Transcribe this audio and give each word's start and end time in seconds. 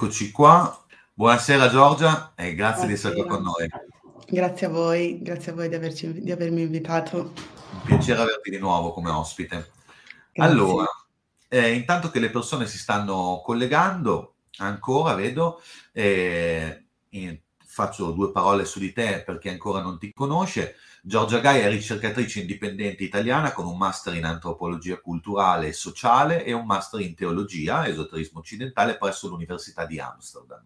Eccoci 0.00 0.30
qua. 0.30 0.80
Buonasera 1.12 1.68
Giorgia 1.70 2.32
e 2.36 2.54
grazie 2.54 2.86
di 2.86 2.92
essere 2.92 3.16
qua 3.16 3.26
con 3.26 3.42
noi. 3.42 3.68
Grazie 4.28 4.68
a 4.68 4.70
voi, 4.70 5.20
grazie 5.20 5.50
a 5.50 5.56
voi 5.56 5.68
di, 5.68 5.74
averci, 5.74 6.22
di 6.22 6.30
avermi 6.30 6.62
invitato. 6.62 7.32
Un 7.72 7.80
piacere 7.84 8.20
averti 8.20 8.48
di 8.48 8.58
nuovo 8.58 8.92
come 8.92 9.10
ospite. 9.10 9.72
Grazie. 10.32 10.52
Allora, 10.52 10.86
eh, 11.48 11.72
intanto 11.72 12.10
che 12.10 12.20
le 12.20 12.30
persone 12.30 12.68
si 12.68 12.78
stanno 12.78 13.42
collegando, 13.44 14.34
ancora 14.58 15.14
vedo, 15.14 15.60
eh, 15.90 16.84
faccio 17.66 18.12
due 18.12 18.30
parole 18.30 18.64
su 18.66 18.78
di 18.78 18.92
te 18.92 19.24
per 19.26 19.38
chi 19.38 19.48
ancora 19.48 19.82
non 19.82 19.98
ti 19.98 20.12
conosce. 20.12 20.76
Giorgia 21.08 21.38
Gai 21.38 21.60
è 21.60 21.70
ricercatrice 21.70 22.40
indipendente 22.40 23.02
italiana 23.02 23.54
con 23.54 23.64
un 23.64 23.78
master 23.78 24.14
in 24.14 24.26
antropologia 24.26 25.00
culturale 25.00 25.68
e 25.68 25.72
sociale 25.72 26.44
e 26.44 26.52
un 26.52 26.66
master 26.66 27.00
in 27.00 27.14
teologia, 27.14 27.86
esoterismo 27.86 28.40
occidentale, 28.40 28.98
presso 28.98 29.26
l'Università 29.26 29.86
di 29.86 29.98
Amsterdam. 29.98 30.62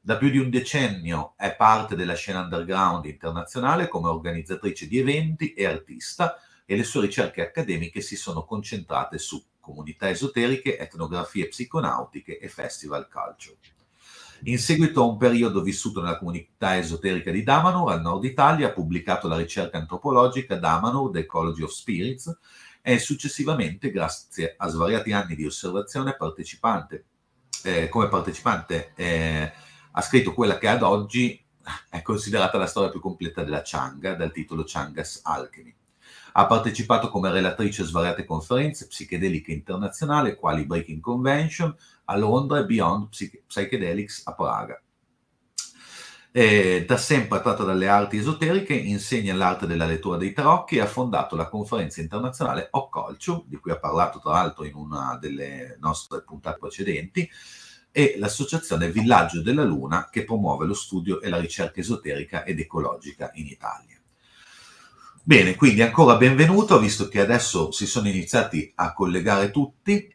Da 0.00 0.18
più 0.18 0.30
di 0.30 0.38
un 0.38 0.50
decennio 0.50 1.34
è 1.36 1.56
parte 1.56 1.96
della 1.96 2.14
scena 2.14 2.42
underground 2.42 3.06
internazionale 3.06 3.88
come 3.88 4.08
organizzatrice 4.08 4.86
di 4.86 5.00
eventi 5.00 5.52
e 5.52 5.66
artista 5.66 6.38
e 6.64 6.76
le 6.76 6.84
sue 6.84 7.00
ricerche 7.00 7.42
accademiche 7.42 8.00
si 8.00 8.14
sono 8.14 8.44
concentrate 8.44 9.18
su 9.18 9.44
comunità 9.58 10.08
esoteriche, 10.08 10.78
etnografie 10.78 11.48
psiconautiche 11.48 12.38
e 12.38 12.48
festival 12.48 13.08
culture. 13.08 13.58
In 14.44 14.58
seguito 14.58 15.02
a 15.02 15.06
un 15.06 15.16
periodo 15.16 15.62
vissuto 15.62 16.00
nella 16.00 16.18
comunità 16.18 16.76
esoterica 16.76 17.30
di 17.30 17.42
Damanur, 17.42 17.90
al 17.90 18.02
nord 18.02 18.24
Italia, 18.24 18.68
ha 18.68 18.72
pubblicato 18.72 19.28
la 19.28 19.36
ricerca 19.36 19.78
antropologica 19.78 20.56
Damanur, 20.56 21.10
The 21.10 21.20
Ecology 21.20 21.62
of 21.62 21.70
Spirits, 21.70 22.38
e 22.82 22.98
successivamente, 22.98 23.90
grazie 23.90 24.54
a 24.56 24.68
svariati 24.68 25.12
anni 25.12 25.34
di 25.34 25.46
osservazione 25.46 26.14
partecipante, 26.16 27.06
eh, 27.64 27.88
come 27.88 28.08
partecipante, 28.08 28.92
eh, 28.94 29.52
ha 29.90 30.00
scritto 30.02 30.34
quella 30.34 30.58
che 30.58 30.68
ad 30.68 30.82
oggi 30.82 31.42
è 31.90 32.02
considerata 32.02 32.58
la 32.58 32.66
storia 32.66 32.90
più 32.90 33.00
completa 33.00 33.42
della 33.42 33.62
Changa, 33.64 34.14
dal 34.14 34.30
titolo 34.30 34.62
Changa's 34.64 35.20
Alchemy. 35.24 35.74
Ha 36.32 36.46
partecipato 36.46 37.08
come 37.08 37.30
relatrice 37.30 37.82
a 37.82 37.86
svariate 37.86 38.24
conferenze 38.24 38.86
psichedeliche 38.86 39.52
internazionali, 39.52 40.36
quali 40.36 40.66
Breaking 40.66 41.00
Convention 41.00 41.74
a 42.04 42.16
Londra 42.16 42.58
e 42.58 42.66
Beyond 42.66 43.08
Psychedelics 43.46 44.22
a 44.24 44.34
Praga. 44.34 44.80
E 46.30 46.84
da 46.86 46.98
sempre 46.98 47.38
attratta 47.38 47.64
dalle 47.64 47.88
arti 47.88 48.18
esoteriche, 48.18 48.74
insegna 48.74 49.34
l'arte 49.34 49.66
della 49.66 49.86
lettura 49.86 50.18
dei 50.18 50.34
tarocchi 50.34 50.76
e 50.76 50.80
ha 50.80 50.86
fondato 50.86 51.34
la 51.34 51.48
conferenza 51.48 52.02
internazionale 52.02 52.68
Occulture, 52.72 53.44
di 53.46 53.56
cui 53.56 53.70
ha 53.70 53.78
parlato 53.78 54.18
tra 54.18 54.32
l'altro 54.32 54.64
in 54.64 54.74
una 54.74 55.16
delle 55.18 55.78
nostre 55.80 56.22
puntate 56.22 56.58
precedenti, 56.58 57.26
e 57.90 58.16
l'associazione 58.18 58.90
Villaggio 58.90 59.40
della 59.40 59.64
Luna 59.64 60.10
che 60.10 60.24
promuove 60.24 60.66
lo 60.66 60.74
studio 60.74 61.22
e 61.22 61.30
la 61.30 61.40
ricerca 61.40 61.80
esoterica 61.80 62.44
ed 62.44 62.60
ecologica 62.60 63.30
in 63.36 63.46
Italia. 63.46 63.95
Bene, 65.28 65.56
quindi 65.56 65.82
ancora 65.82 66.14
benvenuto, 66.14 66.78
visto 66.78 67.08
che 67.08 67.18
adesso 67.18 67.72
si 67.72 67.84
sono 67.84 68.06
iniziati 68.06 68.70
a 68.76 68.92
collegare 68.92 69.50
tutti. 69.50 70.14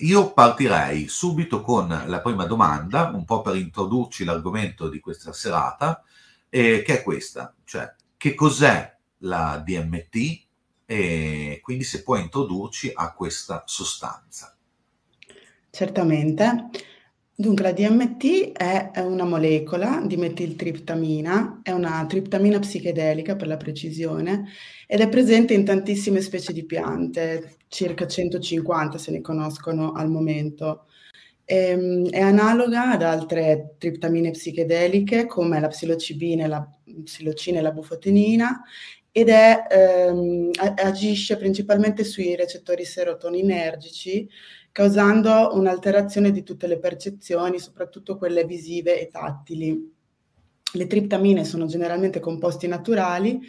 Io 0.00 0.34
partirei 0.34 1.08
subito 1.08 1.62
con 1.62 1.88
la 1.88 2.20
prima 2.20 2.44
domanda, 2.44 3.10
un 3.14 3.24
po' 3.24 3.40
per 3.40 3.56
introdurci 3.56 4.24
l'argomento 4.24 4.90
di 4.90 5.00
questa 5.00 5.32
serata, 5.32 6.04
eh, 6.50 6.82
che 6.82 6.98
è 6.98 7.02
questa, 7.02 7.54
cioè 7.64 7.94
che 8.18 8.34
cos'è 8.34 8.94
la 9.20 9.56
DMT 9.64 10.44
e 10.84 11.60
quindi 11.62 11.84
se 11.84 12.02
puoi 12.02 12.20
introdurci 12.20 12.92
a 12.94 13.14
questa 13.14 13.62
sostanza. 13.64 14.54
Certamente. 15.70 16.68
Dunque, 17.42 17.64
la 17.64 17.72
DMT 17.72 18.52
è 18.52 19.00
una 19.00 19.24
molecola 19.24 20.00
di 20.06 20.16
metiltriptamina, 20.16 21.58
è 21.64 21.72
una 21.72 22.06
triptamina 22.08 22.60
psichedelica 22.60 23.34
per 23.34 23.48
la 23.48 23.56
precisione, 23.56 24.44
ed 24.86 25.00
è 25.00 25.08
presente 25.08 25.52
in 25.52 25.64
tantissime 25.64 26.20
specie 26.20 26.52
di 26.52 26.64
piante, 26.64 27.56
circa 27.66 28.06
150 28.06 28.96
se 28.96 29.10
ne 29.10 29.20
conoscono 29.20 29.90
al 29.92 30.08
momento. 30.08 30.84
È, 31.44 31.72
ehm, 31.72 32.10
è 32.10 32.20
analoga 32.20 32.92
ad 32.92 33.02
altre 33.02 33.74
triptamine 33.76 34.30
psichedeliche 34.30 35.26
come 35.26 35.58
la 35.58 35.66
psilocibina, 35.68 36.46
la 36.46 36.64
psilocina 37.02 37.58
e 37.58 37.62
la 37.62 37.72
bufotenina 37.72 38.62
ed 39.10 39.28
è, 39.28 39.64
ehm, 39.68 40.50
agisce 40.76 41.36
principalmente 41.36 42.04
sui 42.04 42.36
recettori 42.36 42.84
serotoninergici 42.84 44.28
causando 44.72 45.50
un'alterazione 45.52 46.30
di 46.32 46.42
tutte 46.42 46.66
le 46.66 46.78
percezioni, 46.78 47.58
soprattutto 47.58 48.16
quelle 48.16 48.44
visive 48.44 49.00
e 49.00 49.08
tattili. 49.08 49.94
Le 50.74 50.86
triptamine 50.86 51.44
sono 51.44 51.66
generalmente 51.66 52.18
composti 52.18 52.66
naturali 52.66 53.40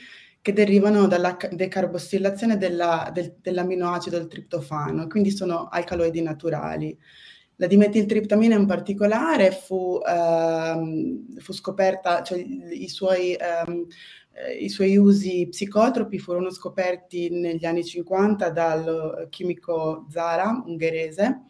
che 0.41 0.51
derivano 0.51 1.07
dalla 1.07 1.38
decarbossilazione 1.51 2.57
della, 2.57 3.09
del, 3.13 3.38
dell'aminoacido 3.41 4.17
del 4.17 4.28
triptofano, 4.28 5.07
quindi 5.07 5.31
sono 5.31 5.69
alcaloidi 5.69 6.22
naturali. 6.22 6.95
La 7.57 7.67
dimetiltriptamina 7.67 8.55
in 8.55 8.66
particolare 8.66 9.51
fu, 9.51 10.01
ehm, 10.05 11.38
fu 11.38 11.53
scoperta, 11.53 12.22
cioè 12.23 12.40
i 12.40 12.90
suoi 12.90 13.35
ehm, 13.35 13.85
eh, 14.33 14.53
i 14.53 14.69
suoi 14.69 14.97
usi 14.97 15.47
psicotropi 15.49 16.19
furono 16.19 16.51
scoperti 16.51 17.29
negli 17.29 17.66
anni 17.66 17.85
50 17.85 18.49
dal 18.49 19.27
chimico 19.29 20.05
Zara, 20.09 20.63
ungherese, 20.66 21.44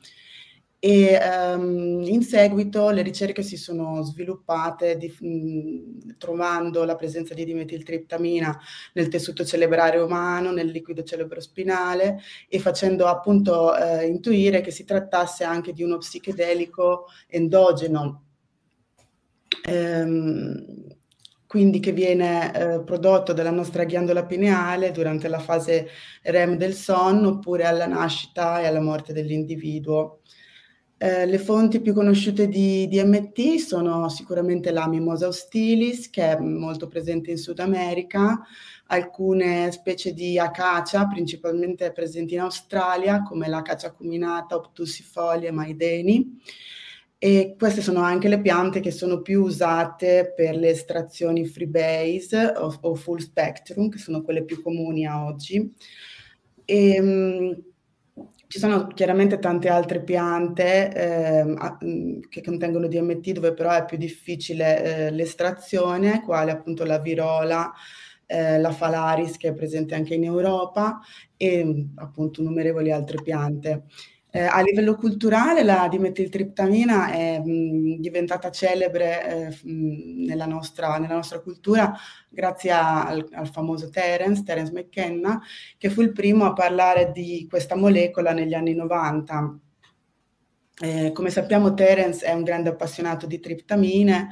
e 0.85 1.17
um, 1.17 2.01
in 2.01 2.23
seguito 2.23 2.89
le 2.89 3.03
ricerche 3.03 3.41
si 3.41 3.55
sono 3.55 4.01
sviluppate 4.01 4.97
di, 4.97 5.15
mh, 5.17 6.17
trovando 6.17 6.83
la 6.83 6.97
presenza 6.97 7.33
di 7.33 7.45
dimetiltriptamina 7.45 8.59
nel 8.91 9.07
tessuto 9.07 9.45
cerebrale 9.45 9.97
umano, 9.99 10.51
nel 10.51 10.67
liquido 10.67 11.03
cerebrospinale 11.03 12.19
e 12.49 12.59
facendo 12.59 13.07
appunto 13.07 13.73
eh, 13.73 14.07
intuire 14.07 14.59
che 14.59 14.71
si 14.71 14.83
trattasse 14.83 15.45
anche 15.45 15.71
di 15.71 15.83
uno 15.83 15.99
psichedelico 15.99 17.05
endogeno. 17.27 18.23
Um, 19.69 20.92
quindi 21.53 21.79
che 21.79 21.91
viene 21.91 22.51
eh, 22.51 22.81
prodotto 22.81 23.31
dalla 23.31 23.51
nostra 23.51 23.83
ghiandola 23.83 24.25
pineale 24.25 24.89
durante 24.89 25.27
la 25.27 25.37
fase 25.37 25.87
REM 26.23 26.57
del 26.57 26.73
sonno 26.73 27.27
oppure 27.27 27.65
alla 27.65 27.85
nascita 27.85 28.59
e 28.59 28.65
alla 28.65 28.81
morte 28.81 29.13
dell'individuo. 29.13 30.21
Eh, 30.97 31.27
le 31.27 31.37
fonti 31.37 31.79
più 31.79 31.93
conosciute 31.93 32.47
di 32.47 32.87
DMT 32.87 33.57
sono 33.57 34.09
sicuramente 34.09 34.71
la 34.71 34.87
Mimosa 34.87 35.27
hostilis, 35.27 36.09
che 36.09 36.31
è 36.31 36.39
molto 36.39 36.87
presente 36.87 37.29
in 37.29 37.37
Sud 37.37 37.59
America, 37.59 38.41
alcune 38.87 39.71
specie 39.71 40.11
di 40.11 40.39
acacia, 40.39 41.05
principalmente 41.05 41.91
presenti 41.91 42.33
in 42.33 42.39
Australia, 42.39 43.21
come 43.21 43.47
l'acacia 43.47 43.91
cuminata, 43.91 44.55
Optusifolia 44.55 45.49
e 45.49 45.51
Maideni, 45.51 46.41
e 47.23 47.55
queste 47.57 47.79
sono 47.81 48.01
anche 48.01 48.27
le 48.27 48.41
piante 48.41 48.81
che 48.81 48.91
sono 48.91 49.21
più 49.21 49.43
usate 49.43 50.33
per 50.35 50.57
le 50.57 50.71
estrazioni 50.71 51.45
freebase 51.45 52.51
o, 52.57 52.77
o 52.81 52.95
full 52.95 53.19
spectrum, 53.19 53.87
che 53.87 53.97
sono 53.97 54.23
quelle 54.23 54.43
più 54.43 54.61
comuni 54.61 55.05
a 55.05 55.23
oggi. 55.23 55.73
E, 56.65 57.01
mh, 57.01 57.63
ci 58.47 58.59
sono 58.59 58.87
chiaramente 58.87 59.39
tante 59.39 59.69
altre 59.69 60.03
piante 60.03 60.93
eh, 60.93 62.19
che 62.27 62.41
contengono 62.43 62.89
DMT 62.89 63.31
dove 63.31 63.53
però 63.53 63.71
è 63.71 63.85
più 63.85 63.95
difficile 63.95 65.07
eh, 65.07 65.11
l'estrazione, 65.11 66.21
quale 66.25 66.51
appunto 66.51 66.83
la 66.83 66.99
virola, 66.99 67.71
eh, 68.25 68.59
la 68.59 68.71
falaris 68.73 69.37
che 69.37 69.47
è 69.47 69.53
presente 69.53 69.95
anche 69.95 70.15
in 70.15 70.25
Europa 70.25 70.99
e 71.37 71.87
appunto 71.95 72.41
innumerevoli 72.41 72.91
altre 72.91 73.21
piante. 73.21 73.85
Eh, 74.35 74.41
a 74.41 74.61
livello 74.61 74.95
culturale 74.95 75.61
la 75.61 75.87
dimetiltriptamina 75.87 77.11
è 77.11 77.37
mh, 77.37 77.99
diventata 77.99 78.49
celebre 78.49 79.27
eh, 79.27 79.59
mh, 79.63 80.25
nella, 80.25 80.47
nostra, 80.47 80.97
nella, 80.97 81.13
nostra, 81.13 81.39
cultura 81.39 81.95
grazie 82.29 82.71
a, 82.71 83.05
al, 83.05 83.27
al, 83.31 83.47
famoso 83.47 83.91
Terence, 83.91 84.41
Terence 84.41 84.71
McKenna, 84.71 85.39
che 85.77 85.91
fu 85.91 86.01
il 86.01 86.13
primo 86.13 86.45
a 86.45 86.53
parlare 86.53 87.11
di 87.11 87.45
questa 87.47 87.75
molecola 87.75 88.31
negli 88.31 88.55
anni 88.55 88.73
90. 88.73 89.59
Eh, 90.81 91.11
come 91.13 91.29
sappiamo 91.29 91.75
Terence 91.75 92.25
è 92.25 92.33
un 92.33 92.41
grande 92.41 92.69
appassionato 92.69 93.27
di 93.27 93.39
triptamine 93.39 94.29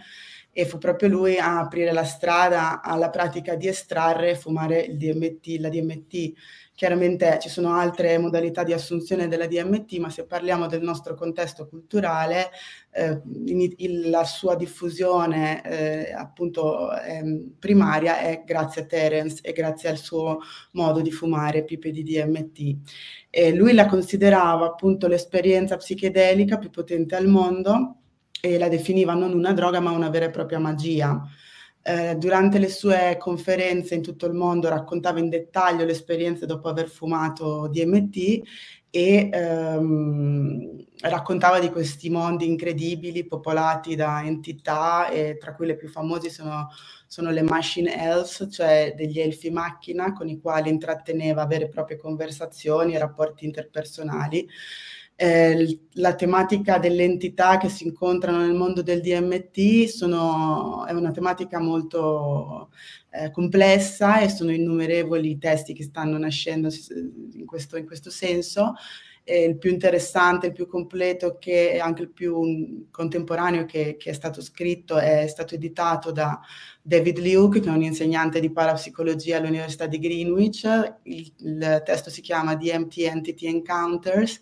e 0.51 0.65
fu 0.65 0.77
proprio 0.77 1.09
lui 1.09 1.37
a 1.37 1.59
aprire 1.59 1.91
la 1.91 2.03
strada 2.03 2.81
alla 2.81 3.09
pratica 3.09 3.55
di 3.55 3.67
estrarre 3.67 4.31
e 4.31 4.35
fumare 4.35 4.81
il 4.81 4.97
DMT, 4.97 5.59
la 5.59 5.69
DMT 5.69 6.33
Chiaramente 6.81 7.37
ci 7.39 7.47
sono 7.47 7.73
altre 7.75 8.17
modalità 8.17 8.63
di 8.63 8.73
assunzione 8.73 9.27
della 9.27 9.45
DMT, 9.45 9.97
ma 9.99 10.09
se 10.09 10.25
parliamo 10.25 10.65
del 10.65 10.81
nostro 10.81 11.13
contesto 11.13 11.67
culturale, 11.67 12.49
eh, 12.89 13.21
in, 13.45 13.71
in, 13.77 14.09
la 14.09 14.23
sua 14.23 14.55
diffusione 14.55 15.61
eh, 15.63 16.11
appunto 16.11 16.91
eh, 16.99 17.51
primaria 17.59 18.17
è 18.17 18.41
grazie 18.43 18.81
a 18.81 18.85
Terence 18.85 19.43
e 19.43 19.51
grazie 19.51 19.89
al 19.89 19.97
suo 19.97 20.39
modo 20.71 21.01
di 21.01 21.11
fumare 21.11 21.65
pipe 21.65 21.91
di 21.91 22.01
DMT. 22.01 22.77
E 23.29 23.53
lui 23.53 23.73
la 23.73 23.85
considerava 23.85 24.65
appunto 24.65 25.05
l'esperienza 25.05 25.77
psichedelica 25.77 26.57
più 26.57 26.71
potente 26.71 27.15
al 27.15 27.27
mondo 27.27 27.97
e 28.41 28.57
la 28.57 28.67
definiva 28.67 29.13
non 29.13 29.33
una 29.33 29.53
droga 29.53 29.79
ma 29.79 29.91
una 29.91 30.09
vera 30.09 30.25
e 30.25 30.31
propria 30.31 30.59
magia. 30.59 31.21
Eh, 31.83 32.15
durante 32.15 32.59
le 32.59 32.69
sue 32.69 33.17
conferenze 33.19 33.95
in 33.95 34.03
tutto 34.03 34.27
il 34.27 34.33
mondo 34.33 34.69
raccontava 34.69 35.17
in 35.17 35.29
dettaglio 35.29 35.83
le 35.83 35.93
esperienze 35.93 36.45
dopo 36.45 36.69
aver 36.69 36.87
fumato 36.87 37.67
DMT 37.71 38.41
e 38.91 39.29
ehm, 39.31 40.85
raccontava 40.99 41.59
di 41.59 41.69
questi 41.69 42.09
mondi 42.09 42.45
incredibili 42.45 43.25
popolati 43.25 43.95
da 43.95 44.21
entità 44.23 45.09
e 45.09 45.37
tra 45.39 45.55
cui 45.55 45.65
le 45.65 45.77
più 45.77 45.87
famose 45.87 46.29
sono, 46.29 46.67
sono 47.07 47.31
le 47.31 47.41
machine 47.41 47.95
elves, 47.97 48.47
cioè 48.51 48.93
degli 48.95 49.19
elfi 49.19 49.49
macchina 49.49 50.11
con 50.11 50.27
i 50.27 50.39
quali 50.39 50.69
intratteneva 50.69 51.45
vere 51.45 51.65
e 51.65 51.69
proprie 51.69 51.97
conversazioni 51.97 52.93
e 52.93 52.99
rapporti 52.99 53.45
interpersonali 53.45 54.47
eh, 55.23 55.79
la 55.93 56.15
tematica 56.15 56.79
delle 56.79 57.03
entità 57.03 57.59
che 57.59 57.69
si 57.69 57.85
incontrano 57.85 58.39
nel 58.39 58.55
mondo 58.55 58.81
del 58.81 59.01
DMT 59.01 59.85
sono, 59.85 60.83
è 60.87 60.93
una 60.93 61.11
tematica 61.11 61.59
molto 61.59 62.71
eh, 63.11 63.29
complessa 63.29 64.19
e 64.19 64.29
sono 64.29 64.51
innumerevoli 64.51 65.29
i 65.29 65.37
testi 65.37 65.73
che 65.73 65.83
stanno 65.83 66.17
nascendo 66.17 66.69
in 67.33 67.45
questo, 67.45 67.77
in 67.77 67.85
questo 67.85 68.09
senso 68.09 68.73
eh, 69.23 69.43
il 69.43 69.57
più 69.57 69.71
interessante, 69.71 70.47
il 70.47 70.53
più 70.53 70.67
completo 70.67 71.37
che, 71.39 71.71
e 71.71 71.79
anche 71.79 72.03
il 72.03 72.09
più 72.09 72.87
contemporaneo 72.89 73.65
che, 73.65 73.95
che, 73.97 74.09
è 74.09 74.13
stato 74.13 74.41
scritto 74.41 74.97
è 74.97 75.27
stato 75.27 75.55
editato 75.55 76.11
da 76.11 76.39
David 76.81 77.19
Luke, 77.19 77.59
che 77.59 77.69
è 77.69 77.71
un 77.71 77.83
insegnante 77.83 78.39
di 78.39 78.51
parapsicologia 78.51 79.37
all'Università 79.37 79.85
di 79.85 79.99
Greenwich. 79.99 80.63
Il, 81.03 81.31
il 81.37 81.81
testo 81.85 82.09
si 82.09 82.21
chiama 82.21 82.55
DMT 82.55 82.97
Entity 82.97 83.47
Encounters 83.47 84.39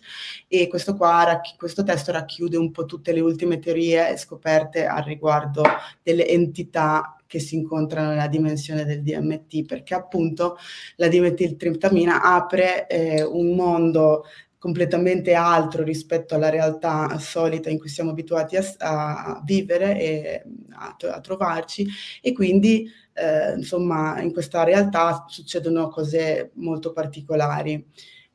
e 0.48 0.66
questo, 0.68 0.96
qua, 0.96 1.40
questo 1.56 1.82
testo 1.82 2.12
racchiude 2.12 2.56
un 2.56 2.70
po' 2.70 2.86
tutte 2.86 3.12
le 3.12 3.20
ultime 3.20 3.58
teorie 3.58 4.16
scoperte 4.16 4.86
al 4.86 5.02
riguardo 5.04 5.62
delle 6.02 6.26
entità 6.26 7.16
che 7.30 7.38
si 7.38 7.54
incontrano 7.54 8.08
nella 8.08 8.26
dimensione 8.26 8.84
del 8.84 9.02
DMT, 9.02 9.64
perché 9.64 9.94
appunto 9.94 10.56
la 10.96 11.06
dimetiltriptamina 11.06 12.22
apre 12.22 12.88
eh, 12.88 13.22
un 13.22 13.54
mondo 13.54 14.24
completamente 14.60 15.32
altro 15.32 15.82
rispetto 15.82 16.34
alla 16.34 16.50
realtà 16.50 17.18
solita 17.18 17.70
in 17.70 17.78
cui 17.78 17.88
siamo 17.88 18.10
abituati 18.10 18.56
a, 18.56 18.64
a 18.76 19.42
vivere 19.42 19.98
e 19.98 20.42
a, 20.72 20.94
a, 21.14 21.20
trovarci 21.20 21.88
e 22.20 22.32
quindi 22.34 22.86
eh, 23.14 23.54
insomma 23.56 24.20
in 24.20 24.32
questa 24.34 24.62
realtà 24.62 25.24
succedono 25.28 25.88
cose 25.88 26.50
molto 26.56 26.92
particolari. 26.92 27.82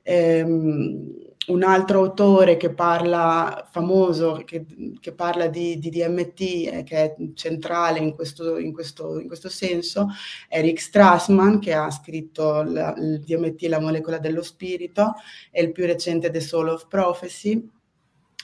Ehm, 0.02 1.35
un 1.48 1.64
altro 1.64 2.00
autore 2.00 2.58
che 2.58 2.74
parla, 2.74 3.68
famoso, 3.72 4.42
che, 4.46 4.66
che 5.00 5.14
parla 5.14 5.48
di, 5.48 5.78
di 5.78 5.90
DMT, 5.90 6.42
eh, 6.42 6.84
che 6.84 6.96
è 6.96 7.16
centrale 7.36 8.00
in 8.00 8.14
questo, 8.14 8.58
in, 8.58 8.74
questo, 8.74 9.20
in 9.20 9.28
questo, 9.28 9.50
senso, 9.50 10.08
è 10.48 10.62
Rick 10.62 10.82
Strassman, 10.82 11.60
che 11.60 11.74
ha 11.74 11.90
scritto 11.92 12.64
la, 12.64 12.94
il 12.98 13.20
DMT, 13.22 13.64
la 13.64 13.80
molecola 13.80 14.18
dello 14.18 14.42
spirito, 14.42 15.14
e 15.52 15.62
il 15.62 15.72
più 15.72 15.86
recente 15.86 16.32
The 16.32 16.40
Soul 16.40 16.70
of 16.70 16.88
Prophecy. 16.88 17.70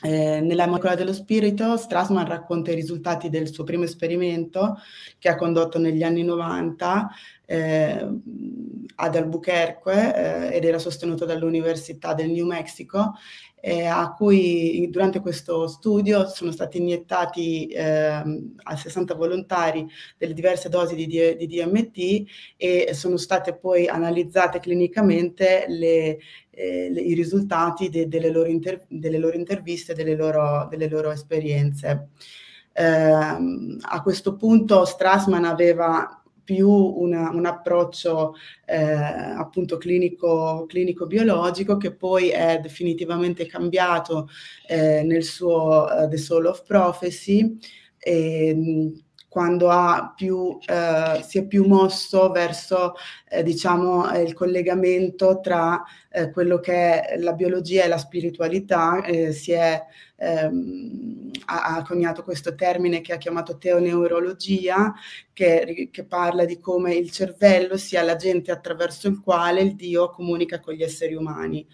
Eh, 0.04 0.40
nella 0.42 0.68
molecola 0.68 0.96
dello 0.96 1.14
spirito, 1.14 1.78
Strassman 1.78 2.26
racconta 2.28 2.72
i 2.72 2.76
risultati 2.76 3.30
del 3.30 3.52
suo 3.52 3.64
primo 3.64 3.84
esperimento 3.84 4.78
che 5.20 5.30
ha 5.30 5.36
condotto 5.36 5.78
negli 5.78 6.02
anni 6.02 6.24
90 6.24 7.10
eh, 7.46 8.08
ad 8.96 9.16
Albuquerque 9.16 10.50
eh, 10.52 10.56
ed 10.56 10.64
era 10.64 10.80
sostenuto 10.80 11.26
dall'Università 11.26 12.14
del 12.14 12.30
New 12.30 12.46
Mexico, 12.46 13.14
eh, 13.64 13.86
a 13.86 14.12
cui 14.14 14.88
durante 14.90 15.20
questo 15.20 15.68
studio 15.68 16.28
sono 16.28 16.52
stati 16.52 16.78
iniettati 16.78 17.68
ehm, 17.72 18.56
a 18.64 18.76
60 18.76 19.14
volontari 19.14 19.88
delle 20.18 20.34
diverse 20.34 20.68
dosi 20.68 20.96
di, 20.96 21.06
di, 21.06 21.48
DMT 21.48 22.30
e 22.58 22.94
sono 22.94 23.18
state 23.18 23.56
poi 23.56 23.88
analizzate 23.88 24.60
clinicamente 24.60 25.66
le, 25.68 26.18
eh, 26.50 26.90
le, 26.90 27.02
i 27.02 27.14
risultati 27.14 27.90
de, 27.90 28.08
delle, 28.08 28.32
loro 28.32 28.50
inter, 28.50 28.84
delle, 28.88 29.20
loro 29.20 29.36
interviste, 29.36 29.94
delle 29.94 30.16
loro, 30.16 30.68
delle 30.70 30.90
loro 30.90 31.12
esperienze. 31.12 32.10
Eh, 32.74 32.84
a 32.84 34.02
questo 34.02 34.36
punto 34.36 34.86
Strassman 34.86 35.44
aveva 35.46 36.21
più 36.44 36.70
una, 36.70 37.30
un 37.32 37.46
approccio 37.46 38.36
eh, 38.66 38.84
appunto 38.84 39.78
clinico, 39.78 40.68
biologico 41.08 41.78
che 41.78 41.94
poi 41.94 42.30
è 42.30 42.60
definitivamente 42.62 43.46
cambiato 43.46 44.30
eh, 44.68 45.04
nel 45.04 45.24
suo 45.24 45.86
uh, 45.86 46.08
The 46.08 46.18
Soul 46.18 46.46
of 46.46 46.64
Prophecy. 46.64 47.58
E, 47.98 48.92
quando 49.32 49.70
più, 50.14 50.58
eh, 50.66 51.24
si 51.24 51.38
è 51.38 51.48
più 51.48 51.66
mosso 51.66 52.32
verso 52.32 52.96
eh, 53.30 53.44
diciamo, 53.44 54.12
il 54.20 54.34
collegamento 54.34 55.40
tra 55.40 55.82
eh, 56.10 56.32
quello 56.32 56.60
che 56.60 57.02
è 57.02 57.18
la 57.18 57.32
biologia 57.32 57.86
e 57.86 57.88
la 57.88 57.98
spiritualità, 57.98 59.06
eh, 59.06 59.32
si 59.32 59.54
è, 59.54 59.82
ehm, 60.22 61.32
ha, 61.46 61.76
ha, 61.76 61.84
coniato 61.84 62.24
questo 62.24 62.54
termine 62.54 63.02
che 63.02 63.14
ha 63.14 63.18
chiamato 63.18 63.58
teoneurologia, 63.58 64.94
che, 65.34 65.90
che 65.92 66.06
parla 66.06 66.46
di 66.46 66.60
come 66.60 66.94
il 66.94 67.10
cervello 67.10 67.76
sia 67.76 68.04
l'agente 68.04 68.52
attraverso 68.52 69.08
il 69.08 69.20
quale 69.20 69.62
il 69.62 69.76
Dio 69.76 70.12
comunica 70.12 70.60
con 70.60 70.76
gli 70.76 70.84
esseri 70.84 71.16
umani. 71.16 71.66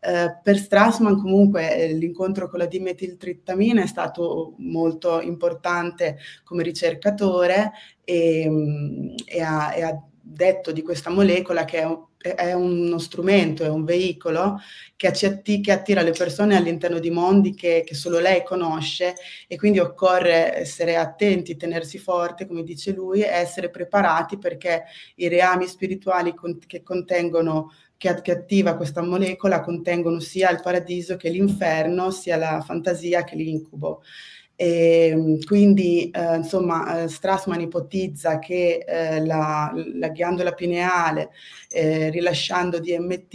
Eh, 0.00 0.38
per 0.42 0.58
Strassman 0.58 1.18
comunque 1.18 1.74
eh, 1.74 1.94
l'incontro 1.94 2.50
con 2.50 2.58
la 2.58 2.66
dimetiltrittamina 2.66 3.82
è 3.82 3.86
stato 3.86 4.54
molto 4.58 5.22
importante 5.22 6.18
come 6.44 6.62
ricercatore 6.62 7.72
e, 8.04 8.46
mm, 8.46 9.14
e, 9.24 9.40
ha, 9.40 9.74
e 9.74 9.82
ha, 9.82 10.02
detto 10.26 10.72
di 10.72 10.80
questa 10.80 11.10
molecola 11.10 11.64
che 11.66 11.82
è, 11.82 11.98
è, 12.32 12.54
uno 12.54 12.98
strumento, 12.98 13.64
è 13.64 13.68
un 13.68 13.84
veicolo 13.84 14.58
che, 14.96 15.08
atti, 15.08 15.60
che 15.60 15.72
attira 15.72 16.00
le 16.00 16.12
persone 16.12 16.56
all'interno 16.56 16.98
di 16.98 17.10
mondi 17.10 17.54
che, 17.54 17.84
che, 17.84 17.94
solo 17.94 18.18
lei 18.18 18.42
conosce 18.42 19.14
e 19.46 19.56
quindi 19.56 19.78
occorre 19.78 20.56
essere 20.56 20.96
attenti, 20.96 21.56
tenersi 21.56 21.98
forte, 21.98 22.46
come 22.46 22.62
dice 22.62 22.92
lui, 22.92 23.20
e 23.20 23.28
essere 23.28 23.68
preparati 23.68 24.38
perché 24.38 24.84
i 25.16 25.28
reami 25.28 25.66
spirituali 25.66 26.32
con, 26.34 26.58
che 26.66 26.82
contengono 26.82 27.72
che, 27.98 28.22
che, 28.22 28.32
attiva 28.32 28.76
questa 28.76 29.02
molecola 29.02 29.60
contengono 29.60 30.18
sia 30.18 30.50
il 30.50 30.62
paradiso 30.62 31.16
che 31.16 31.28
l'inferno, 31.28 32.10
sia 32.10 32.36
la 32.36 32.62
fantasia 32.62 33.22
che 33.24 33.36
l'incubo. 33.36 34.02
E, 34.56 35.38
quindi 35.46 36.10
eh, 36.10 36.36
insomma 36.36 37.02
eh, 37.02 37.08
Strassman 37.08 37.60
ipotizza 37.60 38.38
che 38.38 38.84
eh, 38.86 39.24
la, 39.24 39.72
la, 39.94 40.08
ghiandola 40.08 40.52
pineale 40.52 41.30
eh, 41.68 42.08
rilasciando 42.10 42.78
DMT 42.78 43.34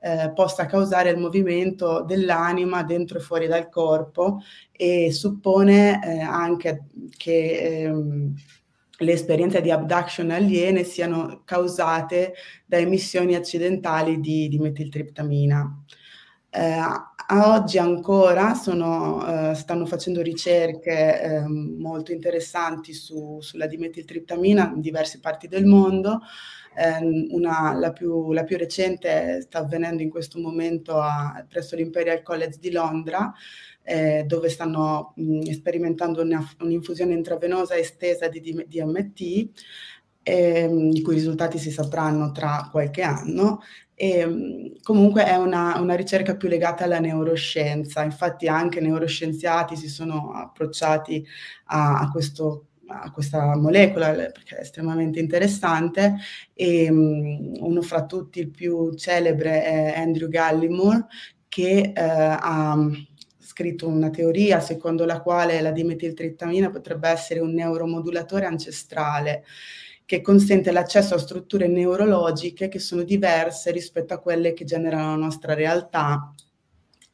eh, 0.00 0.32
possa 0.34 0.66
causare 0.66 1.10
il 1.10 1.18
movimento 1.18 2.02
dell'anima 2.02 2.82
dentro 2.82 3.16
e 3.16 3.22
fuori 3.22 3.46
dal 3.46 3.70
corpo 3.70 4.42
e 4.70 5.10
suppone 5.12 5.98
eh, 6.04 6.20
anche 6.20 6.84
che 7.16 7.84
ehm, 7.84 8.34
le 8.98 9.12
esperienze 9.12 9.62
di 9.62 9.70
abduction 9.70 10.30
aliene 10.30 10.84
siano 10.84 11.40
causate 11.46 12.34
da 12.66 12.76
emissioni 12.76 13.34
accidentali 13.34 14.20
di, 14.20 14.48
di 14.48 14.58
metiltriptamina. 14.58 15.84
Eh, 16.50 16.78
a 17.32 17.52
oggi 17.52 17.78
ancora 17.78 18.54
sono, 18.54 19.50
eh, 19.50 19.54
stanno 19.54 19.86
facendo 19.86 20.20
ricerche 20.20 21.22
eh, 21.22 21.46
molto 21.46 22.10
interessanti 22.10 22.92
su, 22.92 23.38
sulla 23.40 23.66
dimetiltriptamina 23.66 24.72
in 24.74 24.80
diverse 24.80 25.20
parti 25.20 25.46
del 25.46 25.64
mondo. 25.64 26.22
Ehm, 26.76 27.28
una, 27.30 27.72
la, 27.78 27.92
più, 27.92 28.32
la, 28.32 28.42
più, 28.42 28.56
recente 28.56 29.42
sta 29.42 29.58
avvenendo 29.58 30.02
in 30.02 30.10
questo 30.10 30.40
momento 30.40 31.00
a, 31.00 31.44
presso 31.48 31.76
l'Imperial 31.76 32.22
College 32.22 32.58
di 32.58 32.72
Londra, 32.72 33.32
eh, 33.82 34.24
dove 34.26 34.48
stanno 34.48 35.12
mh, 35.14 35.50
sperimentando 35.50 36.22
una, 36.22 36.44
un'infusione 36.60 37.14
intravenosa 37.14 37.76
estesa 37.76 38.26
di, 38.28 38.40
di 38.40 38.66
DMT, 38.66 39.50
ehm, 40.22 40.90
i 40.94 41.00
cui 41.02 41.14
risultati 41.14 41.58
si 41.58 41.70
sapranno 41.70 42.32
tra 42.32 42.68
qualche 42.70 43.02
anno. 43.02 43.60
E, 44.02 44.78
comunque 44.82 45.26
è 45.26 45.36
una, 45.36 45.78
una, 45.78 45.94
ricerca 45.94 46.34
più 46.34 46.48
legata 46.48 46.84
alla 46.84 47.00
neuroscienza, 47.00 48.02
infatti 48.02 48.48
anche 48.48 48.80
neuroscienziati 48.80 49.76
si 49.76 49.90
sono 49.90 50.32
approcciati 50.32 51.22
a, 51.66 51.98
a 51.98 52.10
questo 52.10 52.64
a 52.92 53.12
questa 53.12 53.56
molecola 53.56 54.10
perché 54.12 54.56
è 54.56 54.60
estremamente 54.62 55.20
interessante. 55.20 56.16
E 56.54 56.90
um, 56.90 57.52
uno 57.58 57.82
fra 57.82 58.06
tutti 58.06 58.40
il 58.40 58.48
più 58.48 58.94
celebre 58.94 59.62
è 59.64 59.94
Andrew 59.96 60.28
Gallimore 60.28 61.06
che 61.46 61.92
uh, 61.94 62.00
ha 62.00 62.88
scritto 63.38 63.86
una 63.86 64.08
teoria 64.08 64.60
secondo 64.60 65.04
la 65.04 65.20
quale 65.20 65.60
la 65.60 65.72
dimetiltrittamina 65.72 66.70
potrebbe 66.70 67.08
essere 67.10 67.40
un 67.40 67.52
neuromodulatore 67.52 68.46
ancestrale 68.46 69.44
che 70.10 70.22
consente 70.22 70.72
l'accesso 70.72 71.14
a 71.14 71.18
strutture 71.18 71.68
neurologiche 71.68 72.66
che 72.66 72.80
sono 72.80 73.04
diverse 73.04 73.70
rispetto 73.70 74.12
a 74.12 74.18
quelle 74.18 74.54
che 74.54 74.64
generano 74.64 75.10
la 75.10 75.24
nostra 75.24 75.54
realtà 75.54 76.34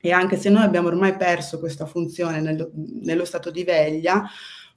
E 0.01 0.13
anche 0.13 0.39
se 0.39 0.49
noi 0.49 0.63
abbiamo 0.63 0.89
ormai 0.89 1.15
perso 1.15 1.59
questa 1.59 1.85
funzione 1.85 2.41
nello, 2.41 2.71
nello 3.03 3.27
stato 3.27 3.51
di 3.51 3.65
veglia, 3.65 4.25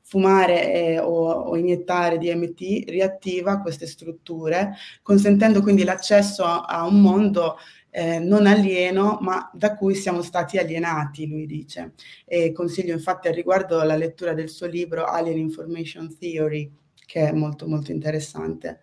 fumare 0.01 0.73
eh, 0.73 0.99
o, 0.99 1.29
o, 1.29 1.55
iniettare 1.55 2.17
DMT 2.17 2.89
riattiva 2.89 3.61
queste 3.61 3.87
strutture, 3.87 4.73
consentendo 5.01 5.61
quindi 5.61 5.85
l'accesso 5.85 6.43
a, 6.43 6.65
a 6.65 6.85
un 6.85 6.99
mondo 6.99 7.55
eh, 7.89 8.19
non 8.19 8.47
alieno, 8.47 9.17
ma 9.21 9.49
da 9.53 9.75
cui 9.75 9.95
siamo 9.95 10.21
stati 10.23 10.57
alienati, 10.57 11.25
lui 11.25 11.45
dice. 11.45 11.93
E 12.25 12.51
consiglio 12.51 12.91
infatti 12.93 13.29
al 13.29 13.33
riguardo 13.33 13.81
la 13.83 13.95
lettura 13.95 14.33
del 14.33 14.49
suo 14.49 14.67
libro 14.67 15.05
Alien 15.05 15.37
Information 15.37 16.17
Theory, 16.17 16.69
che 17.09 17.29
è 17.29 17.31
molto 17.31 17.67
molto 17.67 17.91
interessante. 17.91 18.81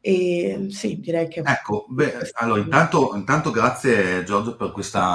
E 0.00 0.68
sì, 0.70 0.98
direi 0.98 1.28
che... 1.28 1.42
Ecco, 1.44 1.84
beh, 1.90 2.30
allora 2.36 2.58
intanto, 2.58 3.14
intanto 3.14 3.50
grazie 3.50 4.24
Giorgio 4.24 4.56
per 4.56 4.72
questa 4.72 5.14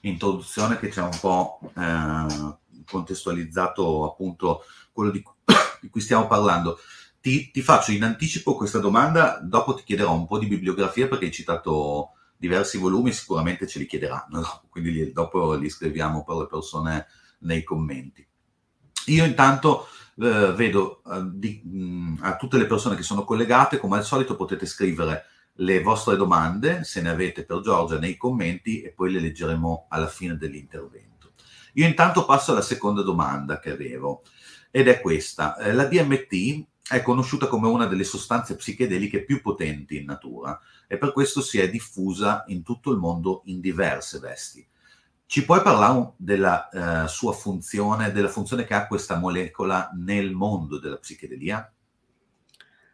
introduzione 0.00 0.76
che 0.76 0.90
ci 0.90 0.98
ha 0.98 1.04
un 1.04 1.16
po' 1.20 1.60
eh, 1.76 2.82
contestualizzato 2.84 4.10
appunto 4.10 4.64
quello 4.90 5.12
di, 5.12 5.22
di 5.80 5.88
cui 5.88 6.00
stiamo 6.00 6.26
parlando. 6.26 6.78
Ti, 7.20 7.52
ti, 7.52 7.62
faccio 7.62 7.92
in 7.92 8.02
anticipo 8.02 8.56
questa 8.56 8.80
domanda, 8.80 9.38
dopo 9.40 9.74
ti 9.74 9.84
chiederò 9.84 10.12
un 10.12 10.26
po' 10.26 10.40
di 10.40 10.48
bibliografia 10.48 11.06
perché 11.06 11.26
hai 11.26 11.32
citato 11.32 12.14
diversi 12.36 12.76
volumi, 12.76 13.12
sicuramente 13.12 13.68
ce 13.68 13.78
li 13.78 13.86
chiederanno, 13.86 14.40
no? 14.40 14.62
quindi 14.68 14.90
li, 14.90 15.12
dopo 15.12 15.54
li 15.54 15.70
scriviamo 15.70 16.24
per 16.24 16.34
le 16.38 16.46
persone 16.48 17.06
nei 17.42 17.62
commenti. 17.62 18.26
Io 19.06 19.24
intanto 19.24 19.86
eh, 20.18 20.52
vedo 20.52 21.02
eh, 21.04 21.22
di, 21.32 21.62
mh, 21.64 22.18
a 22.20 22.36
tutte 22.36 22.58
le 22.58 22.66
persone 22.66 22.96
che 22.96 23.02
sono 23.02 23.24
collegate, 23.24 23.78
come 23.78 23.96
al 23.96 24.04
solito 24.04 24.36
potete 24.36 24.66
scrivere 24.66 25.26
le 25.58 25.80
vostre 25.80 26.16
domande, 26.16 26.84
se 26.84 27.00
ne 27.00 27.10
avete 27.10 27.44
per 27.44 27.60
Giorgia, 27.60 27.98
nei 27.98 28.16
commenti 28.16 28.82
e 28.82 28.90
poi 28.90 29.12
le 29.12 29.20
leggeremo 29.20 29.86
alla 29.88 30.08
fine 30.08 30.36
dell'intervento. 30.36 31.32
Io 31.74 31.86
intanto 31.86 32.24
passo 32.24 32.52
alla 32.52 32.62
seconda 32.62 33.02
domanda 33.02 33.58
che 33.58 33.70
avevo 33.70 34.22
ed 34.70 34.88
è 34.88 35.00
questa. 35.00 35.56
Eh, 35.56 35.72
la 35.72 35.84
DMT 35.84 36.66
è 36.88 37.02
conosciuta 37.02 37.46
come 37.46 37.68
una 37.68 37.86
delle 37.86 38.04
sostanze 38.04 38.56
psichedeliche 38.56 39.24
più 39.24 39.40
potenti 39.40 39.96
in 39.96 40.04
natura 40.04 40.58
e 40.86 40.98
per 40.98 41.12
questo 41.12 41.40
si 41.40 41.58
è 41.58 41.70
diffusa 41.70 42.44
in 42.48 42.62
tutto 42.62 42.90
il 42.90 42.98
mondo 42.98 43.42
in 43.46 43.60
diverse 43.60 44.18
vesti. 44.18 44.66
Ci 45.26 45.44
puoi 45.44 45.62
parlare 45.62 46.12
della 46.16 46.68
uh, 46.72 47.06
sua 47.08 47.32
funzione, 47.32 48.12
della 48.12 48.28
funzione 48.28 48.64
che 48.64 48.74
ha 48.74 48.86
questa 48.86 49.18
molecola 49.18 49.90
nel 49.94 50.32
mondo 50.32 50.78
della 50.78 50.98
psichedelia? 50.98 51.72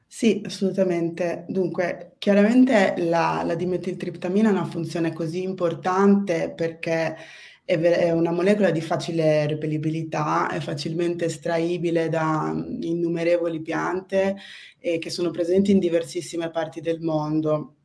Sì, 0.06 0.42
assolutamente. 0.44 1.44
Dunque, 1.48 2.14
chiaramente 2.18 2.94
la, 2.98 3.42
la 3.44 3.54
dimetiltriptamina 3.54 4.48
ha 4.48 4.52
una 4.52 4.64
funzione 4.64 5.12
così 5.12 5.42
importante 5.42 6.52
perché 6.52 7.16
è, 7.64 7.78
è 7.78 8.10
una 8.10 8.32
molecola 8.32 8.70
di 8.70 8.80
facile 8.80 9.46
reperibilità, 9.46 10.48
è 10.48 10.58
facilmente 10.58 11.26
estraibile 11.26 12.08
da 12.08 12.52
innumerevoli 12.80 13.60
piante 13.60 14.36
eh, 14.78 14.98
che 14.98 15.10
sono 15.10 15.30
presenti 15.30 15.70
in 15.70 15.78
diversissime 15.78 16.50
parti 16.50 16.80
del 16.80 17.00
mondo. 17.00 17.76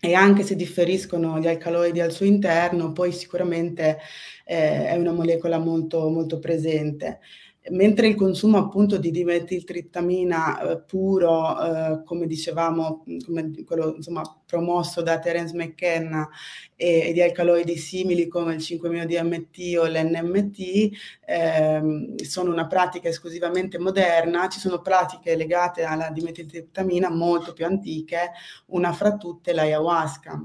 E 0.00 0.14
anche 0.14 0.42
se 0.42 0.56
differiscono 0.56 1.38
gli 1.38 1.46
alcaloidi 1.48 2.00
al 2.00 2.12
suo 2.12 2.26
interno, 2.26 2.92
poi 2.92 3.12
sicuramente 3.12 3.98
eh, 4.44 4.86
è 4.86 4.96
una 4.96 5.12
molecola 5.12 5.58
molto, 5.58 6.08
molto 6.08 6.38
presente 6.38 7.20
mentre 7.70 8.08
il 8.08 8.14
consumo 8.14 8.58
appunto 8.58 8.98
di 8.98 9.10
dimetiltriptamina 9.10 10.60
eh, 10.60 10.80
puro, 10.82 11.60
eh, 11.60 12.02
come 12.04 12.26
dicevamo, 12.26 13.04
come 13.24 13.52
quello 13.64 13.94
insomma, 13.96 14.22
promosso 14.46 15.02
da 15.02 15.18
Terence 15.18 15.54
McKenna 15.54 16.28
e, 16.76 17.08
e, 17.08 17.12
di 17.12 17.20
alcaloidi 17.20 17.76
simili 17.76 18.28
come 18.28 18.54
il 18.54 18.60
5-MeO-DMT 18.60 19.78
o 19.78 19.86
l'NMT, 19.86 20.90
ehm, 21.26 22.16
sono 22.16 22.52
una 22.52 22.66
pratica 22.66 23.08
esclusivamente 23.08 23.78
moderna, 23.78 24.48
ci 24.48 24.60
sono 24.60 24.80
pratiche 24.80 25.36
legate 25.36 25.82
alla 25.84 26.10
dimetiltriptamina 26.10 27.10
molto 27.10 27.52
più 27.52 27.66
antiche, 27.66 28.32
una 28.66 28.92
fra 28.92 29.16
tutte 29.16 29.52
l'ayahuasca. 29.52 30.40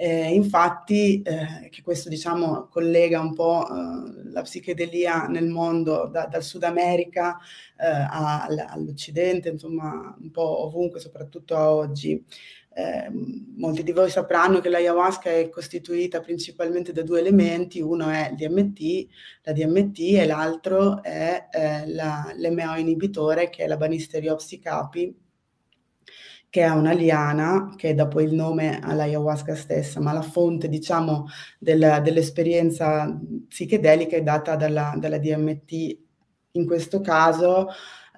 Eh, 0.00 0.32
infatti, 0.32 1.22
eh, 1.22 1.68
che 1.70 1.82
questo 1.82 2.08
diciamo 2.08 2.68
collega 2.70 3.18
un 3.18 3.34
po' 3.34 3.66
eh, 3.66 4.30
la 4.30 4.42
psichedelia 4.42 5.26
nel 5.26 5.48
mondo 5.48 6.06
da, 6.06 6.26
dal 6.26 6.44
Sud 6.44 6.62
America 6.62 7.36
eh, 7.76 8.06
all'Occidente, 8.08 9.48
insomma, 9.48 10.16
un 10.20 10.30
po' 10.30 10.66
ovunque, 10.66 11.00
soprattutto 11.00 11.56
a 11.56 11.72
oggi. 11.74 12.24
Eh, 12.72 13.10
molti 13.56 13.82
di 13.82 13.90
voi 13.90 14.08
sapranno 14.08 14.60
che 14.60 14.68
l'ayahuasca 14.68 15.30
è 15.30 15.48
costituita 15.48 16.20
principalmente 16.20 16.92
da 16.92 17.02
due 17.02 17.18
elementi, 17.18 17.80
uno 17.80 18.08
è 18.08 18.28
il 18.30 18.36
DMT, 18.36 19.06
la 19.42 19.52
DMT 19.52 19.98
e 20.14 20.26
l'altro 20.26 21.02
è 21.02 21.48
eh, 21.50 21.88
la, 21.88 22.32
l'MO 22.36 22.76
inibitore 22.76 23.50
che 23.50 23.64
è 23.64 23.66
la 23.66 23.76
Banisteriopsis 23.76 24.60
capi, 24.60 25.12
che 26.50 26.62
è 26.62 26.68
una 26.70 26.92
liana, 26.92 27.74
che 27.76 27.94
dà 27.94 28.06
poi 28.06 28.24
il 28.24 28.34
nome 28.34 28.78
all'ayahuasca 28.82 29.54
stessa, 29.54 30.00
ma 30.00 30.12
la 30.12 30.22
fonte, 30.22 30.68
diciamo, 30.68 31.26
del, 31.58 32.00
dell'esperienza 32.02 33.18
psichedelica 33.46 34.16
è 34.16 34.22
data 34.22 34.56
dalla, 34.56 34.94
dalla 34.98 35.18
DMT. 35.18 35.98
In 36.52 36.66
questo 36.66 37.00
caso 37.00 37.68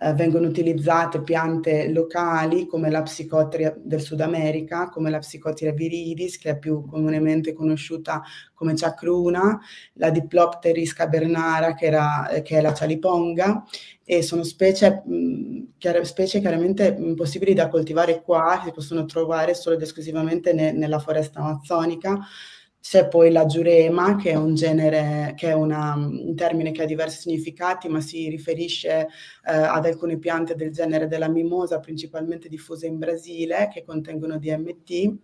eh, 0.03 0.15
vengono 0.15 0.47
utilizzate 0.47 1.23
piante 1.23 1.91
locali 1.93 2.67
come 2.67 2.89
la 2.89 3.03
psicotria 3.03 3.75
del 3.77 4.01
Sud 4.01 4.21
America, 4.21 4.89
come 4.89 5.11
la 5.11 5.19
psicotria 5.19 5.73
viridis, 5.73 6.39
che 6.39 6.51
è 6.51 6.59
più 6.59 6.87
comunemente 6.87 7.53
conosciuta 7.53 8.23
come 8.55 8.73
chacruna, 8.75 9.61
la 9.95 10.11
Diplopteris 10.11 10.95
cabernara, 10.95 11.75
che, 11.75 11.87
era, 11.87 12.29
eh, 12.31 12.43
che 12.43 12.59
è 12.59 12.61
la 12.63 12.73
cialiponga, 12.73 13.65
e 14.03 14.23
sono 14.23 14.43
specie, 14.43 15.03
mh, 15.05 15.13
chiar- 15.81 16.05
specie 16.05 16.41
chiaramente 16.41 16.95
impossibili 16.99 17.55
da 17.55 17.69
coltivare 17.69 18.23
qua, 18.23 18.61
si 18.63 18.71
possono 18.71 19.07
trovare 19.07 19.55
solo 19.55 19.77
ed 19.77 19.83
esclusivamente 19.83 20.53
ne- 20.53 20.73
nella 20.73 20.99
foresta 20.99 21.41
amazzonica, 21.41 22.19
c'è 22.81 23.09
poi 23.09 23.31
la 23.31 23.47
giurema, 23.47 24.17
che 24.17 24.31
è 24.31 24.35
un 24.37 24.55
genere, 24.55 25.35
che 25.37 25.49
è 25.49 25.53
una, 25.53 25.95
un 25.95 26.35
termine 26.35 26.73
che 26.73 26.83
ha 26.83 26.87
diversi 26.87 27.21
significati, 27.21 27.89
ma 27.89 28.01
si 28.01 28.29
riferisce 28.29 29.01
eh, 29.01 29.09
ad 29.43 29.85
alcune 29.85 30.19
piante 30.19 30.55
del 30.55 30.71
genere 30.73 31.07
della 31.07 31.29
mimosa, 31.29 31.81
principalmente 31.81 32.49
diffuse 32.49 32.87
in 32.87 32.99
Brasile, 32.99 33.69
che 33.73 33.85
contengono 33.85 34.39
DMT 34.39 35.19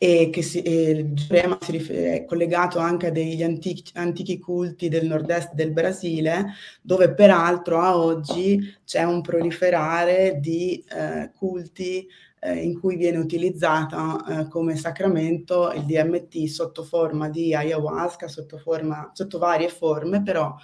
e 0.00 0.30
che 0.30 0.42
si, 0.42 0.62
e 0.62 0.90
il 0.90 1.58
rif- 1.66 1.90
è 1.90 2.24
collegato 2.24 2.78
anche 2.78 3.08
a 3.08 3.10
degli 3.10 3.42
antichi, 3.42 3.90
antichi 3.94 4.38
culti 4.38 4.88
del 4.88 5.06
nord-est 5.06 5.54
del 5.54 5.72
Brasile, 5.72 6.52
dove 6.80 7.12
peraltro 7.12 7.80
a 7.80 7.98
oggi 7.98 8.60
c'è 8.84 9.02
un 9.02 9.20
proliferare 9.22 10.38
di 10.40 10.84
eh, 10.88 11.32
culti 11.36 12.06
eh, 12.40 12.54
in 12.62 12.78
cui 12.78 12.94
viene 12.94 13.18
utilizzato 13.18 14.24
eh, 14.24 14.48
come 14.48 14.76
sacramento 14.76 15.72
il 15.72 15.84
DMT 15.84 16.44
sotto 16.46 16.84
forma 16.84 17.28
di 17.28 17.52
ayahuasca, 17.52 18.28
sotto, 18.28 18.58
forma, 18.58 19.10
sotto 19.14 19.38
varie 19.38 19.68
forme, 19.68 20.22
però 20.22 20.54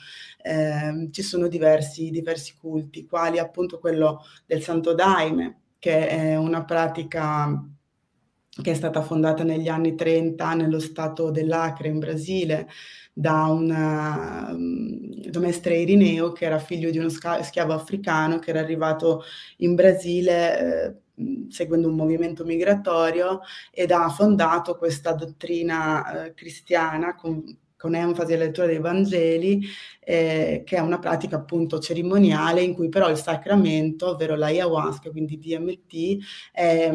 eh, 0.42 1.08
ci 1.10 1.22
sono 1.22 1.48
diversi, 1.48 2.10
diversi 2.10 2.54
culti, 2.60 3.04
quali 3.04 3.40
appunto 3.40 3.80
quello 3.80 4.22
del 4.46 4.62
Santo 4.62 4.94
Daime, 4.94 5.58
che 5.80 6.08
è 6.08 6.36
una 6.36 6.64
pratica 6.64 7.62
che 8.62 8.70
è 8.70 8.74
stata 8.74 9.02
fondata 9.02 9.42
negli 9.42 9.68
anni 9.68 9.94
30 9.94 10.54
nello 10.54 10.78
stato 10.78 11.30
dell'Acre 11.30 11.88
in 11.88 11.98
Brasile 11.98 12.68
da 13.12 13.46
un 13.46 13.70
um, 13.70 15.30
domestre 15.30 15.76
Irineo 15.76 16.32
che 16.32 16.44
era 16.44 16.58
figlio 16.58 16.90
di 16.90 16.98
uno 16.98 17.08
schiavo 17.08 17.72
africano 17.72 18.38
che 18.38 18.50
era 18.50 18.60
arrivato 18.60 19.22
in 19.58 19.74
Brasile 19.74 20.58
eh, 20.58 20.94
seguendo 21.48 21.88
un 21.88 21.94
movimento 21.94 22.44
migratorio 22.44 23.40
ed 23.70 23.90
ha 23.90 24.08
fondato 24.08 24.76
questa 24.76 25.12
dottrina 25.12 26.26
eh, 26.26 26.34
cristiana 26.34 27.14
con, 27.14 27.42
con 27.76 27.94
enfasi 27.94 28.32
alla 28.32 28.44
lettura 28.44 28.66
dei 28.66 28.80
Vangeli, 28.80 29.62
eh, 30.00 30.62
che 30.64 30.76
è 30.76 30.80
una 30.80 30.98
pratica 30.98 31.36
appunto 31.36 31.78
cerimoniale 31.78 32.62
in 32.62 32.74
cui 32.74 32.88
però 32.88 33.08
il 33.10 33.16
sacramento, 33.16 34.10
ovvero 34.10 34.34
l'ayahuasca, 34.34 35.10
quindi 35.10 35.38
DMT, 35.38 36.18
è, 36.52 36.90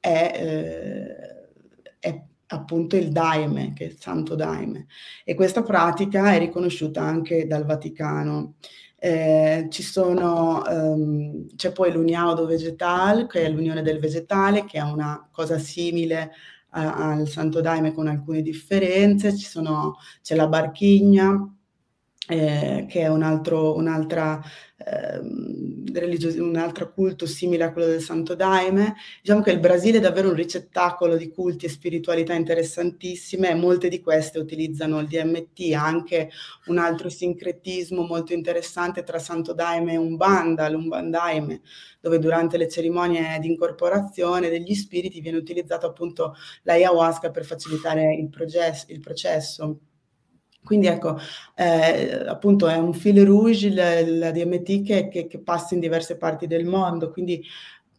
è, 0.00 0.32
eh, 0.34 1.98
è 1.98 2.22
appunto 2.48 2.96
il 2.96 3.10
daime, 3.10 3.72
che 3.74 3.84
è 3.84 3.88
il 3.88 3.98
santo 4.00 4.34
daime. 4.34 4.86
E 5.24 5.34
questa 5.34 5.62
pratica 5.62 6.32
è 6.32 6.38
riconosciuta 6.38 7.02
anche 7.02 7.46
dal 7.46 7.64
Vaticano. 7.64 8.54
Eh, 8.98 9.66
ci 9.70 9.82
sono, 9.82 10.62
um, 10.66 11.46
c'è 11.56 11.72
poi 11.72 11.92
l'uniaudo 11.92 12.44
vegetal, 12.46 13.26
che 13.26 13.44
è 13.44 13.48
l'unione 13.48 13.82
del 13.82 13.98
vegetale, 13.98 14.64
che 14.64 14.78
è 14.78 14.82
una 14.82 15.28
cosa 15.30 15.58
simile 15.58 16.32
a, 16.70 17.10
al 17.12 17.28
Santo 17.28 17.60
Daime 17.60 17.92
con 17.92 18.08
alcune 18.08 18.42
differenze. 18.42 19.30
Sono, 19.32 19.96
c'è 20.22 20.34
la 20.34 20.48
barchigna, 20.48 21.54
eh, 22.28 22.86
che 22.88 23.00
è 23.00 23.08
un 23.08 23.22
altro, 23.22 23.74
un'altra 23.76 24.40
ehm, 24.90 25.92
religioso, 25.92 26.42
un 26.42 26.56
altro 26.56 26.92
culto 26.92 27.26
simile 27.26 27.64
a 27.64 27.72
quello 27.72 27.88
del 27.88 28.00
Santo 28.00 28.34
Daime. 28.34 28.94
Diciamo 29.22 29.42
che 29.42 29.50
il 29.50 29.60
Brasile 29.60 29.98
è 29.98 30.00
davvero 30.00 30.28
un 30.28 30.34
ricettacolo 30.34 31.16
di 31.16 31.30
culti 31.30 31.66
e 31.66 31.68
spiritualità 31.68 32.34
interessantissime 32.34 33.50
e 33.50 33.54
molte 33.54 33.88
di 33.88 34.00
queste 34.00 34.38
utilizzano 34.38 35.00
il 35.00 35.06
DMT, 35.08 35.72
anche 35.74 36.30
un 36.66 36.78
altro 36.78 37.08
sincretismo 37.08 38.02
molto 38.02 38.32
interessante 38.32 39.02
tra 39.02 39.18
Santo 39.18 39.52
Daime 39.52 39.94
e 39.94 39.96
Umbanda, 39.96 40.68
l'Umbandaime, 40.68 41.60
dove 42.00 42.18
durante 42.18 42.56
le 42.56 42.68
cerimonie 42.68 43.38
di 43.40 43.48
incorporazione 43.48 44.48
degli 44.48 44.74
spiriti 44.74 45.20
viene 45.20 45.38
utilizzato 45.38 45.86
appunto 45.86 46.34
l'ayahuasca 46.62 47.30
per 47.30 47.44
facilitare 47.44 48.14
il, 48.14 48.28
processo. 48.28 48.86
Il 48.88 49.00
processo. 49.00 49.80
Quindi 50.62 50.86
ecco, 50.86 51.18
eh, 51.56 52.24
appunto 52.26 52.68
è 52.68 52.76
un 52.76 52.92
fil 52.92 53.24
rouge 53.24 53.70
la 53.70 54.30
DMT 54.30 54.82
che, 54.82 55.08
che, 55.08 55.26
che, 55.26 55.38
passa 55.40 55.74
in 55.74 55.80
diverse 55.80 56.16
parti 56.16 56.46
del 56.46 56.64
mondo, 56.64 57.10
quindi 57.10 57.42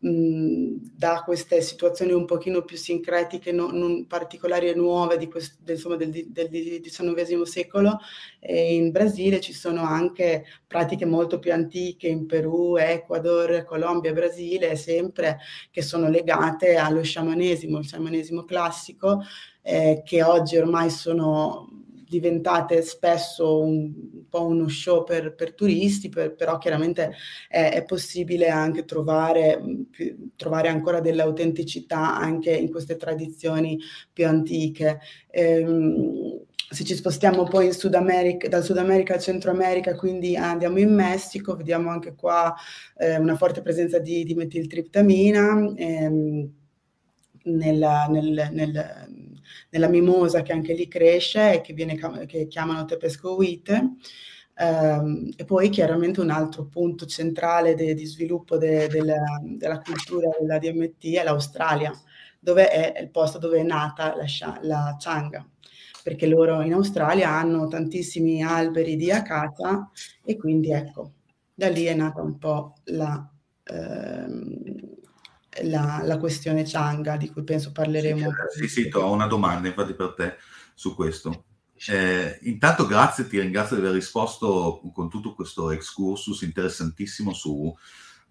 mh, 0.01 0.75
da 0.95 1.23
queste 1.23 1.61
situazioni 1.61 2.11
un 2.11 2.25
pochino 2.25 2.63
più 2.63 2.77
sincretiche, 2.77 3.51
non, 3.51 3.77
non 3.77 4.05
particolari 4.07 4.69
e 4.69 4.75
nuove 4.75 5.17
di 5.17 5.27
questo, 5.27 5.57
del, 5.63 5.75
insomma, 5.75 5.95
del, 5.95 6.09
del, 6.09 6.49
XIX 6.81 7.41
secolo, 7.43 7.99
e 8.39 8.75
in 8.75 8.91
Brasile 8.91 9.39
ci 9.39 9.53
sono 9.53 9.81
anche 9.83 10.45
pratiche 10.67 11.05
molto 11.05 11.39
più 11.39 11.53
antiche, 11.53 12.07
in 12.07 12.25
Perù, 12.25 12.77
Ecuador, 12.77 13.63
Colombia, 13.63 14.13
Brasile, 14.13 14.75
sempre 14.75 15.39
che 15.71 15.81
sono 15.81 16.09
legate 16.09 16.75
allo 16.75 17.03
sciamanesimo, 17.03 17.79
il 17.79 17.85
sciamanesimo 17.85 18.43
classico, 18.43 19.21
eh, 19.61 20.01
che 20.03 20.23
oggi 20.23 20.57
ormai 20.57 20.89
sono 20.89 21.80
diventate 22.11 22.81
spesso 22.81 23.61
un, 23.61 23.93
un 24.13 24.27
po' 24.27 24.45
uno 24.45 24.67
show 24.67 25.05
per, 25.05 25.33
per 25.33 25.53
turisti, 25.53 26.09
per, 26.09 26.35
però 26.35 26.57
chiaramente 26.57 27.13
è, 27.47 27.71
è, 27.71 27.85
possibile 27.85 28.49
anche 28.49 28.83
trovare, 28.83 29.61
più, 29.89 30.31
trovare 30.35 30.67
ancora 30.67 30.99
dell'autenticità 30.99 32.17
anche 32.17 32.51
in 32.51 32.69
queste 32.69 32.97
tradizioni 32.97 33.79
più 34.11 34.27
antiche. 34.27 34.99
Ehm, 35.29 36.41
se 36.69 36.83
ci 36.83 36.95
spostiamo 36.95 37.43
poi 37.43 37.71
Sud 37.71 37.95
America, 37.95 38.49
dal 38.49 38.63
Sud 38.63 38.77
America 38.77 39.13
al 39.13 39.21
Centro 39.21 39.51
America, 39.51 39.95
quindi 39.95 40.35
andiamo 40.35 40.79
in 40.79 40.93
Messico, 40.93 41.55
vediamo 41.55 41.89
anche 41.89 42.13
qua 42.13 42.53
eh, 42.97 43.17
una 43.17 43.37
forte 43.37 43.61
presenza 43.61 43.99
di, 43.99 44.25
di 44.25 44.33
metiltriptamina. 44.35 45.73
Ehm, 45.75 46.51
nella, 47.43 48.05
nel, 48.07 48.49
nel, 48.51 49.20
nella 49.69 49.87
mimosa 49.87 50.41
che 50.41 50.51
anche 50.51 50.73
lì 50.73 50.87
cresce 50.87 51.55
e 51.55 51.61
che, 51.61 51.73
viene, 51.73 51.97
che 52.25 52.47
chiamano 52.47 52.85
tepesco 52.85 53.35
wheat. 53.35 53.89
Um, 54.53 55.29
e 55.35 55.45
poi 55.45 55.69
chiaramente 55.69 56.21
un 56.21 56.29
altro 56.29 56.65
punto 56.65 57.05
centrale 57.05 57.73
de, 57.73 57.93
di 57.95 58.05
sviluppo 58.05 58.57
de, 58.57 58.87
de 58.87 59.03
la, 59.03 59.39
della 59.43 59.79
cultura 59.79 60.29
della 60.39 60.59
DMT 60.59 61.15
è 61.15 61.23
l'Australia, 61.23 61.91
dove 62.39 62.67
è 62.67 62.99
il 63.01 63.09
posto 63.09 63.39
dove 63.39 63.59
è 63.59 63.63
nata 63.63 64.15
la, 64.15 64.25
la 64.61 64.95
changa, 64.99 65.47
perché 66.03 66.27
loro 66.27 66.61
in 66.61 66.73
Australia 66.73 67.29
hanno 67.29 67.67
tantissimi 67.67 68.43
alberi 68.43 68.97
di 68.97 69.09
acacia 69.11 69.89
e 70.23 70.37
quindi 70.37 70.71
ecco, 70.71 71.13
da 71.53 71.69
lì 71.69 71.85
è 71.85 71.93
nata 71.95 72.21
un 72.21 72.37
po' 72.37 72.75
la, 72.85 73.27
ehm, 73.63 75.00
la, 75.63 76.01
la 76.03 76.17
questione 76.17 76.63
Changa, 76.65 77.17
di 77.17 77.29
cui 77.29 77.43
penso 77.43 77.71
parleremo. 77.71 78.29
Sì, 78.55 78.67
sì, 78.67 78.81
sì, 78.83 78.89
ho 78.93 79.11
una 79.11 79.27
domanda 79.27 79.67
infatti 79.67 79.93
per 79.93 80.13
te 80.13 80.37
su 80.73 80.95
questo. 80.95 81.45
Eh, 81.87 82.39
intanto 82.43 82.85
grazie, 82.85 83.27
ti 83.27 83.39
ringrazio 83.39 83.75
di 83.75 83.81
aver 83.81 83.95
risposto 83.95 84.81
con 84.93 85.09
tutto 85.09 85.33
questo 85.33 85.71
excursus 85.71 86.41
interessantissimo 86.43 87.33
su, 87.33 87.75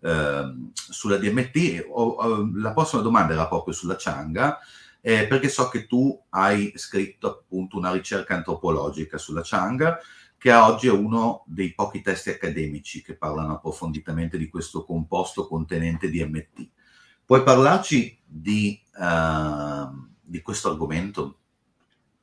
eh, 0.00 0.54
sulla 0.72 1.16
DMT. 1.16 1.87
O, 1.90 2.02
o, 2.11 2.50
la 2.54 2.72
prossima 2.72 3.02
domanda 3.02 3.35
era 3.35 3.48
proprio 3.48 3.74
sulla 3.74 3.96
Changa, 3.98 4.59
eh, 5.00 5.26
perché 5.26 5.48
so 5.48 5.68
che 5.68 5.87
tu 5.87 6.18
hai 6.30 6.72
scritto 6.76 7.28
appunto 7.28 7.76
una 7.76 7.92
ricerca 7.92 8.35
antropologica 8.35 9.18
sulla 9.18 9.42
Changa, 9.44 9.98
che 10.38 10.52
oggi 10.54 10.87
è 10.87 10.92
uno 10.92 11.42
dei 11.46 11.74
pochi 11.74 12.00
testi 12.00 12.30
accademici 12.30 13.02
che 13.02 13.14
parlano 13.14 13.56
approfonditamente 13.56 14.38
di 14.38 14.48
questo 14.48 14.85
composto 14.85 15.46
contenente 15.46 16.09
DMT. 16.09 16.70
Puoi 17.31 17.45
parlarci 17.45 18.19
di, 18.27 18.77
uh, 18.97 19.87
di 20.21 20.43
questo 20.43 20.69
argomento? 20.69 21.37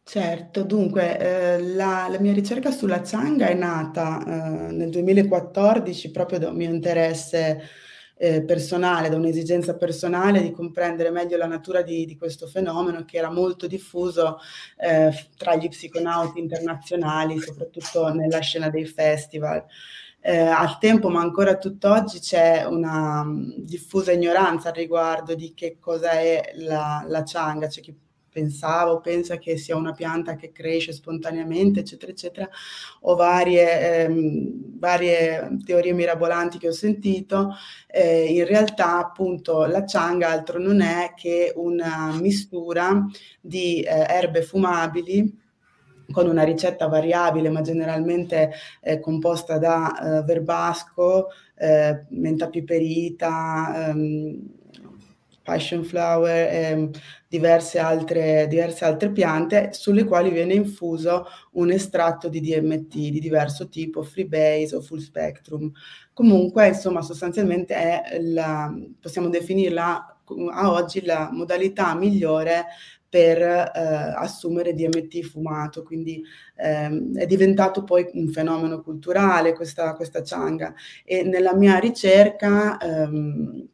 Certo, 0.03 0.63
dunque 0.63 1.17
eh, 1.17 1.61
la, 1.61 2.09
la, 2.09 2.19
mia 2.19 2.33
ricerca 2.33 2.71
sulla 2.71 2.99
Changa 2.99 3.47
è 3.47 3.53
nata 3.53 4.19
eh, 4.19 4.71
nel 4.73 4.89
2014 4.89 6.11
proprio 6.11 6.39
da 6.39 6.49
un 6.49 6.57
mio 6.57 6.69
interesse 6.69 7.69
eh, 8.17 8.43
personale, 8.43 9.07
da 9.07 9.15
un'esigenza 9.15 9.77
personale 9.77 10.41
di 10.41 10.51
comprendere 10.51 11.09
meglio 11.09 11.37
la 11.37 11.47
natura 11.47 11.83
di, 11.83 12.05
di 12.05 12.17
questo 12.17 12.45
fenomeno 12.45 13.05
che 13.05 13.15
era 13.15 13.31
molto 13.31 13.65
diffuso 13.65 14.39
eh, 14.75 15.29
tra 15.37 15.55
gli 15.55 15.69
psiconauti 15.69 16.37
internazionali, 16.39 17.39
soprattutto 17.39 18.11
nella 18.11 18.39
scena 18.39 18.69
dei 18.69 18.85
festival 18.85 19.63
eh, 20.27 20.39
al 20.39 20.77
tempo, 20.77 21.07
ma 21.07 21.21
ancora 21.21 21.57
tutt'oggi 21.57 22.19
c'è 22.19 22.65
una 22.65 23.21
um, 23.21 23.53
diffusa 23.59 24.11
ignoranza 24.11 24.67
al 24.67 24.75
riguardo 24.75 25.33
di 25.35 25.53
che 25.53 25.77
cosa 25.79 26.11
è 26.19 26.51
la, 26.55 27.05
la 27.07 27.23
changa, 27.23 27.67
c'è 27.67 27.79
chi 27.79 27.95
pensava 28.29 28.91
o 28.91 28.99
pensa 28.99 29.37
che 29.37 29.55
sia 29.55 29.77
una 29.77 29.93
pianta 29.93 30.35
che 30.35 30.51
cresce 30.51 30.91
spontaneamente, 30.91 31.79
eccetera, 31.79 32.11
eccetera, 32.11 32.49
o 33.01 33.15
varie, 33.15 34.03
ehm, 34.03 34.77
varie 34.77 35.59
teorie 35.63 35.93
mirabolanti 35.93 36.57
che 36.57 36.67
ho 36.67 36.73
sentito. 36.73 37.55
Eh, 37.87 38.25
in 38.25 38.45
realtà, 38.45 38.97
appunto, 38.97 39.65
la 39.65 39.85
changa 39.85 40.27
altro 40.27 40.59
non 40.59 40.81
è 40.81 41.13
che 41.15 41.53
una 41.55 42.13
mistura 42.19 43.05
di 43.39 43.79
eh, 43.81 44.05
erbe 44.09 44.41
fumabili 44.41 45.45
con 46.11 46.27
una 46.27 46.43
ricetta 46.43 46.87
variabile 46.87 47.49
ma 47.49 47.61
generalmente 47.61 48.51
eh, 48.81 48.99
composta 48.99 49.57
da 49.57 50.19
eh, 50.19 50.23
verbasco, 50.23 51.27
eh, 51.55 52.05
menta 52.09 52.49
piperita, 52.49 53.89
ehm, 53.89 54.41
passion 55.47 55.85
flower 55.85 56.53
e 56.53 56.63
ehm, 56.71 56.91
diverse 57.29 57.79
altre, 57.79 58.47
diverse 58.47 58.83
altre 58.83 59.11
piante 59.11 59.69
sulle 59.71 60.03
quali 60.03 60.29
viene 60.29 60.53
infuso 60.53 61.25
un 61.53 61.71
estratto 61.71 62.27
di 62.27 62.41
DMT 62.41 62.93
di 62.93 63.19
diverso 63.21 63.69
tipo, 63.69 64.03
freebase 64.03 64.75
o 64.75 64.81
full 64.81 64.99
spectrum. 64.99 65.71
Comunque, 66.11 66.67
insomma, 66.67 67.01
sostanzialmente 67.01 67.75
è 67.75 68.19
la, 68.19 68.73
possiamo 68.99 69.29
definirla 69.29 70.17
a 70.51 70.71
oggi 70.71 71.05
la 71.05 71.29
modalità 71.31 71.95
migliore 71.95 72.65
per 73.09 73.41
eh, 73.41 73.71
assumere 74.15 74.73
DMT 74.73 75.21
fumato, 75.23 75.83
quindi 75.83 76.23
ehm, 76.55 77.15
è 77.17 77.25
diventato 77.25 77.83
poi 77.83 78.09
un 78.13 78.27
fenomeno 78.29 78.81
culturale 78.81 79.53
questa, 79.53 79.93
questa 79.93 80.21
changa. 80.23 80.73
E 81.05 81.23
nella 81.23 81.55
mia 81.55 81.77
ricerca 81.79 82.77
ehm, 82.77 83.67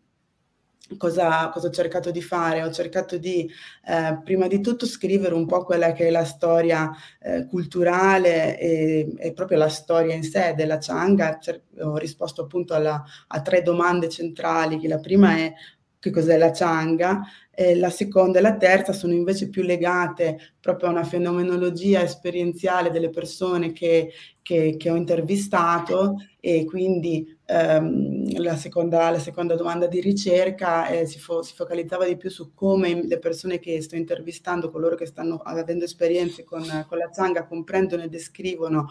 cosa, 0.98 1.50
cosa, 1.50 1.67
ho 1.67 1.72
cercato 1.72 2.12
di 2.12 2.22
fare? 2.22 2.63
Ho 2.63 2.72
cercato 2.72 3.17
di 3.17 3.50
eh, 3.86 4.19
prima 4.24 4.48
di 4.48 4.62
tutto 4.62 4.86
scrivere 4.86 5.34
un 5.34 5.46
po' 5.46 5.63
quella 5.63 5.93
che 5.93 6.08
è 6.08 6.10
la 6.10 6.26
storia 6.26 6.91
eh, 7.19 7.46
culturale 7.48 8.60
e, 8.60 9.13
e, 9.17 9.34
proprio 9.34 9.58
la 9.58 9.69
storia 9.69 10.13
in 10.13 10.24
sé 10.24 10.54
della 10.56 10.78
changa, 10.78 11.38
Cer- 11.39 11.63
ho 11.80 11.98
risposto 11.98 12.43
appunto 12.43 12.74
alla, 12.74 13.04
a 13.28 13.41
tre 13.41 13.62
domande 13.62 14.10
centrali, 14.10 14.88
la 14.88 15.00
prima 15.00 15.38
è 15.38 15.54
che 16.00 16.12
cos'è 16.12 16.38
la 16.38 16.52
changa, 16.52 17.22
eh, 17.55 17.75
la 17.75 17.89
seconda 17.89 18.39
e 18.39 18.41
la 18.41 18.57
terza 18.57 18.93
sono 18.93 19.13
invece 19.13 19.49
più 19.49 19.61
legate 19.63 20.55
proprio 20.59 20.89
a 20.89 20.91
una 20.91 21.03
fenomenologia 21.03 22.01
esperienziale 22.01 22.89
delle 22.89 23.09
persone 23.09 23.71
che, 23.71 24.11
che, 24.43 24.75
che 24.77 24.89
ho 24.91 24.95
intervistato 24.95 26.17
e 26.39 26.65
quindi 26.65 27.25
ehm, 27.45 28.41
la, 28.41 28.58
seconda, 28.58 29.10
la, 29.10 29.17
seconda, 29.17 29.56
domanda 29.56 29.88
di 29.88 30.01
ricerca 30.01 30.88
eh, 30.89 31.06
si, 31.06 31.17
fo, 31.17 31.41
si, 31.41 31.56
focalizzava 31.56 32.06
di 32.06 32.17
più 32.17 32.29
su 32.29 32.53
come 32.53 33.08
le 33.08 33.17
persone 33.17 33.60
che 33.60 33.82
sto 33.82 33.95
intervistando, 33.95 34.69
coloro 34.69 34.95
che 34.95 35.06
stanno 35.06 35.38
avendo 35.38 35.86
esperienze 35.86 36.43
con, 36.43 36.63
con 36.88 36.97
la 36.97 37.10
zanga, 37.13 37.47
comprendono 37.47 38.03
e 38.03 38.10
descrivono 38.10 38.89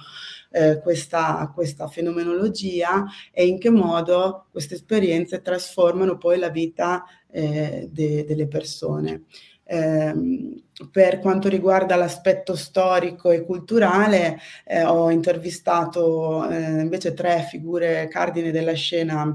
eh, 0.50 0.80
questa, 0.80 1.52
questa 1.54 1.86
fenomenologia 1.86 3.04
e 3.30 3.46
in 3.46 3.58
che 3.58 3.70
modo 3.70 4.46
queste 4.50 4.74
esperienze 4.74 5.42
trasformano 5.42 6.16
poi 6.16 6.38
la 6.38 6.48
vita 6.48 7.04
eh, 7.30 7.86
de, 7.92 8.24
delle 8.24 8.48
persone. 8.48 9.24
Eh, 9.72 10.60
per 10.90 11.18
quanto 11.20 11.48
riguarda 11.48 11.96
l'aspetto 11.96 12.54
storico 12.56 13.30
e 13.30 13.44
culturale, 13.44 14.38
eh, 14.64 14.84
ho 14.84 15.10
intervistato 15.10 16.48
eh, 16.48 16.80
invece 16.80 17.14
tre 17.14 17.46
figure 17.48 18.08
cardine 18.08 18.50
della 18.50 18.74
scena 18.74 19.34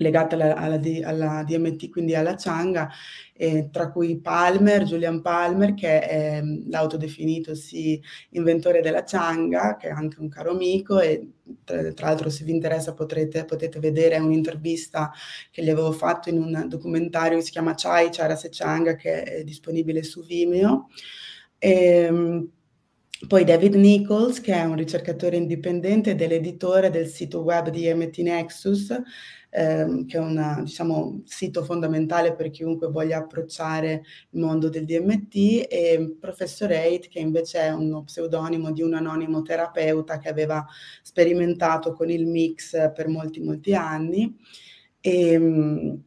legate 0.00 0.34
alla, 0.34 0.56
alla, 0.56 0.80
alla, 1.04 1.44
DMT, 1.44 1.90
quindi 1.90 2.14
alla 2.14 2.34
Changa, 2.34 2.88
eh, 3.34 3.68
tra 3.70 3.90
cui 3.90 4.18
Palmer, 4.18 4.84
Julian 4.84 5.20
Palmer, 5.20 5.74
che 5.74 6.00
è 6.00 6.42
mm, 6.42 6.70
l'autodefinitosi 6.70 8.02
inventore 8.30 8.80
della 8.80 9.04
Changa, 9.04 9.76
che 9.76 9.88
è 9.88 9.90
anche 9.90 10.20
un 10.20 10.28
caro 10.28 10.50
amico 10.52 11.00
e 11.00 11.28
tra, 11.64 11.92
tra 11.92 12.06
l'altro 12.06 12.30
se 12.30 12.44
vi 12.44 12.52
interessa 12.52 12.94
potrete, 12.94 13.44
potete 13.44 13.78
vedere 13.78 14.18
un'intervista 14.18 15.12
che 15.50 15.62
gli 15.62 15.70
avevo 15.70 15.92
fatto 15.92 16.28
in 16.28 16.38
un 16.38 16.64
documentario 16.68 17.38
che 17.38 17.44
si 17.44 17.50
chiama 17.50 17.74
Chai, 17.76 18.08
Charas 18.10 18.44
e 18.44 18.48
Changa, 18.50 18.96
che 18.96 19.22
è 19.22 19.44
disponibile 19.44 20.02
su 20.02 20.24
Vimeo. 20.24 20.88
E, 21.58 21.70
ehm, 21.72 22.50
poi 23.26 23.44
David 23.44 23.74
Nichols, 23.74 24.40
che 24.40 24.54
è 24.54 24.64
un 24.64 24.76
ricercatore 24.76 25.36
indipendente 25.36 26.10
ed 26.10 26.22
è 26.22 26.26
l'editore 26.26 26.90
del 26.90 27.06
sito 27.06 27.40
web 27.40 27.68
di 27.68 27.92
MT 27.92 28.18
Nexus, 28.18 28.98
ehm, 29.50 30.06
che 30.06 30.16
è 30.16 30.20
un 30.20 30.62
diciamo, 30.64 31.20
sito 31.26 31.62
fondamentale 31.62 32.34
per 32.34 32.50
chiunque 32.50 32.88
voglia 32.88 33.18
approcciare 33.18 34.02
il 34.30 34.40
mondo 34.40 34.70
del 34.70 34.86
DMT, 34.86 35.66
e 35.68 36.16
Professor 36.18 36.70
8, 36.70 37.08
che 37.10 37.18
invece 37.18 37.60
è 37.60 37.70
uno 37.70 38.04
pseudonimo 38.04 38.72
di 38.72 38.82
un 38.82 38.94
anonimo 38.94 39.42
terapeuta 39.42 40.18
che 40.18 40.28
aveva 40.30 40.66
sperimentato 41.02 41.92
con 41.92 42.08
il 42.08 42.26
mix 42.26 42.92
per 42.94 43.08
molti, 43.08 43.40
molti 43.40 43.74
anni. 43.74 44.34
E, 45.00 45.32
ehm, 45.32 46.02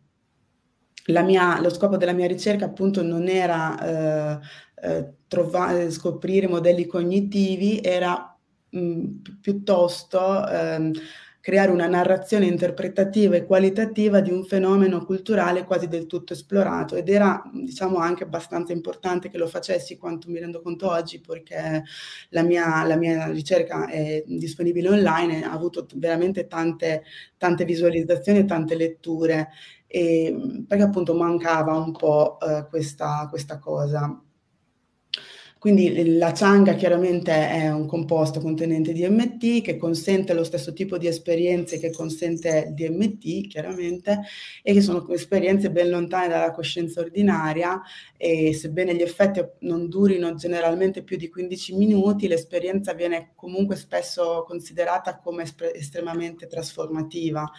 mia, 1.26 1.60
lo 1.60 1.69
scopo 1.69 1.97
della 1.97 2.13
mia 2.13 2.28
ricerca 2.28 2.65
appunto 2.65 3.04
non 3.04 3.28
era 3.28 4.38
eh, 4.39 4.39
eh, 4.84 5.13
trovare, 5.28 5.89
scoprire 5.91 6.48
modelli 6.48 6.86
cognitivi, 6.86 7.80
era 7.82 8.38
mh, 8.69 9.06
piuttosto 9.41 10.48
ehm, 10.48 10.91
creare 11.39 11.72
una 11.72 11.88
narrazione 11.88 12.46
interpretativa 12.46 13.36
e 13.36 13.43
qualitativa 13.46 14.22
di 14.22 14.32
un 14.32 14.46
fenomeno 14.46 15.04
culturale 15.04 15.65
quasi 15.65 15.89
del 15.89 16.06
tutto 16.06 16.32
esplorato 16.32 16.96
ed 16.96 17.10
era 17.10 17.41
diciamo 17.54 17.98
anche 17.98 18.24
abbastanza 18.24 18.72
importante 18.72 19.30
che 19.30 19.38
lo 19.38 19.48
facessi 19.48 19.98
quanto 19.98 20.30
mi 20.30 20.39
rendo 20.39 20.62
conto 20.62 20.89
oggi 20.89 21.19
perché 21.19 21.84
la 22.30 22.43
mia, 22.43 22.86
la 22.86 22.96
mia 22.96 23.28
ricerca 23.28 23.88
è 23.88 24.24
disponibile 24.26 24.88
online 24.89 25.43
ha 25.43 25.52
avuto 25.52 25.86
veramente 25.96 26.48
tante, 26.48 27.04
tante 27.38 27.65
visualizzazioni 27.65 28.39
e 28.39 28.46
tante 28.46 28.76
letture 28.76 29.50
e, 29.86 30.63
perché 30.67 30.84
appunto 30.84 31.13
mancava 31.13 31.76
un 31.76 31.91
po' 31.91 32.39
eh, 32.39 32.65
questa, 32.69 33.28
questa 33.30 33.60
cosa. 33.60 34.23
Quindi 35.63 36.17
la 36.17 36.34
Changa 36.34 36.73
chiaramente 36.73 37.32
è 37.32 37.71
un 37.71 37.86
composto 37.86 38.41
contenente 38.41 38.91
DMT 38.91 39.62
che 39.62 39.78
consente 39.78 40.34
lo 40.34 40.43
stesso 40.43 40.73
tipo 40.73 40.97
di 40.97 41.08
esperienze 41.08 41.80
che 41.80 41.89
consente 41.89 42.65
il 42.67 42.73
DMT, 42.73 43.47
chiaramente, 43.47 44.23
e 44.62 44.73
che 44.73 44.82
sono 44.82 45.08
esperienze 45.12 45.71
ben 45.71 45.89
lontane 45.89 46.28
dalla 46.28 46.52
coscienza 46.52 46.99
ordinaria 46.99 47.82
e 48.17 48.54
sebbene 48.54 48.93
gli 48.93 49.02
effetti 49.04 49.41
non 49.60 49.88
durino 49.88 50.36
generalmente 50.36 51.02
più 51.02 51.15
di 51.15 51.30
15 51.30 51.78
minuti, 51.78 52.28
l'esperienza 52.28 52.91
viene 52.91 53.32
comunque 53.34 53.78
spesso 53.78 54.43
considerata 54.45 55.17
come 55.17 55.45
estremamente 55.73 56.45
trasformativa. 56.45 57.49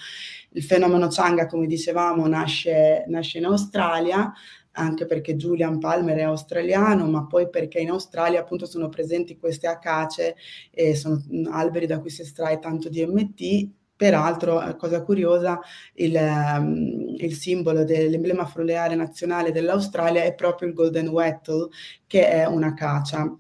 Il 0.51 0.63
fenomeno 0.63 1.09
Changa, 1.09 1.47
come 1.47 1.67
dicevamo, 1.67 2.27
nasce, 2.27 3.05
nasce 3.07 3.39
in 3.39 3.47
Australia, 3.47 4.31
anche 4.75 5.07
perché 5.07 5.37
Julian 5.37 5.79
Palmer 5.79 6.17
è 6.19 6.23
australiano, 6.23 7.07
ma 7.07 7.27
poi 7.27 7.49
perché 7.49 7.81
in 7.81 7.91
Australia 7.91 8.41
appunto 8.41 8.67
sono 8.67 8.89
presenti 8.89 9.37
queste 9.39 9.67
acace 9.67 10.37
e 10.71 10.95
sono 10.95 11.23
alberi 11.51 11.87
da 11.87 12.01
cui 12.01 12.11
si 12.11 12.23
estrae 12.23 12.59
tanto 12.59 12.89
DMT. 12.89 13.71
Peraltro, 13.97 14.61
eh, 14.61 14.77
cosa 14.77 15.03
curiosa, 15.03 15.61
il, 15.95 16.15
um, 16.17 17.15
il 17.17 17.35
simbolo 17.35 17.85
dell'emblema 17.85 18.45
floreale 18.45 18.97
nazionale 18.97 19.53
dell'Australia 19.53 20.25
è 20.25 20.35
proprio 20.35 20.69
il 20.69 20.75
Golden 20.75 21.09
Wattle, 21.09 21.69
che 22.07 22.29
è 22.29 22.45
un'acacia. 22.47 23.39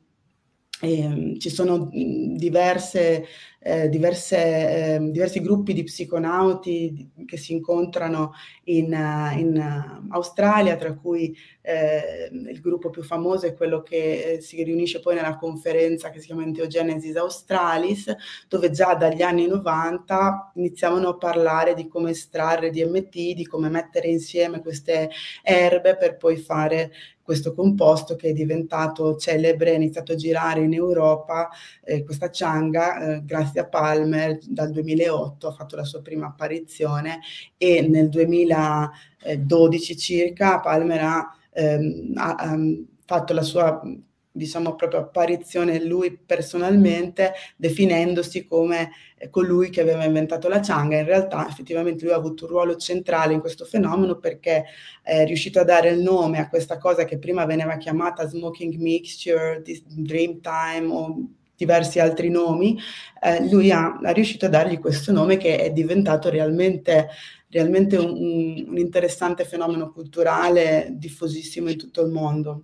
E, 0.81 1.37
ci 1.38 1.51
sono 1.51 1.88
diverse, 1.90 3.25
eh, 3.66 3.88
diverse, 3.88 4.37
eh, 4.37 4.98
diversi 5.11 5.40
gruppi 5.40 5.72
di 5.72 5.85
psiconauti 5.85 7.12
che 7.24 7.38
si 7.38 7.55
incontrano 7.55 8.35
in, 8.64 8.92
in 9.37 10.07
Australia, 10.11 10.77
tra 10.77 10.92
cui 10.94 11.35
eh, 11.62 12.29
il 12.31 12.61
gruppo 12.61 12.90
più 12.90 13.03
famoso 13.03 13.46
è 13.46 13.55
quello 13.55 13.83
che 13.83 14.35
eh, 14.35 14.40
si 14.42 14.62
riunisce 14.62 15.00
poi 15.00 15.14
nella 15.14 15.37
conferenza 15.37 16.11
che 16.11 16.20
si 16.20 16.27
chiama 16.27 16.42
Enteogenesis 16.42 17.16
Australis, 17.16 18.14
dove 18.48 18.70
già 18.70 18.94
dagli 18.94 19.22
anni 19.22 19.46
90 19.46 20.53
iniziavano 20.57 21.09
a 21.09 21.16
parlare 21.16 21.72
di 21.72 21.88
come 21.88 22.11
estrarre 22.11 22.68
DMT, 22.70 23.33
di 23.33 23.46
come 23.46 23.70
mettere 23.70 24.09
insieme 24.09 24.61
queste 24.61 25.09
erbe 25.42 25.96
per 25.96 26.18
poi 26.18 26.37
fare 26.37 26.92
questo 27.24 27.55
composto 27.55 28.16
che 28.16 28.29
è 28.29 28.33
diventato 28.35 29.16
celebre, 29.16 29.70
ha 29.70 29.74
iniziato 29.74 30.12
a 30.12 30.16
girare 30.16 30.61
in 30.61 30.74
Europa, 30.74 31.48
eh, 31.83 32.05
questa 32.05 32.29
Changa, 32.31 33.16
eh, 33.16 33.24
grazie 33.24 33.54
a 33.59 33.67
Palmer, 33.67 34.38
dal 34.47 34.71
2008 34.71 35.49
ha 35.49 35.53
fatto 35.53 35.77
la 35.77 35.85
sua 35.85 36.03
prima 36.03 36.27
apparizione 36.27 37.21
e 37.57 37.83
nel 37.83 38.09
2012 38.09 39.97
circa 39.97 40.61
Palmer 40.61 41.01
ha, 41.01 41.37
ehm, 41.53 42.12
ha, 42.17 42.35
ha 42.35 42.59
fatto 43.05 43.33
la 43.33 43.43
sua 43.43 43.83
diciamo 44.37 44.75
proprio 44.75 44.99
apparizione 44.99 45.81
lui 45.85 46.19
personalmente 46.19 47.35
definendosi 47.57 48.47
come 48.47 48.90
colui 49.31 49.71
che 49.71 49.81
aveva 49.81 50.05
inventato 50.05 50.49
la 50.49 50.59
Changa. 50.59 50.99
In 50.99 51.05
realtà 51.05 51.47
effettivamente 51.49 52.05
lui 52.05 52.12
ha 52.12 52.17
avuto 52.17 52.45
un 52.45 52.51
ruolo 52.51 52.75
centrale 52.75 53.33
in 53.33 53.38
questo 53.38 53.64
fenomeno 53.64 54.17
perché 54.17 54.64
è 55.03 55.25
riuscito 55.25 55.61
a 55.61 55.64
dare 55.64 55.90
il 55.90 56.01
nome 56.01 56.38
a 56.38 56.49
questa 56.49 56.79
cosa 56.79 57.05
che 57.05 57.19
prima 57.19 57.45
veniva 57.45 57.77
chiamata 57.77 58.27
smoking 58.27 58.75
mixture, 58.75 59.62
dream 59.87 60.40
time 60.40 60.93
o 60.93 61.29
diversi 61.57 62.01
altri 62.01 62.31
nomi, 62.31 62.79
eh, 63.23 63.49
lui 63.49 63.71
ha, 63.71 63.99
ha, 64.03 64.11
riuscito 64.11 64.47
a 64.47 64.51
dargli 64.51 64.79
questo 64.79 65.12
nome 65.12 65.37
che 65.37 65.59
è 65.59 65.71
diventato 65.71 66.29
realmente, 66.31 67.09
realmente 67.49 67.97
un, 67.97 68.64
un 68.69 68.79
interessante 68.79 69.45
fenomeno 69.45 69.90
culturale 69.90 70.88
diffusissimo 70.90 71.71
in 71.71 71.79
tutto 71.79 72.03
il 72.03 72.11
mondo. 72.11 72.62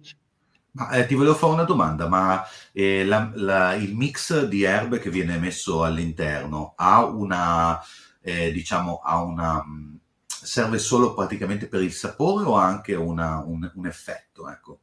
Ma, 0.73 0.91
eh, 0.91 1.07
ti 1.07 1.15
volevo 1.15 1.35
fare 1.35 1.53
una 1.53 1.65
domanda, 1.65 2.09
ma 2.09 2.45
eh, 2.73 3.05
la, 3.05 3.31
la, 3.35 3.75
il 3.75 3.97
mix 3.97 4.45
di 4.47 4.63
erbe 4.63 5.01
che 5.01 5.11
viene 5.11 5.37
messo 5.37 5.83
all'interno 5.83 6.75
ha 6.77 7.05
una, 7.05 7.81
eh, 8.21 8.53
diciamo, 8.53 9.01
ha 9.03 9.21
una, 9.23 9.65
mm, 9.65 9.97
serve 10.27 10.79
solo 10.79 11.13
praticamente 11.15 11.67
per 11.67 11.83
il 11.83 11.93
sapore 11.93 12.45
o 12.45 12.57
ha 12.57 12.65
anche 12.67 12.95
una, 12.95 13.43
un, 13.45 13.69
un, 13.75 13.87
effetto? 13.87 14.49
Ecco. 14.49 14.81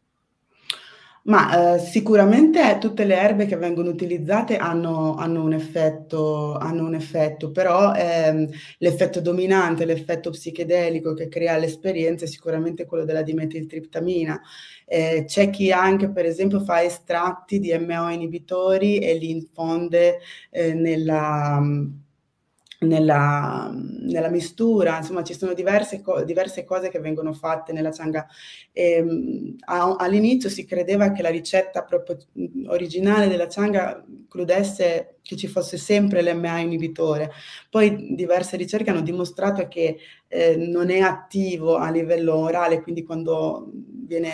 Ma 1.28 1.76
eh, 1.76 1.80
sicuramente 1.80 2.78
tutte 2.80 3.04
le 3.04 3.16
erbe 3.16 3.46
che 3.48 3.58
vengono 3.58 3.90
utilizzate 3.90 4.56
hanno, 4.56 5.16
hanno 5.16 5.44
un, 5.44 5.52
effetto, 5.52 6.54
hanno 6.54 6.86
un 6.86 6.96
effetto, 6.96 7.52
però 7.52 7.94
ehm, 7.94 8.48
l'effetto 8.78 9.20
dominante, 9.20 9.84
l'effetto 9.84 10.30
psichedelico 10.30 11.14
che 11.14 11.28
crea 11.28 11.58
l'esperienza 11.58 12.24
è 12.24 12.28
sicuramente 12.30 12.86
quello 12.86 13.04
della 13.04 13.24
dimetiltriptamina. 13.24 14.40
Eh, 14.86 15.26
c'è 15.28 15.50
chi 15.50 15.70
anche, 15.70 16.10
per 16.12 16.26
esempio, 16.26 16.62
fa 16.62 16.82
estratti 16.82 17.60
di 17.60 17.78
MO 17.78 18.10
inibitori 18.10 19.00
e 19.00 19.16
li 19.16 19.30
infonde 19.30 20.20
eh, 20.50 20.74
nella 20.74 21.60
nella, 22.80 23.72
nella, 23.74 24.30
mistura, 24.30 24.98
insomma 24.98 25.24
ci 25.24 25.34
sono 25.34 25.54
diverse, 25.54 26.02
co- 26.02 26.24
diverse, 26.24 26.64
cose 26.64 26.90
che 26.90 27.00
vengono 27.00 27.34
fatte 27.34 27.74
nella 27.74 27.92
changa. 27.92 28.28
E, 28.72 28.92
ehm, 28.92 29.56
a, 29.66 29.96
all'inizio 29.98 30.50
si 30.50 30.66
credeva 30.66 31.12
che 31.12 31.22
la 31.22 31.30
ricetta 31.30 31.84
proprio 31.84 32.18
originale 32.68 33.28
della 33.28 33.48
changa 33.48 34.04
includesse 34.08 35.18
che 35.24 35.36
ci 35.36 35.48
fosse 35.48 35.78
sempre 35.78 36.22
l'MA 36.22 36.60
inibitore, 36.60 37.32
poi 37.70 38.16
diverse 38.16 38.56
ricerche 38.58 38.92
hanno 38.92 39.02
dimostrato 39.02 39.68
che 39.68 39.98
eh, 40.28 40.56
non 40.56 40.90
è 40.90 41.00
attivo 41.00 41.76
a 41.78 41.90
livello 41.90 42.36
orale, 42.36 42.82
quindi 42.82 43.04
quando 43.04 43.70
viene 44.08 44.32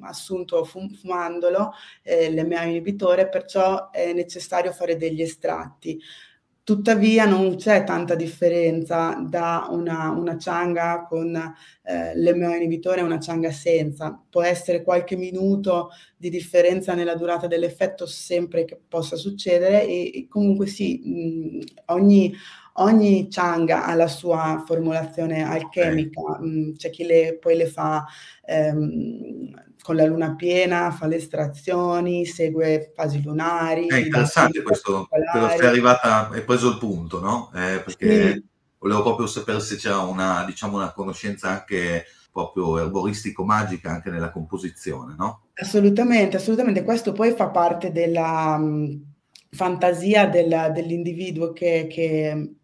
assunto 0.00 0.64
fum- 0.64 0.94
fumandolo 0.94 1.72
eh, 2.02 2.30
l'MA 2.30 2.62
inibitore, 2.64 3.28
perciò 3.28 3.90
è 3.90 4.12
necessario 4.12 4.72
fare 4.72 4.96
degli 4.96 5.20
estratti. 5.20 6.00
Tuttavia 6.64 7.24
non 7.24 7.56
c'è 7.56 7.82
tanta 7.82 8.14
differenza 8.14 9.16
da 9.28 9.66
una, 9.70 10.10
una 10.10 10.38
cianga 10.38 11.04
con 11.08 11.34
eh, 11.34 12.16
l'MO 12.16 12.54
inibitore 12.54 13.00
e 13.00 13.02
una 13.02 13.18
cianga 13.18 13.50
senza. 13.50 14.22
Può 14.30 14.42
essere 14.42 14.84
qualche 14.84 15.16
minuto 15.16 15.90
di 16.16 16.30
differenza 16.30 16.94
nella 16.94 17.16
durata 17.16 17.48
dell'effetto 17.48 18.06
sempre 18.06 18.64
che 18.64 18.80
possa 18.88 19.16
succedere 19.16 19.84
e, 19.88 20.12
e 20.14 20.28
comunque 20.28 20.68
sì, 20.68 21.00
mh, 21.04 21.64
ogni, 21.86 22.32
ogni 22.74 23.26
changa 23.28 23.84
ha 23.84 23.94
la 23.96 24.06
sua 24.06 24.62
formulazione 24.64 25.42
alchemica, 25.42 26.38
mh, 26.38 26.74
c'è 26.76 26.90
chi 26.90 27.04
le, 27.04 27.38
poi 27.40 27.56
le 27.56 27.66
fa 27.66 28.04
ehm, 28.44 29.50
con 29.82 29.96
la 29.96 30.04
luna 30.04 30.34
piena, 30.34 30.92
fa 30.92 31.06
le 31.06 31.16
estrazioni, 31.16 32.24
segue 32.24 32.92
fasi 32.94 33.20
lunari. 33.22 33.88
È 33.88 33.96
interessante 33.96 34.62
questo, 34.62 35.08
però 35.10 35.48
sei 35.48 35.66
arrivata, 35.66 36.28
hai 36.30 36.42
preso 36.42 36.68
il 36.68 36.78
punto, 36.78 37.20
no? 37.20 37.50
Eh, 37.54 37.80
perché 37.80 38.32
sì. 38.32 38.44
volevo 38.78 39.02
proprio 39.02 39.26
sapere 39.26 39.60
se 39.60 39.76
c'era 39.76 39.98
una, 39.98 40.44
diciamo, 40.44 40.76
una 40.76 40.92
conoscenza 40.92 41.48
anche 41.48 42.04
proprio 42.30 42.78
erboristico-magica 42.78 43.90
anche 43.90 44.10
nella 44.10 44.30
composizione, 44.30 45.14
no? 45.18 45.46
Assolutamente, 45.54 46.36
assolutamente. 46.36 46.84
Questo 46.84 47.12
poi 47.12 47.32
fa 47.32 47.48
parte 47.48 47.92
della 47.92 48.56
um, 48.58 48.98
fantasia 49.50 50.26
del, 50.26 50.70
dell'individuo 50.72 51.52
che, 51.52 51.88
che, 51.90 52.54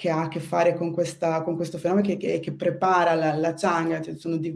che, 0.00 0.08
ha 0.08 0.22
a 0.22 0.28
che 0.28 0.40
fare 0.40 0.72
con, 0.72 0.92
questa, 0.92 1.42
con 1.42 1.56
questo 1.56 1.76
fenomeno, 1.76 2.06
che, 2.06 2.16
che, 2.16 2.40
che 2.40 2.52
prepara 2.54 3.12
la, 3.12 3.34
la. 3.34 3.54
Ci 3.54 4.16
sono 4.18 4.38
di, 4.38 4.50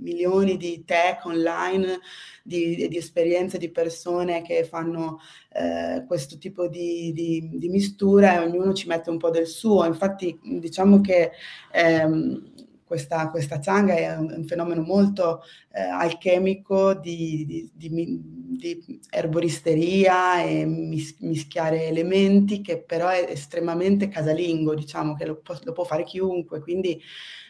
milioni 0.00 0.56
di 0.56 0.82
tech 0.86 1.26
online, 1.26 2.00
di, 2.42 2.88
di, 2.88 2.96
esperienze 2.96 3.58
di 3.58 3.70
persone 3.70 4.40
che 4.40 4.64
fanno 4.64 5.20
eh, 5.52 6.04
questo 6.06 6.38
tipo 6.38 6.68
di, 6.68 7.12
di, 7.12 7.50
di, 7.52 7.68
mistura 7.68 8.36
e 8.36 8.46
ognuno 8.46 8.72
ci 8.72 8.88
mette 8.88 9.10
un 9.10 9.18
po' 9.18 9.28
del 9.28 9.46
suo. 9.46 9.84
Infatti 9.84 10.38
diciamo 10.42 11.02
che 11.02 11.32
ehm, 11.70 12.52
questa, 12.88 13.28
questa 13.28 13.58
changa 13.60 13.94
è 13.94 14.16
un, 14.16 14.32
un 14.38 14.44
fenomeno 14.44 14.80
molto 14.80 15.42
eh, 15.72 15.82
alchemico 15.82 16.94
di, 16.94 17.44
di, 17.46 17.70
di, 17.74 18.20
di, 18.58 19.00
erboristeria 19.10 20.42
e 20.42 20.64
mis, 20.64 21.18
mischiare 21.20 21.84
elementi 21.84 22.62
che 22.62 22.82
però 22.82 23.08
è 23.08 23.26
estremamente 23.28 24.08
casalingo, 24.08 24.74
diciamo 24.74 25.14
che 25.14 25.26
lo, 25.26 25.42
lo 25.62 25.72
può 25.72 25.84
fare 25.84 26.02
chiunque, 26.04 26.60
quindi 26.60 27.00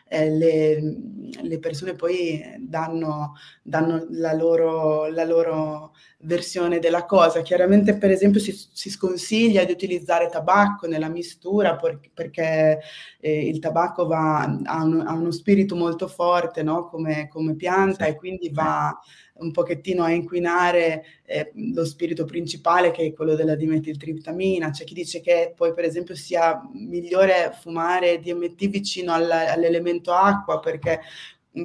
eh, 0.08 0.30
le, 0.30 0.96
le, 1.42 1.58
persone 1.58 1.94
poi 1.94 2.42
danno, 2.58 3.34
danno 3.62 4.06
la, 4.10 4.32
loro, 4.32 5.06
la, 5.08 5.24
loro, 5.24 5.92
versione 6.20 6.78
della 6.78 7.04
cosa. 7.04 7.42
Chiaramente, 7.42 7.96
per 7.96 8.10
esempio, 8.10 8.40
si, 8.40 8.52
si 8.52 8.90
sconsiglia 8.90 9.64
di 9.64 9.72
utilizzare 9.72 10.28
tabacco 10.28 10.86
nella 10.86 11.08
mistura 11.08 11.76
per, 11.76 12.00
perché 12.12 12.80
eh, 13.20 13.48
il 13.48 13.58
tabacco 13.58 14.06
va, 14.06 14.40
ha, 14.64 14.82
un, 14.82 15.04
ha, 15.06 15.12
uno 15.12 15.30
spirito 15.30 15.76
molto 15.76 16.08
forte 16.08 16.62
no? 16.62 16.86
come, 16.88 17.28
come, 17.28 17.54
pianta 17.54 18.04
sì. 18.04 18.10
e 18.10 18.16
quindi 18.16 18.50
va 18.50 18.98
un 19.38 19.50
pochettino 19.52 20.02
a 20.02 20.10
inquinare 20.10 21.04
eh, 21.24 21.52
lo 21.54 21.84
spirito 21.84 22.24
principale 22.24 22.90
che 22.90 23.06
è 23.06 23.12
quello 23.12 23.34
della 23.34 23.54
dimetiltriptamina. 23.54 24.70
C'è 24.70 24.84
chi 24.84 24.94
dice 24.94 25.20
che 25.20 25.52
poi 25.56 25.74
per 25.74 25.84
esempio 25.84 26.14
sia 26.14 26.60
migliore 26.72 27.56
fumare 27.60 28.20
DMT 28.20 28.68
vicino 28.68 29.12
all, 29.12 29.30
all'elemento 29.30 30.12
acqua 30.12 30.60
perché 30.60 31.00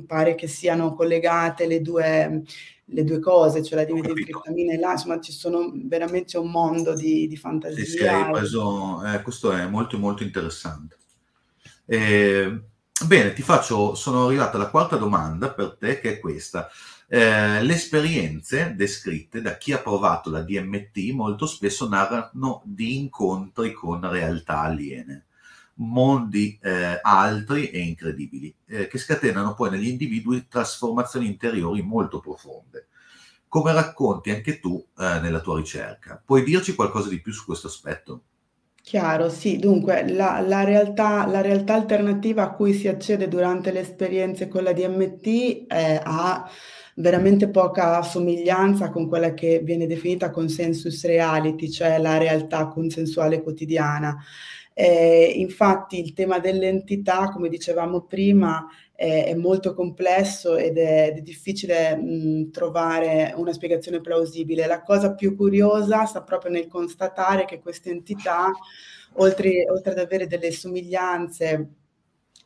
pare 0.07 0.35
che 0.35 0.47
siano 0.47 0.93
collegate 0.93 1.67
le 1.67 1.81
due, 1.81 2.41
le 2.85 3.03
due 3.03 3.19
cose, 3.19 3.63
cioè 3.63 3.79
la 3.79 3.85
dimetiltriptamina 3.85 4.73
e 4.73 4.77
là, 4.77 4.91
insomma 4.91 5.19
ci 5.19 5.31
sono 5.31 5.71
veramente 5.73 6.37
un 6.37 6.49
mondo 6.49 6.93
di, 6.93 7.27
di 7.27 7.37
fantasia. 7.37 8.25
Sì, 8.25 8.31
preso, 8.31 9.03
eh, 9.05 9.21
questo 9.21 9.51
è 9.51 9.65
molto 9.67 9.97
molto 9.97 10.23
interessante. 10.23 10.97
Eh, 11.85 12.61
bene, 13.05 13.33
ti 13.33 13.41
faccio, 13.41 13.95
sono 13.95 14.25
arrivato 14.27 14.55
alla 14.55 14.69
quarta 14.69 14.95
domanda 14.95 15.51
per 15.51 15.75
te 15.79 15.99
che 15.99 16.13
è 16.13 16.19
questa. 16.19 16.69
Eh, 17.07 17.61
le 17.61 17.73
esperienze 17.73 18.73
descritte 18.75 19.41
da 19.41 19.57
chi 19.57 19.71
ha 19.71 19.79
provato 19.79 20.29
la 20.29 20.41
DMT 20.41 21.11
molto 21.11 21.45
spesso 21.45 21.87
narrano 21.87 22.61
di 22.65 22.97
incontri 22.97 23.71
con 23.73 24.09
realtà 24.09 24.61
aliene, 24.61 25.25
mondi 25.75 26.57
eh, 26.61 26.99
altri 27.01 27.69
e 27.69 27.79
incredibili, 27.79 28.55
eh, 28.67 28.87
che 28.87 28.97
scatenano 28.97 29.53
poi 29.53 29.71
negli 29.71 29.87
individui 29.87 30.47
trasformazioni 30.47 31.27
interiori 31.27 31.81
molto 31.81 32.19
profonde. 32.19 32.87
Come 33.47 33.73
racconti 33.73 34.31
anche 34.31 34.59
tu 34.59 34.83
eh, 34.97 35.19
nella 35.19 35.39
tua 35.41 35.57
ricerca? 35.57 36.21
Puoi 36.25 36.43
dirci 36.43 36.73
qualcosa 36.73 37.09
di 37.09 37.21
più 37.21 37.31
su 37.31 37.45
questo 37.45 37.67
aspetto? 37.67 38.23
Chiaro, 38.81 39.29
sì. 39.29 39.57
Dunque, 39.57 40.11
la, 40.11 40.41
la 40.41 40.63
realtà, 40.65 41.25
la 41.25 41.39
realtà 41.39 41.73
alternativa 41.75 42.43
a 42.43 42.51
cui 42.51 42.73
si 42.73 42.89
accede 42.89 43.29
durante 43.29 43.71
le 43.71 43.79
esperienze 43.79 44.49
con 44.49 44.63
la 44.63 44.73
DMT 44.73 45.67
è 45.67 46.01
a 46.03 46.49
veramente 46.95 47.49
poca 47.49 48.01
somiglianza 48.01 48.89
con 48.89 49.07
quella 49.07 49.33
che 49.33 49.59
viene 49.63 49.87
definita 49.87 50.29
consensus 50.29 51.05
reality, 51.05 51.69
cioè 51.69 51.97
la 51.99 52.17
realtà 52.17 52.67
consensuale 52.67 53.41
quotidiana. 53.41 54.17
Eh, 54.75 55.33
infatti 55.35 55.99
il 55.99 56.13
tema 56.13 56.39
dell'entità, 56.39 57.29
come 57.29 57.47
dicevamo 57.49 58.01
prima, 58.01 58.67
è, 58.95 59.25
è 59.27 59.35
molto 59.35 59.73
complesso 59.73 60.55
ed 60.55 60.77
è, 60.77 61.13
è 61.13 61.21
difficile 61.21 61.95
mh, 61.95 62.51
trovare 62.51 63.33
una 63.35 63.53
spiegazione 63.53 64.01
plausibile. 64.01 64.65
La 64.65 64.81
cosa 64.81 65.13
più 65.13 65.35
curiosa 65.35 66.05
sta 66.05 66.23
proprio 66.23 66.51
nel 66.51 66.67
constatare 66.67 67.45
che 67.45 67.59
queste 67.59 67.89
entità, 67.89 68.51
oltre, 69.13 69.65
oltre 69.69 69.91
ad 69.91 69.99
avere 69.99 70.27
delle 70.27 70.51
somiglianze 70.51 71.67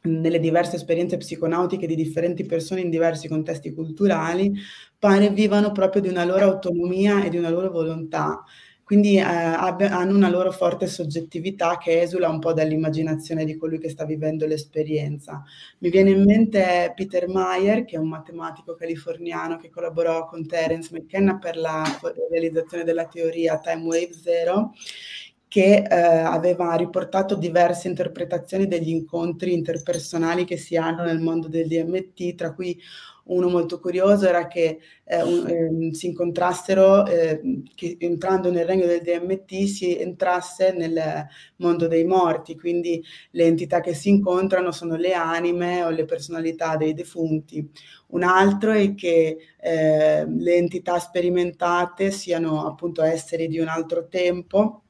nelle 0.08 0.40
diverse 0.40 0.78
esperienze 0.78 1.18
psiconautiche 1.18 1.88
di 1.88 1.96
differenti 1.96 2.46
persone 2.46 2.82
in 2.82 2.90
diversi 2.90 3.28
contesti 3.28 3.74
culturali, 3.74 4.54
pare 4.98 5.30
vivano 5.30 5.72
proprio 5.72 6.02
di 6.02 6.08
una 6.08 6.26
loro 6.26 6.46
autonomia 6.46 7.24
e 7.24 7.30
di 7.30 7.38
una 7.38 7.50
loro 7.50 7.70
volontà. 7.70 8.44
Quindi 8.88 9.18
eh, 9.18 9.22
abbia, 9.22 9.98
hanno 9.98 10.16
una 10.16 10.30
loro 10.30 10.50
forte 10.50 10.88
soggettività 10.88 11.78
che 11.78 12.00
esula 12.00 12.30
un 12.30 12.40
po' 12.40 12.54
dall'immaginazione 12.54 13.44
di 13.44 13.58
colui 13.58 13.80
che 13.80 13.90
sta 13.90 14.06
vivendo 14.06 14.46
l'esperienza. 14.46 15.44
Mi 15.80 15.90
viene 15.90 16.12
in 16.12 16.24
mente 16.24 16.94
Peter 16.96 17.28
Meyer, 17.28 17.84
che 17.84 17.98
è 17.98 18.00
un 18.00 18.08
matematico 18.08 18.76
californiano 18.76 19.58
che 19.58 19.70
collaborò 19.70 20.26
con 20.26 20.48
Terence 20.48 20.96
McKenna 20.96 21.38
per 21.38 21.58
la 21.58 21.84
realizzazione 22.30 22.86
della 22.86 23.08
teoria 23.08 23.60
Time 23.60 23.84
Wave 23.84 24.14
Zero 24.14 24.72
che 25.48 25.86
eh, 25.90 25.96
aveva 25.96 26.76
riportato 26.76 27.36
diverse 27.36 27.88
interpretazioni 27.88 28.68
degli 28.68 28.90
incontri 28.90 29.54
interpersonali 29.54 30.44
che 30.46 30.58
si 30.58 30.76
hanno 30.76 31.04
nel 31.04 31.20
mondo 31.20 31.48
del 31.48 31.68
DMT, 31.68 32.36
tra 32.36 32.54
cui 32.54 32.78
uno 33.28 33.50
molto 33.50 33.80
curioso 33.80 34.28
era 34.28 34.48
che 34.48 34.80
eh, 35.04 35.22
un, 35.22 35.90
eh, 35.90 35.94
si 35.94 36.08
incontrassero, 36.08 37.06
eh, 37.06 37.42
che 37.76 37.98
entrando 38.00 38.52
nel 38.52 38.66
regno 38.66 38.86
del 38.86 39.02
DMT 39.02 39.64
si 39.66 39.98
entrasse 39.98 40.72
nel 40.74 41.26
mondo 41.58 41.88
dei 41.88 42.06
morti, 42.06 42.58
quindi 42.58 43.04
le 43.32 43.46
entità 43.46 43.80
che 43.80 43.94
si 43.94 44.10
incontrano 44.10 44.72
sono 44.72 44.96
le 44.96 45.14
anime 45.14 45.84
o 45.84 45.90
le 45.90 46.06
personalità 46.06 46.76
dei 46.78 46.94
defunti. 46.94 47.70
Un 48.08 48.24
altro 48.24 48.72
è 48.72 48.94
che 48.96 49.38
eh, 49.60 50.26
le 50.26 50.56
entità 50.56 50.98
sperimentate 51.00 52.12
siano 52.12 52.66
appunto 52.66 53.02
esseri 53.02 53.48
di 53.48 53.60
un 53.60 53.68
altro 53.68 54.08
tempo 54.08 54.84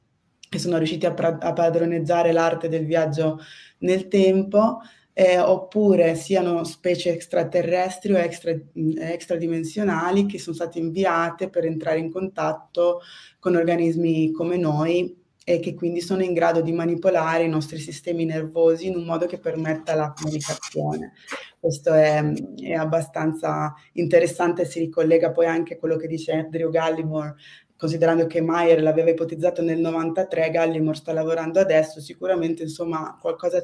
che 0.48 0.58
sono 0.58 0.78
riusciti 0.78 1.06
a, 1.06 1.12
pra- 1.12 1.38
a 1.40 1.52
padroneggiare 1.52 2.32
l'arte 2.32 2.68
del 2.68 2.86
viaggio 2.86 3.38
nel 3.78 4.08
tempo, 4.08 4.80
eh, 5.12 5.38
oppure 5.40 6.14
siano 6.14 6.62
specie 6.62 7.10
extraterrestri 7.10 8.12
o 8.12 8.18
extra, 8.18 8.56
extradimensionali 8.98 10.26
che 10.26 10.38
sono 10.38 10.54
state 10.54 10.78
inviate 10.78 11.50
per 11.50 11.64
entrare 11.64 11.98
in 11.98 12.10
contatto 12.10 13.00
con 13.40 13.56
organismi 13.56 14.30
come 14.30 14.56
noi 14.56 15.16
e 15.48 15.60
che 15.60 15.74
quindi 15.74 16.02
sono 16.02 16.22
in 16.22 16.34
grado 16.34 16.60
di 16.60 16.72
manipolare 16.72 17.42
i 17.42 17.48
nostri 17.48 17.78
sistemi 17.78 18.26
nervosi 18.26 18.86
in 18.86 18.96
un 18.96 19.04
modo 19.04 19.26
che 19.26 19.38
permetta 19.38 19.94
la 19.94 20.12
comunicazione. 20.14 21.14
Questo 21.58 21.92
è, 21.94 22.22
è 22.60 22.74
abbastanza 22.74 23.74
interessante, 23.94 24.66
si 24.66 24.78
ricollega 24.78 25.32
poi 25.32 25.46
anche 25.46 25.74
a 25.74 25.78
quello 25.78 25.96
che 25.96 26.06
dice 26.06 26.32
Andrew 26.32 26.70
Gallimore 26.70 27.36
considerando 27.78 28.26
che 28.26 28.40
Mayer 28.40 28.82
l'aveva 28.82 29.10
ipotizzato 29.10 29.62
nel 29.62 29.78
93, 29.78 30.50
Gallimore 30.50 30.96
sta 30.96 31.12
lavorando 31.12 31.60
adesso, 31.60 32.00
sicuramente 32.00 32.64
insomma 32.64 33.16
qualcosa 33.20 33.60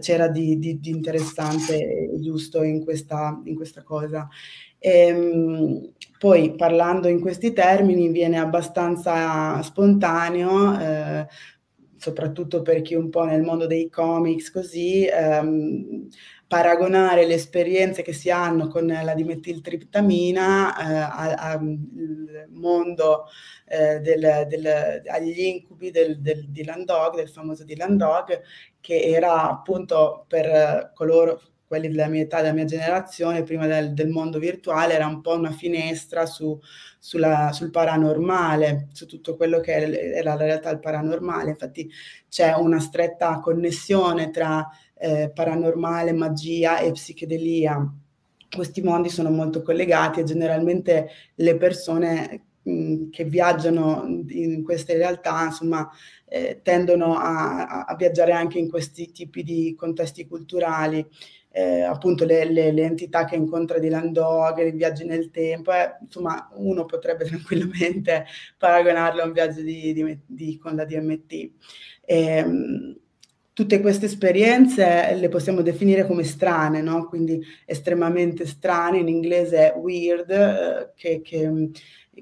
c'era 0.00 0.28
di, 0.28 0.58
di, 0.58 0.78
di, 0.80 0.90
interessante 0.90 1.76
e 1.76 2.20
giusto 2.20 2.62
in 2.62 2.82
questa, 2.84 3.40
in 3.44 3.54
questa 3.54 3.82
cosa. 3.82 4.28
E, 4.78 5.06
ehm, 5.06 5.92
poi 6.18 6.54
parlando 6.54 7.08
in 7.08 7.20
questi 7.20 7.52
termini 7.52 8.08
viene 8.08 8.38
abbastanza 8.38 9.62
spontaneo, 9.62 10.78
eh, 10.78 11.26
soprattutto 11.96 12.62
per 12.62 12.82
chi 12.82 12.94
un 12.94 13.10
po' 13.10 13.24
nel 13.24 13.42
mondo 13.42 13.66
dei 13.66 13.88
comics 13.88 14.50
così, 14.50 15.06
ehm, 15.06 16.08
paragonare 16.52 17.24
le 17.24 17.32
esperienze 17.32 18.02
che 18.02 18.12
si 18.12 18.28
hanno 18.28 18.68
con 18.68 18.86
la 18.86 19.14
dimetiltriptamina 19.14 20.76
eh, 20.76 21.34
al 21.38 21.78
mondo 22.50 23.24
eh, 23.64 24.00
del, 24.00 24.44
del, 24.46 25.02
agli 25.06 25.40
incubi 25.40 25.90
del, 25.90 26.20
del 26.20 26.50
Dylan 26.50 26.84
Dog, 26.84 27.14
del 27.16 27.30
famoso 27.30 27.64
Dylan 27.64 27.96
Dog, 27.96 28.42
che 28.82 29.00
era 29.00 29.48
appunto 29.48 30.26
per 30.28 30.92
coloro, 30.94 31.40
quelli 31.66 31.88
della 31.88 32.08
mia 32.08 32.20
età, 32.20 32.42
della 32.42 32.52
mia 32.52 32.66
generazione, 32.66 33.44
prima 33.44 33.66
del, 33.66 33.94
del 33.94 34.10
mondo 34.10 34.38
virtuale, 34.38 34.92
era 34.92 35.06
un 35.06 35.22
po' 35.22 35.32
una 35.32 35.52
finestra 35.52 36.26
su, 36.26 36.60
sulla, 36.98 37.50
sul 37.52 37.70
paranormale, 37.70 38.88
su 38.92 39.06
tutto 39.06 39.36
quello 39.36 39.58
che 39.60 39.72
era 39.72 40.34
la 40.34 40.44
realtà 40.44 40.68
del 40.68 40.80
paranormale. 40.80 41.48
Infatti 41.48 41.90
c'è 42.28 42.52
una 42.52 42.78
stretta 42.78 43.40
connessione 43.40 44.30
tra 44.30 44.68
eh, 45.02 45.30
paranormale, 45.34 46.12
magia 46.12 46.78
e 46.78 46.92
psichedelia. 46.92 47.92
Questi 48.48 48.82
mondi 48.82 49.08
sono 49.08 49.30
molto 49.30 49.62
collegati 49.62 50.20
e 50.20 50.24
generalmente 50.24 51.08
le 51.34 51.56
persone 51.56 52.44
mh, 52.62 53.08
che 53.10 53.24
viaggiano 53.24 54.04
in 54.28 54.62
queste 54.62 54.96
realtà, 54.96 55.46
insomma, 55.46 55.90
eh, 56.28 56.60
tendono 56.62 57.16
a, 57.16 57.84
a, 57.84 57.96
viaggiare 57.96 58.30
anche 58.30 58.58
in 58.60 58.70
questi 58.70 59.10
tipi 59.10 59.42
di 59.42 59.74
contesti 59.76 60.28
culturali. 60.28 61.04
Eh, 61.54 61.82
appunto 61.82 62.24
le, 62.24 62.44
le, 62.50 62.72
le, 62.72 62.82
entità 62.84 63.24
che 63.26 63.36
incontra 63.36 63.78
di 63.78 63.90
Landog, 63.90 64.58
i 64.64 64.70
viaggi 64.70 65.04
nel 65.04 65.30
tempo, 65.30 65.70
eh, 65.72 65.98
insomma 66.00 66.48
uno 66.54 66.86
potrebbe 66.86 67.26
tranquillamente 67.28 68.24
paragonarlo 68.56 69.20
a 69.22 69.26
un 69.26 69.32
viaggio 69.32 69.60
di, 69.62 69.92
di, 69.92 70.18
di, 70.24 70.58
con 70.58 70.76
la 70.76 70.84
DMT. 70.84 71.32
E, 71.32 71.50
ehm, 72.06 72.96
tutte 73.54 73.80
queste 73.80 74.06
esperienze 74.06 75.14
le 75.14 75.28
possiamo 75.28 75.60
definire 75.60 76.06
come 76.06 76.24
strane, 76.24 76.80
no? 76.80 77.06
quindi 77.06 77.40
estremamente 77.66 78.46
strane, 78.46 78.98
in 78.98 79.08
inglese 79.08 79.74
weird, 79.76 80.30
eh, 80.30 80.92
che, 80.96 81.20
che 81.20 81.70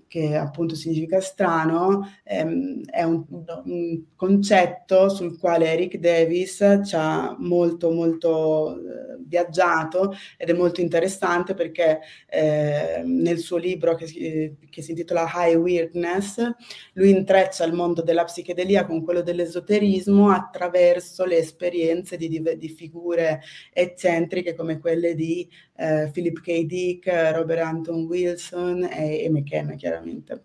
che 0.07 0.37
appunto 0.37 0.75
significa 0.75 1.21
strano, 1.21 2.09
ehm, 2.23 2.85
è 2.85 3.03
un, 3.03 3.25
un, 3.65 4.03
concetto 4.15 5.09
sul 5.09 5.39
quale 5.39 5.75
Rick 5.75 5.97
Davis 5.97 6.81
ci 6.85 6.95
ha 6.95 7.35
molto 7.39 7.91
molto 7.91 8.77
eh, 8.77 9.19
viaggiato 9.27 10.13
ed 10.37 10.51
è 10.51 10.53
molto 10.53 10.81
interessante 10.81 11.55
perché 11.55 12.01
eh, 12.29 13.03
nel 13.05 13.39
suo 13.39 13.57
libro 13.57 13.95
che, 13.95 14.57
che, 14.69 14.83
si 14.83 14.91
intitola 14.91 15.31
High 15.33 15.57
Weirdness 15.57 16.51
lui 16.95 17.11
intreccia 17.11 17.65
il 17.65 17.73
mondo 17.73 18.03
della 18.03 18.25
psichedelia 18.25 18.85
con 18.85 19.03
quello 19.03 19.23
dell'esoterismo 19.23 20.31
attraverso 20.31 21.25
le 21.25 21.39
esperienze 21.39 22.17
di, 22.17 22.43
di 22.57 22.69
figure 22.69 23.41
eccentriche 23.73 24.55
come 24.55 24.79
quelle 24.79 25.15
di 25.15 25.49
eh, 25.81 26.11
Philip 26.13 26.41
K. 26.41 26.67
Dick, 26.67 27.07
Robert 27.07 27.63
Anton 27.63 28.05
Wilson 28.05 28.85
e, 28.85 29.25
e 29.25 29.31
McKenna 29.31 29.75
chiaramente. 29.75 30.45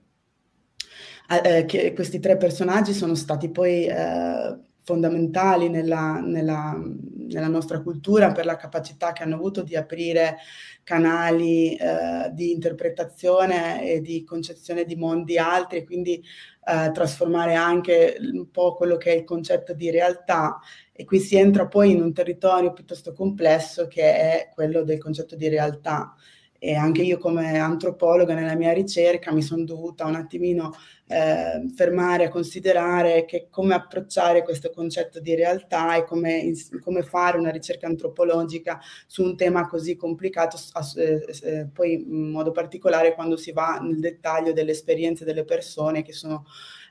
Eh, 1.27 1.65
che 1.65 1.93
questi 1.93 2.19
tre 2.19 2.37
personaggi 2.37 2.93
sono 2.93 3.15
stati 3.15 3.49
poi 3.49 3.85
eh, 3.85 4.57
fondamentali 4.83 5.69
nella, 5.69 6.21
nella, 6.21 6.79
nella, 7.27 7.47
nostra 7.47 7.81
cultura 7.81 8.31
per 8.31 8.45
la 8.45 8.55
capacità 8.55 9.11
che 9.11 9.23
hanno 9.23 9.35
avuto 9.35 9.61
di 9.61 9.75
aprire 9.75 10.37
canali 10.83 11.75
eh, 11.75 12.29
di 12.31 12.51
interpretazione 12.51 13.83
e 13.89 14.01
di 14.01 14.23
concezione 14.23 14.85
di 14.85 14.95
mondi 14.95 15.37
altri 15.37 15.79
e 15.79 15.83
quindi 15.83 16.23
eh, 16.67 16.91
trasformare 16.91 17.55
anche 17.55 18.17
un 18.19 18.49
po' 18.51 18.75
quello 18.75 18.97
che 18.97 19.13
è 19.13 19.15
il 19.15 19.23
concetto 19.23 19.73
di 19.73 19.89
realtà 19.89 20.59
e 20.97 21.03
qui 21.03 21.19
si 21.19 21.35
entra 21.35 21.67
poi 21.67 21.91
in 21.91 22.01
un 22.01 22.13
territorio 22.13 22.71
piuttosto 22.71 23.11
complesso 23.11 23.85
che 23.87 24.01
è 24.01 24.51
quello 24.53 24.81
del 24.83 24.97
concetto 24.97 25.35
di 25.35 25.49
realtà. 25.49 26.15
E 26.57 26.73
anche 26.73 27.01
io 27.01 27.17
come 27.17 27.59
antropologa 27.59 28.33
nella 28.33 28.55
mia 28.55 28.71
ricerca 28.71 29.33
mi 29.33 29.41
sono 29.41 29.65
dovuta 29.65 30.05
un 30.05 30.15
attimino 30.15 30.73
eh, 31.07 31.69
fermare 31.75 32.25
a 32.25 32.29
considerare 32.29 33.25
che 33.25 33.47
come 33.49 33.75
approcciare 33.75 34.43
questo 34.43 34.71
concetto 34.71 35.19
di 35.19 35.35
realtà 35.35 35.95
e 35.95 36.03
come, 36.03 36.51
come 36.81 37.03
fare 37.03 37.37
una 37.37 37.51
ricerca 37.51 37.87
antropologica 37.87 38.79
su 39.05 39.23
un 39.23 39.35
tema 39.35 39.67
così 39.67 39.95
complicato, 39.95 40.57
eh, 40.97 41.25
eh, 41.43 41.67
poi 41.71 41.93
in 41.93 42.31
modo 42.31 42.51
particolare 42.51 43.13
quando 43.13 43.37
si 43.37 43.51
va 43.51 43.77
nel 43.79 43.99
dettaglio 43.99 44.51
delle 44.51 44.71
esperienze 44.71 45.25
delle 45.25 45.45
persone 45.45 46.01
che 46.01 46.13
sono 46.13 46.45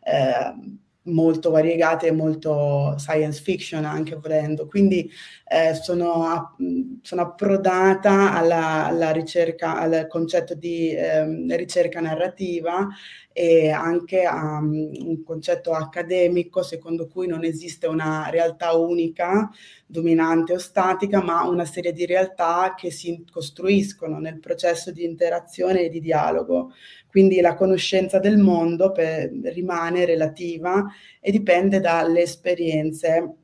eh, 0.04 0.82
molto 1.04 1.50
variegate 1.50 2.12
molto 2.12 2.94
science 2.98 3.42
fiction 3.42 3.84
anche 3.84 4.16
volendo. 4.16 4.66
Quindi 4.66 5.10
eh, 5.46 5.74
sono, 5.74 6.56
sono, 7.02 7.22
approdata 7.22 8.34
alla, 8.34 8.86
alla, 8.86 9.10
ricerca, 9.10 9.76
al 9.78 10.06
concetto 10.08 10.54
di 10.54 10.90
eh, 10.90 11.56
ricerca 11.56 12.00
narrativa 12.00 12.88
e 13.36 13.70
anche 13.70 14.24
a 14.24 14.58
um, 14.58 14.92
un 14.96 15.22
concetto 15.24 15.72
accademico 15.72 16.62
secondo 16.62 17.08
cui 17.08 17.26
non 17.26 17.44
esiste 17.44 17.86
una 17.88 18.28
realtà 18.30 18.72
unica, 18.74 19.50
dominante 19.86 20.54
o 20.54 20.58
statica, 20.58 21.22
ma 21.22 21.46
una 21.46 21.64
serie 21.64 21.92
di 21.92 22.06
realtà 22.06 22.74
che 22.76 22.90
si 22.90 23.24
costruiscono 23.30 24.18
nel 24.18 24.38
processo 24.38 24.92
di 24.92 25.04
interazione 25.04 25.82
e 25.82 25.88
di 25.88 26.00
dialogo. 26.00 26.72
Quindi 27.14 27.40
la 27.40 27.54
conoscenza 27.54 28.18
del 28.18 28.38
mondo 28.38 28.90
per, 28.90 29.30
rimane 29.30 30.04
relativa 30.04 30.84
e 31.20 31.30
dipende 31.30 31.78
dalle 31.78 32.22
esperienze 32.22 33.36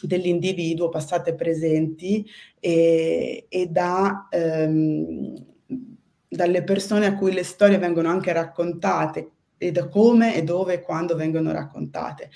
dell'individuo 0.00 0.88
passate 0.88 1.30
e 1.30 1.34
presenti 1.34 2.24
e, 2.60 3.46
e 3.48 3.66
da, 3.66 4.28
ehm, 4.30 5.34
dalle 6.28 6.62
persone 6.62 7.06
a 7.06 7.16
cui 7.16 7.32
le 7.32 7.42
storie 7.42 7.78
vengono 7.78 8.08
anche 8.08 8.32
raccontate 8.32 9.30
e 9.58 9.72
da 9.72 9.88
come 9.88 10.36
e 10.36 10.44
dove 10.44 10.74
e 10.74 10.80
quando 10.80 11.16
vengono 11.16 11.50
raccontate. 11.50 12.30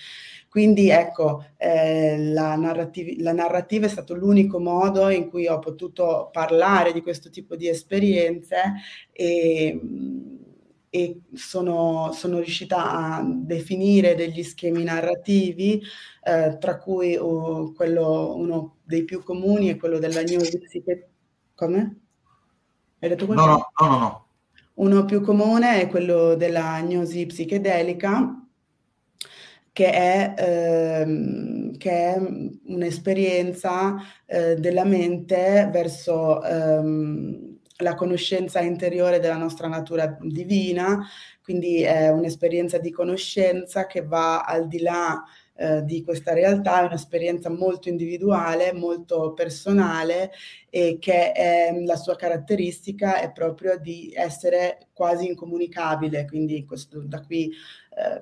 Quindi 0.49 0.89
ecco, 0.89 1.45
eh, 1.59 2.19
la, 2.33 2.57
narrativ- 2.57 3.21
la, 3.21 3.33
narrativa 3.33 3.87
è 3.87 3.89
stato 3.89 4.15
l'unico 4.15 4.59
modo 4.59 5.11
in 5.11 5.29
cui 5.29 5.47
ho 5.47 5.61
potuto 5.61 6.29
parlare 6.33 6.93
di 6.93 7.03
questo 7.03 7.31
tipo 7.31 7.55
di 7.55 7.69
esperienze 7.69 8.57
e 9.13 9.81
e 10.97 11.21
sono, 11.35 12.11
sono, 12.13 12.39
riuscita 12.39 12.91
a 12.91 13.23
definire 13.23 14.15
degli 14.15 14.43
schemi 14.43 14.83
narrativi, 14.83 15.83
eh, 16.23 16.57
tra 16.59 16.79
cui 16.79 17.15
uh, 17.17 17.75
quello, 17.77 18.35
uno 18.35 18.77
dei 18.83 19.05
più 19.05 19.23
comuni 19.23 19.69
è 19.69 19.77
quello 19.77 19.99
della 19.99 20.23
gnosi 20.23 20.59
psichedelica. 20.59 21.09
Come? 21.55 22.01
Hai 22.99 23.09
detto 23.11 23.27
quello? 23.27 23.45
No, 23.45 23.47
no, 23.47 23.71
no, 23.79 23.89
no, 23.89 23.99
no. 23.99 24.27
Uno 24.75 25.05
più 25.05 25.21
comune 25.21 25.83
è 25.83 25.89
quello 25.89 26.35
della 26.35 26.81
gnosi 26.81 27.27
psichedelica, 27.27 28.43
che 29.73 29.91
è, 29.91 30.35
ehm, 30.39 31.77
che 31.77 31.91
è 31.91 32.19
un'esperienza 32.69 33.97
eh, 34.25 34.55
della 34.55 34.85
mente 34.85 35.69
verso 35.71 36.43
ehm, 36.43 37.56
la 37.79 37.95
conoscenza 37.95 38.61
interiore 38.61 39.19
della 39.19 39.37
nostra 39.37 39.69
natura 39.69 40.17
divina, 40.21 41.07
quindi 41.43 41.83
è 41.83 42.09
un'esperienza 42.09 42.79
di 42.79 42.91
conoscenza 42.91 43.87
che 43.87 44.03
va 44.03 44.41
al 44.41 44.67
di 44.67 44.81
là 44.81 45.23
eh, 45.59 45.85
di 45.85 46.03
questa 46.03 46.35
realtà, 46.35 46.83
è 46.83 46.87
un'esperienza 46.87 47.49
molto 47.49 47.89
individuale, 47.89 48.73
molto 48.73 49.33
personale 49.33 50.31
e 50.69 50.99
che 51.01 51.33
è, 51.33 51.73
la 51.85 51.97
sua 51.97 52.15
caratteristica 52.15 53.21
è 53.21 53.33
proprio 53.33 53.79
di 53.79 54.13
essere 54.15 54.89
quasi 54.93 55.27
incomunicabile, 55.27 56.27
quindi 56.27 56.65
questo, 56.67 57.01
da 57.01 57.23
qui 57.23 57.51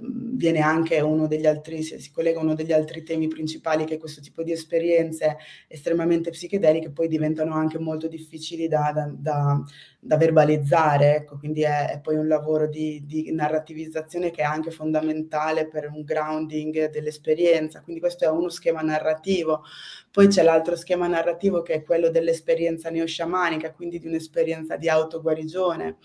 viene 0.00 0.60
anche 0.60 1.00
uno 1.00 1.26
degli 1.26 1.46
altri, 1.46 1.82
si 1.82 2.12
collega 2.12 2.38
uno 2.38 2.54
degli 2.54 2.72
altri 2.72 3.02
temi 3.02 3.26
principali 3.26 3.84
che 3.84 3.98
questo 3.98 4.20
tipo 4.20 4.44
di 4.44 4.52
esperienze 4.52 5.37
estremamente 5.66 6.30
psichedeliche 6.30 6.90
poi 6.90 7.08
diventano 7.08 7.54
anche 7.54 7.80
molto 7.80 8.06
difficili 8.06 8.68
da, 8.68 8.92
da, 8.94 9.12
da, 9.12 9.60
da 9.98 10.16
verbalizzare, 10.16 11.16
ecco, 11.16 11.38
quindi 11.38 11.62
è, 11.62 11.90
è, 11.90 12.00
poi 12.00 12.14
un 12.14 12.28
lavoro 12.28 12.68
di, 12.68 13.02
di, 13.04 13.32
narrativizzazione 13.32 14.30
che 14.30 14.42
è 14.42 14.44
anche 14.44 14.70
fondamentale 14.70 15.66
per 15.66 15.90
un 15.92 16.02
grounding 16.02 16.90
dell'esperienza, 16.90 17.80
quindi 17.82 18.00
questo 18.00 18.24
è 18.24 18.28
uno 18.28 18.50
schema 18.50 18.80
narrativo. 18.80 19.64
Poi 20.08 20.28
c'è 20.28 20.44
l'altro 20.44 20.76
schema 20.76 21.08
narrativo 21.08 21.62
che 21.62 21.74
è 21.74 21.82
quello 21.82 22.10
dell'esperienza 22.10 22.90
neosciamanica, 22.90 23.72
quindi 23.72 23.98
di 23.98 24.06
un'esperienza 24.06 24.76
di 24.76 24.88
autoguarigione 24.88 25.96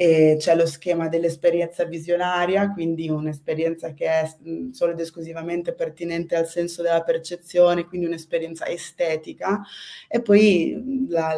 e 0.00 0.36
c'è 0.38 0.54
lo 0.54 0.64
schema 0.64 1.08
dell'esperienza 1.08 1.82
visionaria, 1.82 2.70
quindi 2.70 3.08
un'esperienza 3.08 3.94
che 3.94 4.06
è 4.06 4.32
solo 4.70 4.92
ed 4.92 5.00
esclusivamente 5.00 5.74
pertinente 5.74 6.36
al 6.36 6.46
senso 6.46 6.82
della 6.82 7.02
percezione, 7.02 7.84
quindi 7.84 8.06
un'esperienza 8.06 8.68
estetica. 8.68 9.60
E 10.06 10.22
poi 10.22 11.06
la, 11.08 11.36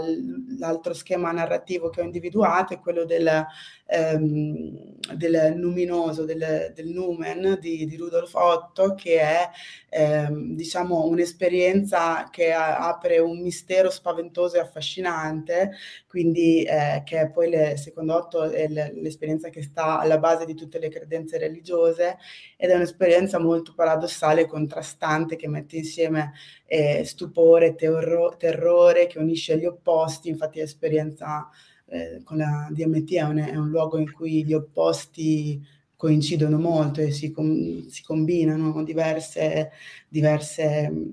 l'altro 0.58 0.92
schema 0.92 1.32
narrativo 1.32 1.88
che 1.88 2.02
ho 2.02 2.04
individuato 2.04 2.74
è 2.74 2.80
quello 2.80 3.06
del, 3.06 3.46
ehm, 3.86 4.98
del 5.14 5.54
luminoso, 5.56 6.26
del, 6.26 6.72
del 6.74 6.88
numen 6.88 7.56
di, 7.58 7.86
di, 7.86 7.96
Rudolf 7.96 8.34
Otto, 8.34 8.94
che 8.94 9.20
è 9.20 9.48
ehm, 9.88 10.54
diciamo 10.54 11.06
un'esperienza 11.06 12.28
che 12.30 12.52
apre 12.52 13.20
un 13.20 13.40
mistero 13.40 13.88
spaventoso 13.88 14.56
e 14.56 14.60
affascinante, 14.60 15.70
quindi 16.10 16.64
eh, 16.64 17.02
che 17.04 17.20
è 17.20 17.30
poi 17.30 17.48
le, 17.50 17.76
secondo 17.76 18.16
Otto 18.16 18.42
è 18.50 18.66
l'esperienza 18.66 19.48
che 19.48 19.62
sta 19.62 20.00
alla 20.00 20.18
base 20.18 20.44
di 20.44 20.56
tutte 20.56 20.80
le 20.80 20.88
credenze 20.88 21.38
religiose 21.38 22.18
ed 22.56 22.70
è 22.70 22.74
un'esperienza 22.74 23.38
molto 23.38 23.74
paradossale 23.76 24.40
e 24.40 24.46
contrastante 24.46 25.36
che 25.36 25.46
mette 25.46 25.76
insieme 25.76 26.32
eh, 26.66 27.04
stupore, 27.04 27.76
terro- 27.76 28.34
terrore, 28.36 29.06
che 29.06 29.20
unisce 29.20 29.56
gli 29.56 29.64
opposti, 29.64 30.28
infatti 30.28 30.58
l'esperienza 30.58 31.48
eh, 31.86 32.22
con 32.24 32.38
la 32.38 32.66
DMT 32.72 33.12
è 33.12 33.22
un, 33.22 33.38
è 33.38 33.54
un, 33.54 33.68
luogo 33.68 33.96
in 33.96 34.10
cui 34.10 34.44
gli 34.44 34.52
opposti 34.52 35.64
coincidono 35.94 36.58
molto 36.58 37.00
e 37.02 37.12
si, 37.12 37.30
com- 37.30 37.86
si 37.86 38.02
combinano 38.02 38.82
diverse, 38.82 39.70
diverse 40.08 40.90
mh, 40.90 41.10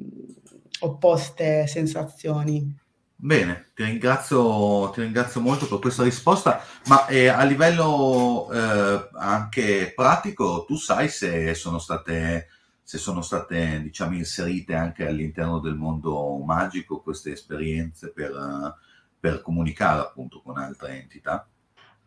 opposte 0.80 1.68
sensazioni. 1.68 2.86
Bene, 3.20 3.72
ti 3.74 3.84
ringrazio, 3.84 4.92
ti 4.92 5.02
ringrazio 5.02 5.42
molto 5.42 5.68
per 5.68 5.80
questa 5.80 6.04
risposta, 6.04 6.62
ma 6.86 7.08
eh, 7.08 7.28
a 7.28 7.44
livello 7.46 8.48
eh, 8.52 9.10
anche 9.14 9.92
pratico, 9.96 10.66
tu 10.68 10.76
sai 10.76 11.10
se 11.10 11.56
sono 11.56 11.80
state, 11.80 12.48
se 12.84 13.00
sono 13.00 13.24
state 13.24 13.82
diciamo, 13.82 14.14
inserite 14.16 14.76
anche 14.76 15.08
all'interno 15.08 15.60
del 15.60 15.74
mondo 15.74 16.38
magico 16.46 17.02
queste 17.02 17.32
esperienze 17.32 18.12
per, 18.12 18.78
per 19.20 19.42
comunicare 19.42 20.02
appunto 20.02 20.44
con 20.44 20.60
altre 20.60 21.02
entità? 21.02 21.50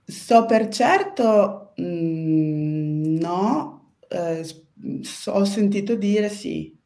So 0.04 0.46
per 0.46 0.68
certo, 0.68 1.72
mh, 1.74 1.82
mm, 1.82 3.16
no, 3.18 3.94
eh, 4.06 4.44
so, 5.02 5.32
ho 5.32 5.44
sentito 5.44 5.96
dire 5.96 6.28
sì. 6.28 6.78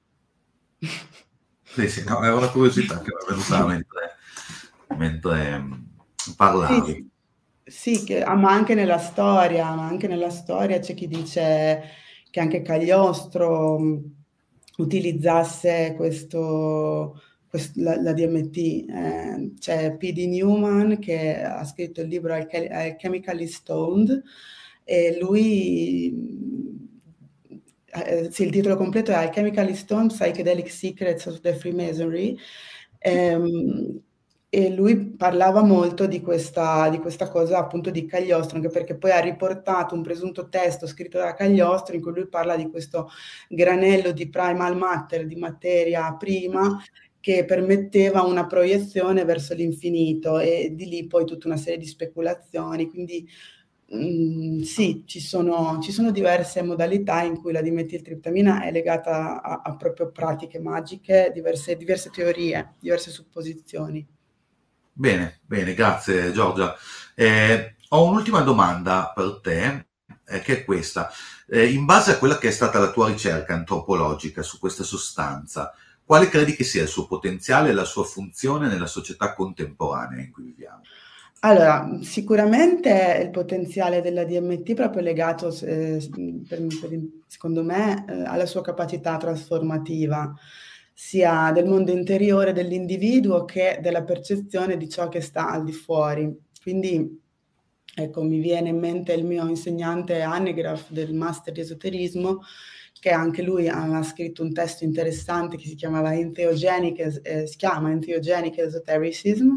Sì, 1.75 1.89
sì, 1.89 2.05
no, 2.05 2.20
è 2.22 2.33
una 2.33 2.49
curiosità 2.51 3.01
che 3.01 3.11
mi 3.11 3.25
è 3.25 3.31
venuta 3.31 3.66
mentre, 3.66 4.03
mentre 4.97 5.59
mm, 5.59 5.72
parlavi. 6.37 7.11
Sì, 7.64 7.97
sì 7.97 8.05
che, 8.05 8.22
ah, 8.22 8.35
ma 8.35 8.53
anche 8.53 8.74
nella 8.74 8.99
storia, 8.99 9.74
ma 9.74 9.87
anche 9.87 10.09
nella 10.09 10.30
storia 10.30 10.78
c'è 10.78 10.95
chi 10.95 11.09
dice 11.09 11.82
che 12.30 12.41
anche 12.41 12.62
Cagliostro 12.62 13.78
mm, 13.78 13.97
utilizzasse 14.78 15.95
questo, 15.97 17.20
questo 17.49 17.80
la, 17.82 18.01
la, 18.01 18.12
DMT. 18.12 18.57
Eh, 18.57 19.53
c'è 19.59 19.97
P.D. 19.97 20.26
Newman 20.26 20.99
che 20.99 21.43
ha 21.43 21.64
scritto 21.64 22.01
il 22.01 22.09
libro 22.09 22.35
Alchemically 22.35 23.47
Stoned 23.47 24.22
e 24.85 25.16
lui 25.20 26.53
eh, 27.95 28.28
sì, 28.32 28.43
il 28.43 28.51
titolo 28.51 28.76
completo 28.76 29.12
è 29.12 29.14
Alchemically 29.14 29.74
Stone 29.74 30.09
Psychedelic 30.09 30.68
Secrets 30.68 31.26
of 31.26 31.41
the 31.41 31.55
Freemasonry. 31.55 32.37
Ehm, 32.99 34.01
e 34.55 34.70
lui 34.70 34.96
parlava 35.16 35.64
molto 35.64 36.07
di 36.07 36.20
questa, 36.20 36.88
di 36.88 36.98
questa, 36.98 37.28
cosa 37.28 37.59
appunto 37.59 37.90
di 37.90 38.07
Cagliostro, 38.07 38.57
anche 38.57 38.68
perché 38.68 38.96
poi 38.96 39.11
ha 39.11 39.18
riportato 39.18 39.96
un 39.96 40.02
presunto 40.02 40.48
testo 40.48 40.86
scritto 40.86 41.18
da 41.18 41.34
Cagliostro 41.34 41.96
in 41.96 42.00
cui 42.00 42.12
lui 42.12 42.28
parla 42.28 42.55
di 42.55 42.70
questo 42.70 43.11
granello 43.48 44.12
di 44.12 44.28
primal 44.28 44.76
matter, 44.76 45.26
di 45.26 45.34
materia 45.34 46.14
prima, 46.14 46.80
che 47.18 47.44
permetteva 47.44 48.22
una 48.22 48.46
proiezione 48.46 49.24
verso 49.24 49.55
l'infinito 49.55 50.38
e 50.38 50.70
di 50.72 50.86
lì 50.86 51.07
poi 51.09 51.24
tutta 51.24 51.48
una 51.48 51.57
serie 51.57 51.78
di 51.78 51.86
speculazioni. 51.86 52.88
Quindi 52.88 53.28
Mm, 53.94 54.62
sì, 54.62 55.02
ci 55.07 55.20
sono, 55.20 55.78
ci 55.80 55.92
sono, 55.92 56.11
diverse 56.11 56.62
modalità 56.62 57.22
in 57.22 57.38
cui 57.38 57.52
la 57.52 57.61
dimetiltriptamina 57.61 58.62
è 58.64 58.72
legata 58.72 59.42
a, 59.42 59.61
a 59.62 59.76
proprio 59.76 60.11
pratiche 60.11 60.59
magiche, 60.59 61.30
diverse, 61.34 61.76
diverse, 61.76 62.11
teorie, 62.11 62.76
diverse 62.80 63.11
supposizioni. 63.11 64.14
Bene, 64.97 65.40
bene, 65.45 65.74
grazie 65.74 66.30
Giorgia. 66.30 66.76
Eh, 67.16 67.74
ho 67.88 68.05
un'ultima 68.05 68.42
domanda 68.42 69.11
per 69.12 69.40
te, 69.42 69.86
eh, 70.24 70.40
che 70.40 70.59
è 70.59 70.64
questa. 70.64 71.11
Eh, 71.49 71.72
in 71.72 71.84
base 71.84 72.12
a 72.12 72.18
quella 72.18 72.38
che 72.38 72.47
è 72.47 72.53
stata 72.53 72.78
la 72.78 72.92
tua 72.92 73.09
ricerca 73.09 73.55
antropologica 73.55 74.42
su 74.42 74.61
questa 74.61 74.84
sostanza, 74.84 75.74
quale 76.05 76.28
credi 76.28 76.55
che 76.55 76.62
sia 76.62 76.82
il 76.82 76.88
suo 76.88 77.09
potenziale 77.09 77.70
e 77.70 77.72
la 77.72 77.84
sua 77.84 78.05
funzione 78.05 78.68
nella 78.68 78.86
società 78.86 79.34
contemporanea 79.34 80.20
in 80.22 80.30
cui 80.30 80.45
viviamo? 80.45 80.82
Allora, 81.40 81.99
sicuramente 82.01 83.20
il 83.20 83.30
potenziale 83.30 84.01
della 84.01 84.24
DMT 84.24 84.70
è 84.70 84.74
proprio 84.74 85.03
legato, 85.03 85.49
eh, 85.62 86.09
per, 86.49 86.66
per, 86.80 86.99
secondo 87.26 87.64
me, 87.64 88.05
eh, 88.09 88.22
alla 88.26 88.47
sua 88.47 88.62
capacità 88.62 89.16
trasformativa, 89.16 90.32
sia 90.97 91.51
del 91.53 91.66
mondo 91.66 91.90
interiore 91.90 92.53
dell'individuo 92.53 93.45
che 93.45 93.80
della 93.82 94.05
percezione 94.05 94.76
di 94.76 94.88
ciò 94.88 95.09
che 95.09 95.20
sta 95.20 95.51
al 95.51 95.64
di 95.64 95.72
fuori. 95.72 96.32
Quindi, 96.62 97.20
ecco, 97.95 98.22
mi 98.22 98.38
viene 98.38 98.68
in 98.68 98.78
mente 98.78 99.12
il 99.12 99.24
mio 99.24 99.47
insegnante 99.49 100.22
Annegraf 100.22 100.90
del 100.90 101.12
Master 101.12 101.53
di 101.53 101.61
Esoterismo, 101.61 102.40
che 103.01 103.11
anche 103.11 103.42
lui 103.42 103.68
ha 103.68 104.03
scritto 104.05 104.42
un 104.42 104.53
testo 104.53 104.84
interessante 104.84 105.57
che 105.57 105.66
si 105.66 105.74
chiamava 105.74 106.14
Entheogenic, 106.14 107.20
eh, 107.22 107.47
si 107.47 107.57
chiama 107.57 107.90
Entheogenic 107.90 108.57
Esotericism, 108.57 109.51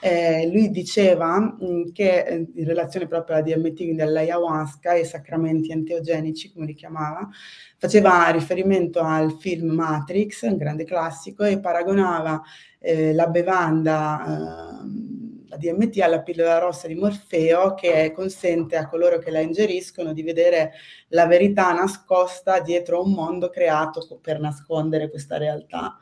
eh, 0.00 0.48
lui 0.50 0.70
diceva 0.70 1.38
mh, 1.38 1.56
mm, 1.62 1.82
che 1.92 2.24
eh, 2.24 2.46
in 2.54 2.64
relazione 2.64 3.06
proprio 3.06 3.36
alla 3.36 3.44
DMT, 3.44 3.76
quindi 3.76 4.00
all'ayahuasca 4.02 4.92
e 4.92 5.00
ai 5.00 5.04
sacramenti 5.04 5.70
enteogenici, 5.72 6.52
come 6.52 6.66
li 6.66 6.74
chiamava, 6.74 7.28
faceva 7.76 8.28
riferimento 8.30 9.00
al 9.00 9.36
film 9.38 9.70
Matrix, 9.70 10.42
un 10.42 10.56
grande 10.56 10.84
classico, 10.84 11.44
e 11.44 11.60
paragonava 11.60 12.40
eh, 12.78 13.12
la 13.12 13.26
bevanda, 13.26 14.24
eh, 14.24 15.48
la 15.48 15.56
DMT, 15.56 16.00
alla 16.00 16.22
pillola 16.22 16.58
rossa 16.58 16.86
di 16.86 16.94
Morfeo, 16.94 17.74
che 17.74 18.12
consente 18.14 18.76
a 18.76 18.88
coloro 18.88 19.18
che 19.18 19.30
la 19.30 19.40
ingeriscono 19.40 20.12
di 20.14 20.22
vedere 20.22 20.72
la 21.08 21.26
verità 21.26 21.72
nascosta 21.72 22.60
dietro 22.60 23.02
un 23.02 23.12
mondo 23.12 23.50
creato 23.50 24.18
per 24.22 24.40
nascondere 24.40 25.10
questa 25.10 25.36
realtà. 25.36 25.98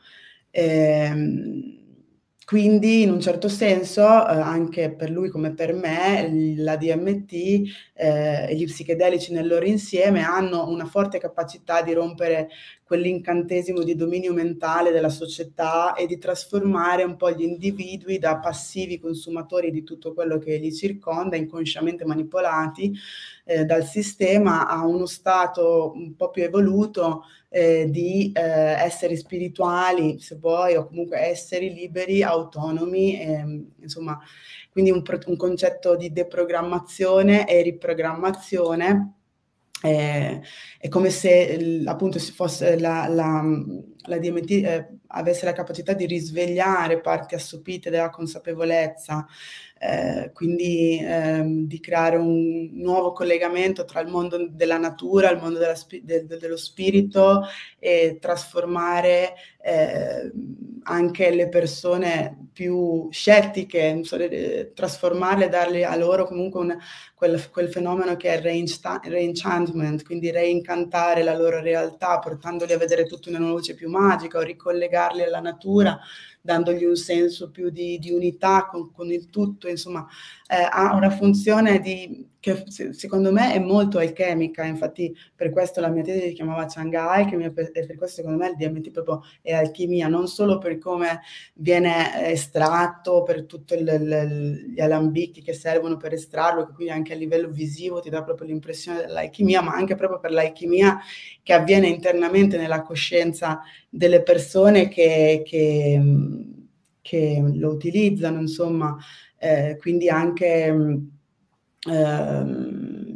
Eh, 0.51 1.87
quindi 2.49 3.03
in 3.03 3.11
un 3.11 3.21
certo 3.21 3.47
senso, 3.47 4.01
eh, 4.01 4.33
anche 4.33 4.91
per 4.91 5.11
lui 5.11 5.29
come 5.29 5.53
per 5.53 5.71
me, 5.71 6.55
la 6.57 6.77
DMT 6.77 7.31
eh, 7.93 8.47
e 8.49 8.55
gli 8.55 8.65
psichedelici 8.65 9.31
nel 9.31 9.45
loro 9.45 9.65
insieme 9.65 10.23
hanno 10.23 10.67
una 10.67 10.85
forte 10.85 11.19
capacità 11.19 11.83
di 11.83 11.93
rompere 11.93 12.49
quell'incantesimo 12.83 13.83
di 13.83 13.95
dominio 13.95 14.33
mentale 14.33 14.89
della 14.89 15.09
società 15.09 15.93
e 15.93 16.07
di 16.07 16.17
trasformare 16.17 17.03
un 17.03 17.17
po' 17.17 17.29
gli 17.29 17.43
individui 17.43 18.17
da 18.17 18.39
passivi 18.39 18.97
consumatori 18.97 19.69
di 19.69 19.83
tutto 19.83 20.15
quello 20.15 20.39
che 20.39 20.57
li 20.57 20.73
circonda, 20.73 21.35
inconsciamente 21.35 22.03
manipolati 22.03 22.91
eh, 23.45 23.63
dal 23.63 23.85
sistema, 23.85 24.67
a 24.67 24.87
uno 24.87 25.05
stato 25.05 25.91
un 25.93 26.15
po' 26.15 26.31
più 26.31 26.41
evoluto 26.41 27.25
eh, 27.49 27.87
di 27.89 28.31
eh, 28.31 28.41
esseri 28.41 29.17
spirituali, 29.17 30.19
se 30.19 30.35
vuoi, 30.35 30.75
o 30.75 30.87
comunque 30.87 31.17
esseri 31.17 31.73
liberi, 31.73 32.23
autonomi, 32.23 33.19
eh, 33.19 33.65
insomma, 33.81 34.19
quindi 34.71 34.91
un, 34.91 35.03
un, 35.25 35.35
concetto 35.35 35.95
di 35.95 36.11
deprogrammazione 36.11 37.47
e 37.47 37.61
riprogrammazione. 37.63 39.13
Eh, 39.81 40.41
è 40.77 40.87
come 40.89 41.09
se 41.09 41.81
appunto 41.85 42.19
si 42.19 42.33
fosse 42.33 42.77
la, 42.77 43.07
la, 43.07 43.41
la 44.03 44.17
DMT 44.17 44.51
eh, 44.51 44.87
avesse 45.07 45.45
la 45.45 45.53
capacità 45.53 45.93
di 45.93 46.05
risvegliare 46.05 47.01
parti 47.01 47.35
assopite 47.35 47.89
della 47.89 48.09
consapevolezza, 48.09 49.25
eh, 49.81 50.31
quindi 50.33 50.99
ehm, 51.01 51.65
di 51.65 51.79
creare 51.79 52.17
un 52.17 52.69
nuovo 52.73 53.11
collegamento 53.11 53.85
tra 53.85 54.01
il 54.01 54.07
mondo 54.07 54.47
della 54.49 54.77
natura, 54.77 55.31
il 55.31 55.39
mondo 55.39 55.59
della, 55.59 55.75
de, 56.01 56.25
de, 56.25 56.37
dello 56.37 56.57
spirito 56.57 57.43
e 57.79 58.17
trasformare 58.19 59.35
eh, 59.61 60.31
anche 60.83 61.29
le 61.31 61.49
persone 61.49 62.49
più 62.51 63.07
scettiche, 63.11 63.99
so, 64.03 64.17
trasformarle, 64.73 65.49
darle 65.49 65.85
a 65.85 65.95
loro 65.95 66.25
comunque 66.25 66.59
un, 66.59 66.77
quel, 67.13 67.49
quel, 67.49 67.69
fenomeno 67.69 68.15
che 68.15 68.33
è 68.33 68.37
il 68.37 69.11
reenchantment, 69.11 70.03
quindi 70.03 70.31
reincantare 70.31 71.23
la 71.23 71.37
loro 71.37 71.61
realtà, 71.61 72.19
portandoli 72.19 72.73
a 72.73 72.77
vedere 72.77 73.05
tutto 73.05 73.29
in 73.29 73.35
una 73.35 73.49
luce 73.49 73.75
più 73.75 73.88
magica 73.89 74.37
o 74.37 74.41
ricollegarli 74.41 75.23
alla 75.23 75.41
natura 75.41 75.99
dandogli 76.41 76.85
un 76.85 76.95
senso 76.95 77.51
più 77.51 77.69
di, 77.69 77.99
di 77.99 78.11
unità 78.11 78.67
con, 78.67 78.91
con, 78.91 79.11
il 79.11 79.29
tutto, 79.29 79.67
insomma, 79.67 80.07
eh, 80.47 80.67
ha 80.69 80.95
una 80.95 81.09
funzione 81.09 81.79
di, 81.79 82.27
che 82.39 82.63
secondo 82.91 83.33
me 83.33 83.53
è 83.53 83.59
molto 83.59 83.97
alchemica, 83.97 84.63
infatti 84.63 85.13
per 85.35 85.49
questo 85.49 85.81
la 85.81 85.89
mia 85.89 86.03
tesi 86.03 86.29
si 86.29 86.33
chiamava 86.33 86.65
Changa 86.67 87.11
Alchemy 87.11 87.45
e 87.45 87.51
per, 87.51 87.71
questo 87.97 88.21
secondo 88.21 88.37
me 88.37 88.49
il 88.49 88.55
DMT 88.55 88.91
proprio 88.91 89.23
è 89.41 89.53
alchimia, 89.53 90.07
non 90.07 90.27
solo 90.27 90.57
per 90.57 90.77
come 90.77 91.19
viene 91.55 92.31
estratto, 92.31 93.23
per 93.23 93.43
tutti 93.43 93.75
gli 93.83 94.79
alambicchi 94.79 95.41
che 95.41 95.51
servono 95.51 95.97
per 95.97 96.13
estrarlo, 96.13 96.65
che 96.65 96.73
quindi 96.73 96.93
anche 96.93 97.11
a 97.11 97.17
livello 97.17 97.49
visivo 97.49 97.99
ti 97.99 98.09
dà 98.09 98.23
proprio 98.23 98.47
l'impressione 98.47 99.01
dell'alchimia, 99.01 99.61
ma 99.61 99.73
anche 99.73 99.95
proprio 99.95 100.19
per 100.19 100.31
l'alchimia 100.31 100.97
che 101.43 101.51
avviene 101.51 101.87
internamente 101.87 102.55
nella 102.55 102.81
coscienza 102.83 103.59
delle 103.89 104.23
persone 104.23 104.87
che, 104.87 105.41
che, 105.45 106.01
che 107.01 107.43
lo 107.53 107.69
utilizzano, 107.69 108.39
insomma, 108.39 108.95
eh, 109.37 109.75
quindi 109.77 110.07
anche 110.07 111.17
eh, 111.87 112.41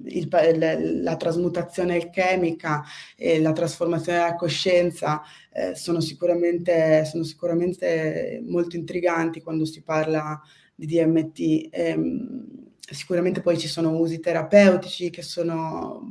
il, 0.05 0.28
la, 0.30 0.78
la, 0.80 1.16
trasmutazione 1.18 1.95
alchemica 1.95 2.84
e 3.16 3.41
la 3.41 3.51
trasformazione 3.51 4.20
della 4.20 4.36
coscienza 4.36 5.22
eh, 5.51 5.76
sono, 5.76 5.99
sicuramente, 5.99 7.03
sono, 7.05 7.24
sicuramente, 7.24 8.41
molto 8.45 8.76
intriganti 8.76 9.41
quando 9.41 9.66
si 9.66 9.82
parla 9.82 10.41
di 10.76 10.86
DMT. 10.86 11.68
Ehm, 11.72 12.72
sicuramente 12.80 13.41
poi 13.41 13.57
ci 13.57 13.68
sono 13.68 13.97
usi 13.97 14.20
terapeutici 14.20 15.09
che 15.09 15.22
sono, 15.22 16.01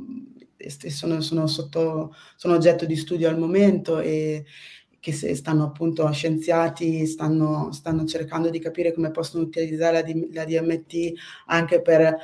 sono, 0.88 1.20
sono, 1.20 1.46
sotto, 1.46 2.14
sono 2.36 2.55
oggetto 2.55 2.84
di 2.86 2.96
studio 2.96 3.28
al 3.28 3.38
momento 3.38 3.98
e 4.00 4.44
che 5.03 5.34
stanno 5.34 5.64
appunto 5.64 6.09
scienziati, 6.12 7.07
stanno, 7.07 7.72
stanno 7.72 8.05
cercando 8.05 8.50
di 8.50 8.61
capire 8.61 8.92
come 8.92 9.11
possono 9.11 9.42
utilizzare 9.42 10.00
la, 10.00 10.20
la 10.32 10.44
DMT 10.44 11.12
anche 11.46 11.82
per 11.82 12.03
eh, 12.03 12.16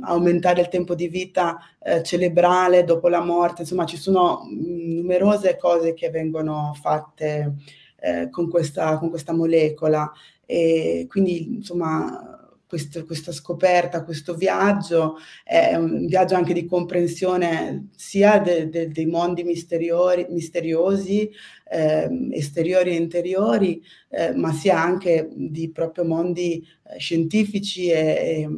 aumentare 0.00 0.62
il 0.62 0.68
tempo 0.68 0.94
di 0.94 1.08
vita 1.08 1.58
eh, 1.82 2.02
cerebrale 2.02 2.84
dopo 2.84 3.08
la 3.08 3.20
morte, 3.20 3.62
insomma 3.62 3.84
ci 3.84 3.98
sono 3.98 4.46
mh, 4.48 4.94
numerose 4.94 5.58
cose 5.58 5.92
che 5.92 6.08
vengono 6.08 6.74
fatte 6.80 7.56
eh, 8.00 8.30
con, 8.30 8.48
questa, 8.48 8.96
con 8.96 9.10
questa 9.10 9.34
molecola. 9.34 10.10
E 10.46 11.04
quindi 11.06 11.56
insomma 11.56 12.43
questo, 12.74 13.04
questa 13.04 13.30
scoperta, 13.30 14.02
questo 14.02 14.34
viaggio, 14.34 15.16
è 15.44 15.76
un 15.76 16.06
viaggio 16.06 16.34
anche 16.34 16.52
di 16.52 16.66
comprensione 16.66 17.90
sia 17.94 18.40
de, 18.40 18.68
de, 18.68 18.88
dei 18.88 19.06
mondi 19.06 19.44
misteriosi, 19.44 21.30
eh, 21.70 22.28
esteriori 22.32 22.90
e 22.90 22.96
interiori, 22.96 23.80
eh, 24.08 24.34
ma 24.34 24.52
sia 24.52 24.82
anche 24.82 25.28
di 25.32 25.70
proprio 25.70 26.04
mondi 26.04 26.66
eh, 26.82 26.98
scientifici 26.98 27.90
e, 27.90 27.96
e, 27.96 28.48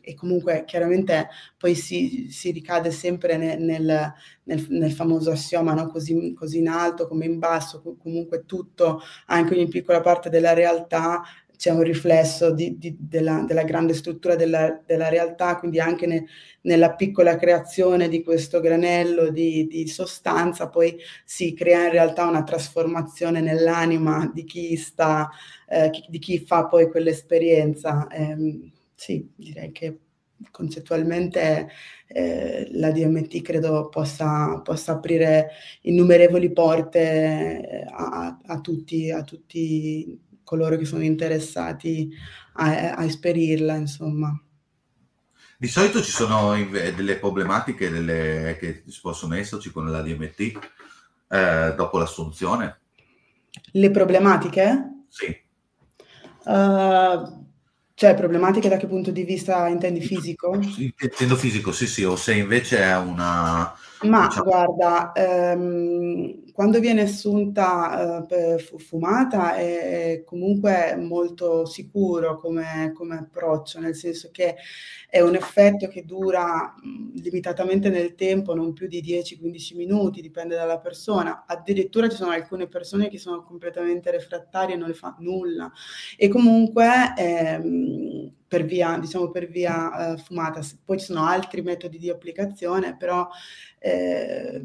e, 0.00 0.14
comunque 0.14 0.64
chiaramente 0.66 1.28
poi 1.58 1.74
si, 1.74 2.28
si 2.30 2.52
ricade 2.52 2.90
sempre 2.90 3.36
ne, 3.36 3.56
nel, 3.56 4.12
nel, 4.44 4.66
nel, 4.70 4.92
famoso 4.92 5.30
assioma, 5.30 5.74
no? 5.74 5.88
così, 5.88 6.32
così 6.32 6.58
in 6.58 6.68
alto 6.68 7.06
come 7.06 7.26
in 7.26 7.38
basso, 7.38 7.82
comunque 7.98 8.44
tutto, 8.46 9.02
anche 9.26 9.54
ogni 9.54 9.68
piccola 9.68 10.00
parte 10.00 10.30
della 10.30 10.54
realtà 10.54 11.22
c'è 11.62 11.70
un 11.70 11.84
riflesso 11.84 12.50
di, 12.52 12.76
di, 12.76 12.96
della, 12.98 13.44
della, 13.46 13.62
grande 13.62 13.94
struttura 13.94 14.34
della, 14.34 14.82
della 14.84 15.08
realtà, 15.08 15.58
quindi 15.58 15.78
anche 15.78 16.06
ne, 16.06 16.26
nella 16.62 16.96
piccola 16.96 17.36
creazione 17.36 18.08
di 18.08 18.24
questo 18.24 18.58
granello 18.58 19.30
di, 19.30 19.68
di, 19.68 19.86
sostanza 19.86 20.68
poi 20.68 20.98
si 21.24 21.54
crea 21.54 21.84
in 21.84 21.92
realtà 21.92 22.26
una 22.26 22.42
trasformazione 22.42 23.40
nell'anima 23.40 24.28
di 24.34 24.42
chi 24.42 24.74
sta, 24.74 25.30
eh, 25.68 25.88
di 26.08 26.18
chi 26.18 26.44
fa 26.44 26.66
poi 26.66 26.90
quell'esperienza. 26.90 28.08
Eh, 28.08 28.72
sì, 28.92 29.30
direi 29.36 29.70
che 29.70 30.00
concettualmente 30.50 31.68
eh, 32.08 32.70
la 32.72 32.90
DMT 32.90 33.40
credo 33.40 33.88
possa, 33.88 34.60
possa, 34.64 34.94
aprire 34.94 35.50
innumerevoli 35.82 36.52
porte 36.52 36.98
eh, 37.00 37.84
a, 37.88 38.40
a, 38.46 38.60
tutti, 38.60 39.12
a 39.12 39.22
tutti 39.22 40.30
coloro 40.52 40.76
che 40.76 40.84
sono 40.84 41.02
interessati 41.02 42.10
a, 42.56 42.92
a 42.92 43.04
esperirla, 43.04 43.74
insomma. 43.74 44.38
Di 45.56 45.66
solito 45.66 46.02
ci 46.02 46.10
sono 46.10 46.54
delle 46.54 47.16
problematiche 47.16 47.88
delle, 47.88 48.58
che 48.60 48.84
possono 49.00 49.34
esserci 49.34 49.70
con 49.70 49.90
la 49.90 50.02
DMT 50.02 50.40
eh, 51.28 51.74
dopo 51.74 51.96
l'assunzione? 51.96 52.80
Le 53.72 53.90
problematiche? 53.90 55.04
Sì. 55.08 55.34
Uh, 56.44 57.46
cioè, 57.94 58.14
problematiche 58.14 58.68
da 58.68 58.76
che 58.76 58.86
punto 58.86 59.10
di 59.10 59.22
vista 59.22 59.68
intendi 59.68 60.02
fisico? 60.02 60.58
Intendo 60.98 61.36
fisico, 61.36 61.72
sì, 61.72 61.86
sì, 61.86 62.04
o 62.04 62.16
se 62.16 62.34
invece 62.34 62.78
è 62.78 62.96
una 62.98 63.74
ma 64.02 64.26
diciamo. 64.26 64.44
guarda, 64.44 65.12
ehm, 65.12 66.41
quando 66.52 66.80
viene 66.80 67.02
assunta 67.02 68.26
eh, 68.28 68.58
fumata 68.58 69.56
è 69.56 70.22
comunque 70.24 70.96
molto 70.96 71.64
sicuro 71.64 72.36
come, 72.38 72.92
come, 72.94 73.16
approccio, 73.16 73.80
nel 73.80 73.94
senso 73.94 74.28
che 74.30 74.56
è 75.08 75.20
un 75.20 75.34
effetto 75.34 75.88
che 75.88 76.04
dura 76.04 76.74
limitatamente 77.14 77.88
nel 77.88 78.14
tempo, 78.14 78.54
non 78.54 78.72
più 78.72 78.86
di 78.86 79.02
10-15 79.02 79.76
minuti, 79.76 80.20
dipende 80.20 80.54
dalla 80.54 80.78
persona. 80.78 81.44
Addirittura 81.46 82.08
ci 82.08 82.16
sono 82.16 82.30
alcune 82.32 82.68
persone 82.68 83.08
che 83.08 83.18
sono 83.18 83.42
completamente 83.42 84.10
refrattarie 84.10 84.74
e 84.74 84.78
non 84.78 84.88
le 84.88 84.94
fa 84.94 85.16
nulla. 85.18 85.72
E 86.16 86.28
comunque 86.28 87.14
ehm, 87.16 88.32
per 88.46 88.64
via, 88.64 88.98
diciamo, 88.98 89.30
per 89.30 89.48
via 89.48 90.12
eh, 90.12 90.16
fumata. 90.18 90.60
Poi 90.84 90.98
ci 90.98 91.06
sono 91.06 91.24
altri 91.24 91.62
metodi 91.62 91.98
di 91.98 92.10
applicazione, 92.10 92.96
però 92.96 93.26
eh, 93.78 94.62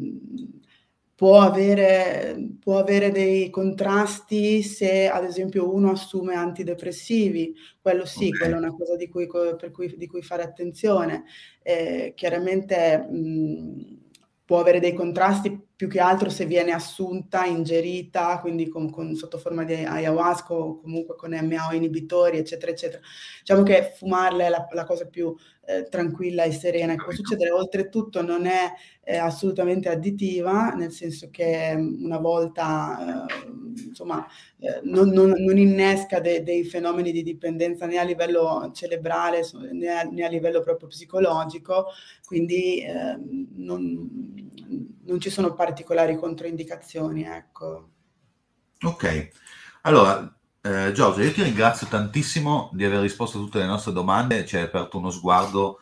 può, 1.17 1.41
avere, 1.41 2.37
può 2.59 2.77
avere 2.77 3.09
dei 3.09 3.49
contrasti 3.49 4.61
se 4.61 5.07
ad 5.07 5.23
esempio 5.23 5.73
uno 5.73 5.89
assume 5.89 6.35
antidepressivi, 6.35 7.55
quello 7.81 8.05
sì, 8.05 8.27
okay. 8.27 8.37
quello 8.37 8.55
è 8.55 8.57
una 8.59 8.75
cosa 8.75 8.95
di 8.95 9.09
cui, 9.09 9.27
per 9.27 9.71
cui, 9.71 9.95
di 9.97 10.05
cui 10.05 10.21
fare 10.21 10.43
attenzione. 10.43 11.23
Eh, 11.63 12.13
chiaramente 12.15 12.99
mh, 12.99 13.97
può 14.45 14.59
avere 14.59 14.79
dei 14.79 14.93
contrasti 14.93 15.59
più 15.75 15.87
che 15.87 15.99
altro 15.99 16.29
se 16.29 16.45
viene 16.45 16.71
assunta, 16.71 17.45
ingerita, 17.45 18.39
quindi 18.39 18.69
con, 18.69 18.91
con, 18.91 19.15
sotto 19.15 19.39
forma 19.39 19.63
di 19.63 19.73
ayahuasca 19.73 20.53
o 20.53 20.79
comunque 20.79 21.15
con 21.15 21.31
MAO 21.31 21.73
inibitori, 21.73 22.37
eccetera, 22.37 22.71
eccetera. 22.71 23.01
Diciamo 23.39 23.63
che 23.63 23.91
fumarla 23.97 24.45
è 24.45 24.49
la, 24.49 24.67
la 24.71 24.85
cosa 24.85 25.07
più 25.07 25.35
eh, 25.67 25.89
tranquilla 25.89 26.43
e 26.43 26.51
serena 26.53 26.95
che 26.95 27.03
può 27.03 27.11
succedere. 27.11 27.51
Oltretutto 27.51 28.21
non 28.21 28.45
è 28.45 28.71
eh, 29.03 29.17
assolutamente 29.17 29.89
additiva, 29.89 30.69
nel 30.69 30.93
senso 30.93 31.27
che 31.29 31.75
mm, 31.75 32.05
una 32.05 32.19
volta, 32.19 33.25
eh, 33.27 33.51
insomma, 33.89 34.25
eh, 34.59 34.79
non, 34.83 35.09
non, 35.09 35.31
non, 35.37 35.57
innesca 35.57 36.21
de, 36.21 36.41
dei 36.41 36.63
fenomeni 36.63 37.11
di 37.11 37.21
dipendenza 37.21 37.85
né 37.85 37.97
a 37.97 38.03
livello 38.03 38.71
cerebrale 38.73 39.41
né 39.73 39.89
a, 39.89 40.03
né 40.03 40.23
a 40.23 40.29
livello 40.29 40.61
proprio 40.61 40.87
psicologico, 40.87 41.87
quindi 42.25 42.81
ehm, 42.81 43.47
non, 43.55 44.49
non 45.03 45.19
ci 45.19 45.29
sono 45.29 45.53
particolari 45.53 46.15
controindicazioni, 46.15 47.23
ecco. 47.23 47.89
Ok, 48.85 49.29
allora 49.81 50.36
eh, 50.67 50.91
Giorgio, 50.91 51.21
io 51.21 51.31
ti 51.31 51.43
ringrazio 51.43 51.87
tantissimo 51.87 52.69
di 52.73 52.83
aver 52.83 52.99
risposto 52.99 53.37
a 53.37 53.41
tutte 53.41 53.59
le 53.59 53.65
nostre 53.65 53.93
domande, 53.93 54.45
ci 54.45 54.57
hai 54.57 54.63
aperto 54.63 54.97
uno 54.97 55.11
sguardo 55.11 55.79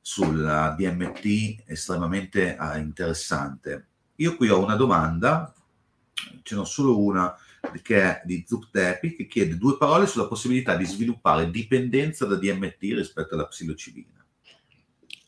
sulla 0.00 0.74
DMT 0.76 1.62
estremamente 1.66 2.56
eh, 2.56 2.78
interessante. 2.78 3.86
Io 4.16 4.34
qui 4.34 4.48
ho 4.48 4.60
una 4.60 4.74
domanda, 4.74 5.54
ce 6.42 6.54
n'ho 6.56 6.64
solo 6.64 6.98
una 7.00 7.32
che 7.82 8.02
è 8.02 8.22
di 8.24 8.44
Zuptepi, 8.46 9.14
che 9.14 9.26
chiede 9.26 9.56
due 9.56 9.76
parole 9.76 10.06
sulla 10.06 10.26
possibilità 10.26 10.74
di 10.74 10.84
sviluppare 10.84 11.50
dipendenza 11.50 12.26
da 12.26 12.34
DMT 12.34 12.80
rispetto 12.80 13.34
alla 13.34 13.46
psilocibina. 13.46 14.24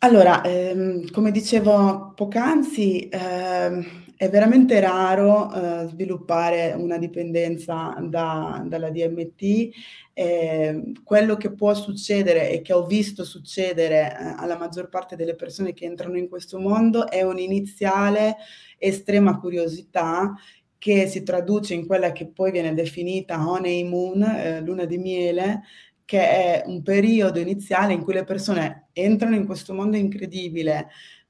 Allora, 0.01 0.43
ehm, 0.43 1.11
come 1.11 1.31
dicevo 1.31 2.13
poc'anzi, 2.15 3.09
ehm, 3.09 4.05
è 4.17 4.31
veramente 4.31 4.81
raro 4.81 5.53
eh, 5.53 5.87
sviluppare 5.89 6.73
una 6.73 6.97
dipendenza 6.97 7.95
da, 8.01 8.65
dalla 8.67 8.91
DMT. 8.91 9.69
Eh, 10.15 10.93
quello 11.05 11.37
che 11.37 11.53
può 11.53 11.75
succedere 11.75 12.51
e 12.51 12.63
che 12.63 12.73
ho 12.73 12.87
visto 12.87 13.25
succedere 13.25 14.11
eh, 14.11 14.35
alla 14.39 14.57
maggior 14.57 14.89
parte 14.89 15.17
delle 15.17 15.35
persone 15.35 15.75
che 15.75 15.85
entrano 15.85 16.17
in 16.17 16.29
questo 16.29 16.59
mondo 16.59 17.09
è 17.11 17.23
un'iniziale 17.23 18.37
estrema 18.79 19.39
curiosità 19.39 20.35
che 20.79 21.07
si 21.09 21.23
traduce 21.23 21.75
in 21.75 21.87
quella 21.87 22.13
che 22.13 22.27
poi 22.27 22.53
viene 22.53 22.73
definita 22.73 23.47
honeymoon, 23.47 24.23
eh, 24.23 24.61
luna 24.63 24.87
di 24.87 24.97
miele, 24.97 25.63
che 26.07 26.21
è 26.21 26.63
un 26.65 26.83
periodo 26.83 27.39
iniziale 27.39 27.93
in 27.93 28.03
cui 28.03 28.15
le 28.15 28.25
persone 28.25 28.89
entrano 28.93 29.35
in 29.35 29.45
questo 29.45 29.75
mondo 29.75 29.97
incredibile, 29.97 30.89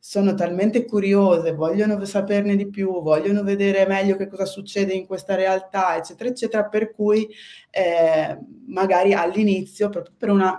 sono 0.08 0.34
talmente 0.34 0.84
curiose, 0.84 1.52
vogliono 1.52 2.04
saperne 2.04 2.54
di 2.54 2.68
più, 2.70 3.02
vogliono 3.02 3.42
vedere 3.42 3.88
meglio 3.88 4.14
che 4.14 4.28
cosa 4.28 4.44
succede 4.44 4.92
in 4.92 5.04
questa 5.04 5.34
realtà, 5.34 5.96
eccetera, 5.96 6.30
eccetera, 6.30 6.64
per 6.66 6.92
cui 6.92 7.28
eh, 7.70 8.38
magari 8.68 9.14
all'inizio, 9.14 9.88
proprio 9.88 10.14
per 10.16 10.30
una 10.30 10.56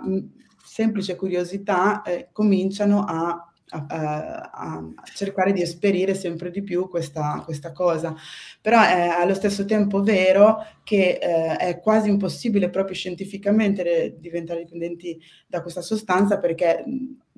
semplice 0.62 1.16
curiosità, 1.16 2.02
eh, 2.02 2.28
cominciano 2.30 3.04
a 3.08 3.42
a, 3.70 4.50
a, 4.50 4.84
cercare 5.14 5.52
di 5.52 5.60
esperire 5.60 6.14
sempre 6.14 6.50
di 6.50 6.62
più 6.62 6.88
questa, 6.88 7.42
questa 7.44 7.72
cosa. 7.72 8.14
Però 8.60 8.80
è 8.80 9.08
allo 9.08 9.34
stesso 9.34 9.64
tempo 9.64 10.02
vero 10.02 10.64
che 10.84 11.18
eh, 11.20 11.56
è 11.56 11.80
quasi 11.80 12.08
impossibile 12.08 12.70
proprio 12.70 12.94
scientificamente 12.94 14.16
diventare 14.18 14.60
dipendenti 14.60 15.20
da 15.46 15.60
questa 15.60 15.82
sostanza 15.82 16.38
perché 16.38 16.82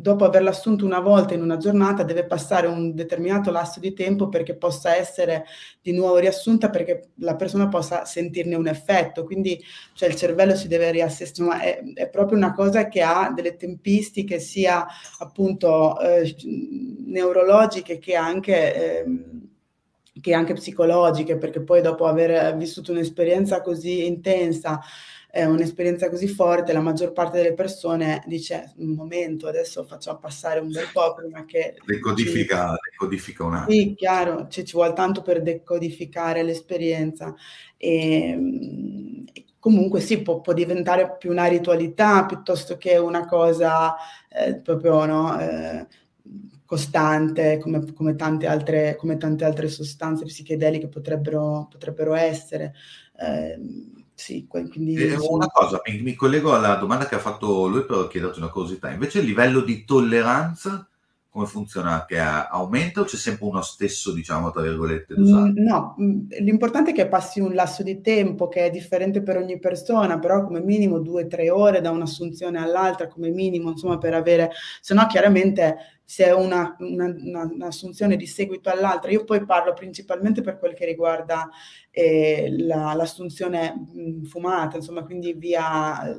dopo 0.01 0.24
averla 0.24 0.51
assunto 0.51 0.84
una 0.84 1.01
volta 1.01 1.34
in 1.34 1.42
una 1.42 1.59
giornata 1.59 2.03
deve 2.03 2.24
passare 2.24 2.66
un 2.66 2.94
determinato 2.94 3.51
lasso 3.51 3.80
di 3.80 3.92
tempo 3.92 4.28
perché 4.28 4.57
possa 4.57 4.96
essere 4.96 5.44
di 5.82 5.92
nuovo 5.92 6.16
riassunta 6.16 6.70
perché 6.70 7.11
la 7.16 7.36
persona 7.36 7.68
possa 7.68 8.05
sentirne 8.05 8.55
un 8.55 8.66
effetto. 8.66 9.24
Quindi 9.24 9.62
cioè, 9.92 10.09
il 10.09 10.14
cervello 10.14 10.57
si 10.57 10.68
deve 10.68 10.90
riassestamare 10.90 11.78
è, 11.78 11.92
è, 11.94 12.09
proprio 12.09 12.38
una 12.38 12.55
cosa 12.55 12.88
che 12.88 13.03
ha 13.03 13.30
delle 13.34 13.57
tempistiche 13.57 14.38
sia 14.38 14.86
appunto 15.18 16.01
eh, 16.01 16.34
neurologiche 17.07 17.98
che 17.98 18.14
anche 18.14 18.74
eh, 18.74 19.05
che 20.20 20.34
anche 20.34 20.55
psicologiche, 20.55 21.38
perché 21.38 21.62
poi 21.62 21.80
dopo 21.80 22.07
aver 22.07 22.55
vissuto 22.57 22.92
un'esperienza 22.92 23.62
così 23.62 24.07
intensa 24.07 24.80
eh, 25.33 25.47
un'esperienza 25.47 26.09
così 26.09 26.26
forte, 26.28 26.72
la 26.72 26.81
maggior 26.81 27.12
parte 27.12 27.37
delle 27.37 27.55
persone 27.55 28.22
dice 28.26 28.72
un 28.76 28.91
momento, 28.91 29.47
adesso 29.47 29.85
facciamo 29.85 30.18
passare 30.18 30.61
un 30.61 30.70
bel 30.70 30.89
po' 30.93 31.14
prima 31.14 31.45
che... 31.45 31.76
Decodifica, 31.85 32.70
ci... 32.70 32.91
decodifica 32.91 33.45
un 33.45 33.55
attimo. 33.55 33.81
Sì, 33.81 33.95
chiaro, 33.95 34.49
ci, 34.49 34.64
ci 34.64 34.74
vuole 34.74 34.93
tanto 34.93 35.22
per 35.22 35.43
decodificare 35.43 36.43
l'esperienza. 36.43 37.35
E, 37.76 39.24
comunque 39.61 40.01
sì, 40.01 40.22
può, 40.22 40.41
può, 40.41 40.53
diventare 40.53 41.16
più 41.16 41.31
una 41.31 41.47
ritualità 41.47 42.24
piuttosto 42.26 42.76
che 42.76 42.97
una 42.97 43.26
cosa 43.26 43.95
eh, 44.28 44.57
proprio 44.57 45.05
no, 45.05 45.39
eh, 45.39 45.87
costante 46.64 47.59
come, 47.59 47.93
come, 47.93 48.16
tante 48.16 48.47
altre, 48.47 48.97
come, 48.97 49.16
tante 49.16 49.45
altre, 49.45 49.68
sostanze 49.68 50.24
psichedeliche 50.24 50.89
potrebbero, 50.89 51.68
potrebbero 51.70 52.14
essere. 52.14 52.74
Eh, 53.18 53.59
sì, 54.21 54.47
quindi, 54.47 54.95
eh, 54.97 55.16
una 55.16 55.47
cosa, 55.47 55.81
mi, 55.87 56.14
collego 56.14 56.55
alla 56.55 56.75
domanda 56.75 57.07
che 57.07 57.14
ha 57.14 57.18
fatto 57.18 57.66
lui 57.66 57.87
per 57.87 58.07
chiederti 58.09 58.39
una 58.39 58.51
curiosità. 58.51 58.91
Invece 58.91 59.21
il 59.21 59.25
livello 59.25 59.62
di 59.62 59.85
tolleranza 59.85 60.87
come 61.31 61.47
funziona? 61.47 62.05
Che 62.07 62.18
aumenta 62.18 63.01
o 63.01 63.05
c'è 63.05 63.16
sempre 63.16 63.47
uno 63.47 63.62
stesso, 63.62 64.12
diciamo, 64.12 64.51
tra 64.51 64.62
virgolette? 64.62 65.14
Mm, 65.16 65.53
no, 65.59 65.97
mm, 66.01 66.27
l'importante 66.41 66.91
è 66.91 66.95
che 66.95 67.09
passi 67.09 67.41
un 67.41 67.55
lasso 67.55 67.83
di 67.83 68.01
tempo 68.01 68.49
che 68.49 68.66
è 68.66 68.71
differente 68.71 69.23
per 69.23 69.37
ogni 69.37 69.59
persona, 69.59 70.18
però 70.18 70.45
come 70.45 70.61
minimo 70.61 70.99
due 70.99 71.25
o 71.25 71.27
tre 71.29 71.49
ore 71.49 71.81
da 71.81 71.93
un'assunzione 71.93 72.59
all'altra, 72.59 73.07
come 73.07 73.31
minimo, 73.31 73.71
insomma, 73.71 73.97
per 73.97 74.12
avere, 74.12 74.51
se 74.81 74.93
no 74.93 75.07
chiaramente 75.07 75.99
se 76.11 76.24
è 76.24 76.34
una, 76.34 76.74
una, 76.80 77.04
una, 77.04 77.44
un'assunzione 77.44 78.16
di 78.16 78.26
seguito 78.26 78.68
all'altra, 78.68 79.12
io 79.12 79.22
poi 79.22 79.44
parlo 79.44 79.74
principalmente 79.74 80.42
per 80.42 80.58
quel 80.58 80.74
che 80.74 80.84
riguarda 80.84 81.48
eh, 81.88 82.48
la, 82.50 82.94
l'assunzione 82.94 83.72
mh, 83.72 84.00
mm, 84.00 84.22
fumata, 84.24 84.76
insomma, 84.76 85.04
quindi 85.04 85.34
via 85.34 86.12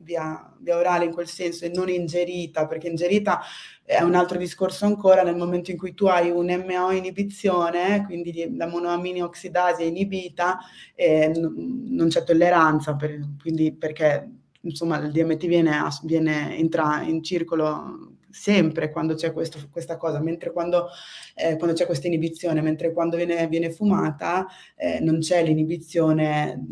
via, 0.00 0.56
via 0.60 0.76
orale 0.78 1.04
in 1.04 1.12
quel 1.12 1.26
senso 1.26 1.66
e 1.66 1.68
non 1.74 1.90
ingerita, 1.90 2.66
perché 2.66 2.88
ingerita 2.88 3.40
è 3.84 4.00
un 4.00 4.14
altro 4.14 4.38
discorso 4.38 4.86
ancora 4.86 5.22
nel 5.22 5.36
momento 5.36 5.70
in 5.70 5.76
cui 5.76 5.92
tu 5.92 6.06
hai 6.06 6.30
un 6.30 6.46
MO 6.66 6.92
inibizione, 6.92 8.04
quindi 8.06 8.56
la 8.56 8.66
monoamine 8.66 9.20
oxidasi 9.20 9.82
è 9.82 9.84
inibita, 9.84 10.60
eh, 10.94 11.30
non 11.36 12.08
c'è 12.08 12.24
tolleranza, 12.24 12.96
per, 12.96 13.18
quindi 13.38 13.74
perché 13.74 14.30
insomma 14.62 14.96
il 14.96 15.12
DMT 15.12 15.46
viene, 15.46 15.78
viene 16.04 16.56
entra 16.56 17.02
in 17.02 17.22
circolo 17.22 18.15
sempre 18.36 18.90
quando 18.90 19.14
c'è 19.14 19.32
questo, 19.32 19.58
questa 19.70 19.96
cosa, 19.96 20.20
mentre 20.20 20.52
quando, 20.52 20.88
eh, 21.34 21.56
quando, 21.56 21.74
c'è 21.74 21.86
questa 21.86 22.06
inibizione, 22.06 22.60
mentre 22.60 22.92
quando 22.92 23.16
viene, 23.16 23.46
viene 23.48 23.72
fumata 23.72 24.46
eh, 24.76 25.00
non 25.00 25.20
c'è 25.20 25.42
l'inibizione 25.42 26.66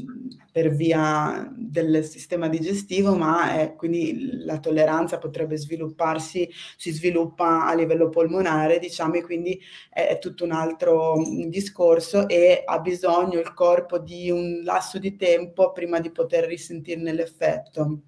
per 0.52 0.70
via 0.70 1.50
del 1.56 2.04
sistema 2.04 2.48
digestivo, 2.48 3.16
ma 3.16 3.58
è, 3.58 3.74
quindi 3.74 4.44
la 4.44 4.60
tolleranza 4.60 5.18
potrebbe 5.18 5.56
svilupparsi, 5.56 6.48
si 6.76 6.92
sviluppa 6.92 7.66
a 7.66 7.74
livello 7.74 8.10
polmonare, 8.10 8.78
diciamo, 8.78 9.14
e 9.14 9.22
quindi 9.22 9.58
è, 9.90 10.06
è 10.06 10.18
tutto 10.18 10.44
un 10.44 10.52
altro 10.52 11.14
discorso 11.48 12.28
e 12.28 12.62
ha 12.64 12.78
bisogno 12.78 13.40
il 13.40 13.54
corpo 13.54 13.98
di 13.98 14.30
un 14.30 14.60
lasso 14.62 14.98
di 14.98 15.16
tempo 15.16 15.72
prima 15.72 15.98
di 15.98 16.10
poter 16.10 16.44
risentirne 16.44 17.12
l'effetto. 17.12 18.00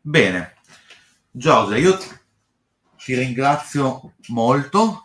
Bene, 0.00 0.54
Giorgia, 1.38 1.76
io 1.76 1.98
ti 2.96 3.14
ringrazio 3.14 4.14
molto 4.28 5.04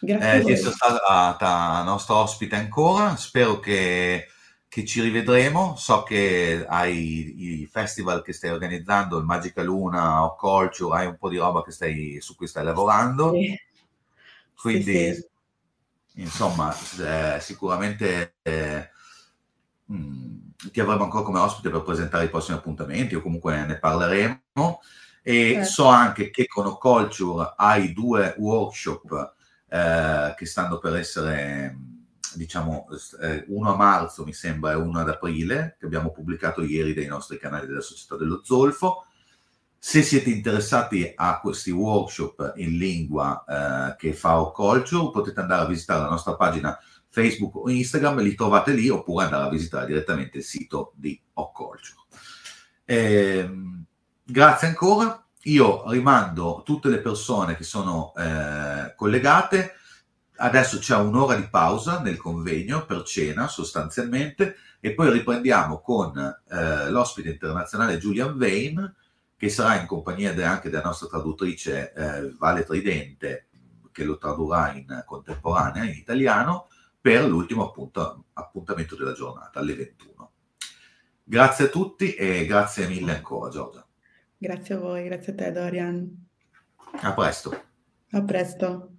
eh, 0.00 0.42
di 0.42 0.50
essere 0.50 0.74
stata 0.74 1.84
nostra 1.84 2.16
ospite 2.16 2.56
ancora. 2.56 3.14
Spero 3.14 3.60
che, 3.60 4.26
che, 4.66 4.84
ci 4.84 5.00
rivedremo. 5.00 5.76
So 5.76 6.02
che 6.02 6.66
hai 6.68 7.60
i 7.60 7.68
festival 7.70 8.24
che 8.24 8.32
stai 8.32 8.50
organizzando, 8.50 9.18
il 9.18 9.24
Magica 9.24 9.62
Luna 9.62 10.24
o 10.24 10.34
Culture, 10.34 10.98
hai 10.98 11.06
un 11.06 11.16
po' 11.16 11.28
di 11.28 11.36
roba 11.36 11.62
stai, 11.68 12.20
su 12.20 12.34
cui 12.34 12.48
stai 12.48 12.64
lavorando. 12.64 13.30
Sì. 13.34 13.56
Quindi, 14.56 15.14
sì, 15.14 15.14
sì. 15.14 16.20
insomma, 16.22 16.74
eh, 16.74 17.38
sicuramente 17.38 18.34
eh, 18.42 18.90
mh, 19.84 19.94
mm, 19.94 20.38
ti 20.72 20.80
avremo 20.80 21.04
ancora 21.04 21.22
come 21.22 21.38
ospite 21.38 21.70
per 21.70 21.82
presentare 21.82 22.24
i 22.24 22.30
prossimi 22.30 22.58
appuntamenti 22.58 23.14
o 23.14 23.22
comunque 23.22 23.64
ne 23.64 23.78
parleremo. 23.78 24.80
E 25.28 25.52
certo. 25.52 25.68
so 25.68 25.84
anche 25.84 26.30
che 26.30 26.46
con 26.46 26.64
Oculture 26.64 27.52
hai 27.54 27.92
due 27.92 28.34
workshop 28.38 29.34
eh, 29.68 30.34
che 30.34 30.46
stanno 30.46 30.78
per 30.78 30.96
essere, 30.96 31.76
diciamo, 32.32 32.86
eh, 33.20 33.44
uno 33.48 33.74
a 33.74 33.76
marzo 33.76 34.24
mi 34.24 34.32
sembra 34.32 34.72
e 34.72 34.76
uno 34.76 35.00
ad 35.00 35.10
aprile, 35.10 35.76
che 35.78 35.84
abbiamo 35.84 36.12
pubblicato 36.12 36.62
ieri 36.62 36.94
dai 36.94 37.04
nostri 37.04 37.36
canali 37.36 37.66
della 37.66 37.82
Società 37.82 38.16
dello 38.16 38.40
Zolfo. 38.42 39.04
Se 39.76 40.00
siete 40.00 40.30
interessati 40.30 41.12
a 41.14 41.40
questi 41.40 41.72
workshop 41.72 42.54
in 42.56 42.78
lingua 42.78 43.44
eh, 43.46 43.96
che 43.98 44.14
fa 44.14 44.40
Oculture, 44.40 45.10
potete 45.10 45.40
andare 45.40 45.60
a 45.60 45.66
visitare 45.66 46.00
la 46.00 46.08
nostra 46.08 46.36
pagina 46.36 46.74
Facebook 47.10 47.54
o 47.54 47.68
Instagram, 47.68 48.20
li 48.20 48.34
trovate 48.34 48.72
lì, 48.72 48.88
oppure 48.88 49.26
andare 49.26 49.44
a 49.44 49.50
visitare 49.50 49.84
direttamente 49.84 50.38
il 50.38 50.44
sito 50.44 50.94
di 50.96 51.20
Oculture. 51.34 51.96
Eh, 52.86 53.50
grazie 54.30 54.68
ancora. 54.68 55.24
Io 55.44 55.88
rimando 55.90 56.62
tutte 56.64 56.88
le 56.88 56.98
persone 56.98 57.56
che 57.56 57.64
sono 57.64 58.12
eh, 58.14 58.94
collegate. 58.94 59.74
Adesso 60.36 60.78
c'è 60.78 60.96
un'ora 60.96 61.34
di 61.34 61.48
pausa 61.48 62.00
nel 62.00 62.18
convegno 62.18 62.84
per 62.84 63.02
cena 63.02 63.48
sostanzialmente 63.48 64.56
e 64.80 64.92
poi 64.92 65.10
riprendiamo 65.10 65.80
con 65.80 66.16
eh, 66.16 66.90
l'ospite 66.90 67.30
internazionale 67.30 67.98
Julian 67.98 68.36
Vane 68.36 68.94
che 69.36 69.48
sarà 69.48 69.80
in 69.80 69.86
compagnia 69.86 70.32
de, 70.34 70.44
anche 70.44 70.68
della 70.68 70.82
nostra 70.84 71.08
traduttrice 71.08 71.92
eh, 71.92 72.34
Vale 72.38 72.64
Tridente 72.64 73.46
che 73.90 74.04
lo 74.04 74.18
tradurrà 74.18 74.72
in 74.74 75.02
contemporanea 75.04 75.84
in 75.84 75.96
italiano 75.96 76.68
per 77.00 77.24
l'ultimo 77.24 77.66
appunto, 77.66 78.24
appuntamento 78.34 78.94
della 78.94 79.12
giornata 79.12 79.58
alle 79.58 79.74
21. 79.74 80.30
Grazie 81.24 81.64
a 81.64 81.68
tutti 81.68 82.14
e 82.14 82.46
grazie 82.46 82.86
mille 82.86 83.16
ancora 83.16 83.50
Giorgia. 83.50 83.87
Grazie 84.40 84.74
a 84.76 84.78
voi, 84.78 85.04
grazie 85.04 85.32
a 85.32 85.34
te 85.34 85.50
Dorian. 85.50 86.28
A 87.02 87.12
presto. 87.12 87.50
A 88.12 88.22
presto. 88.22 88.97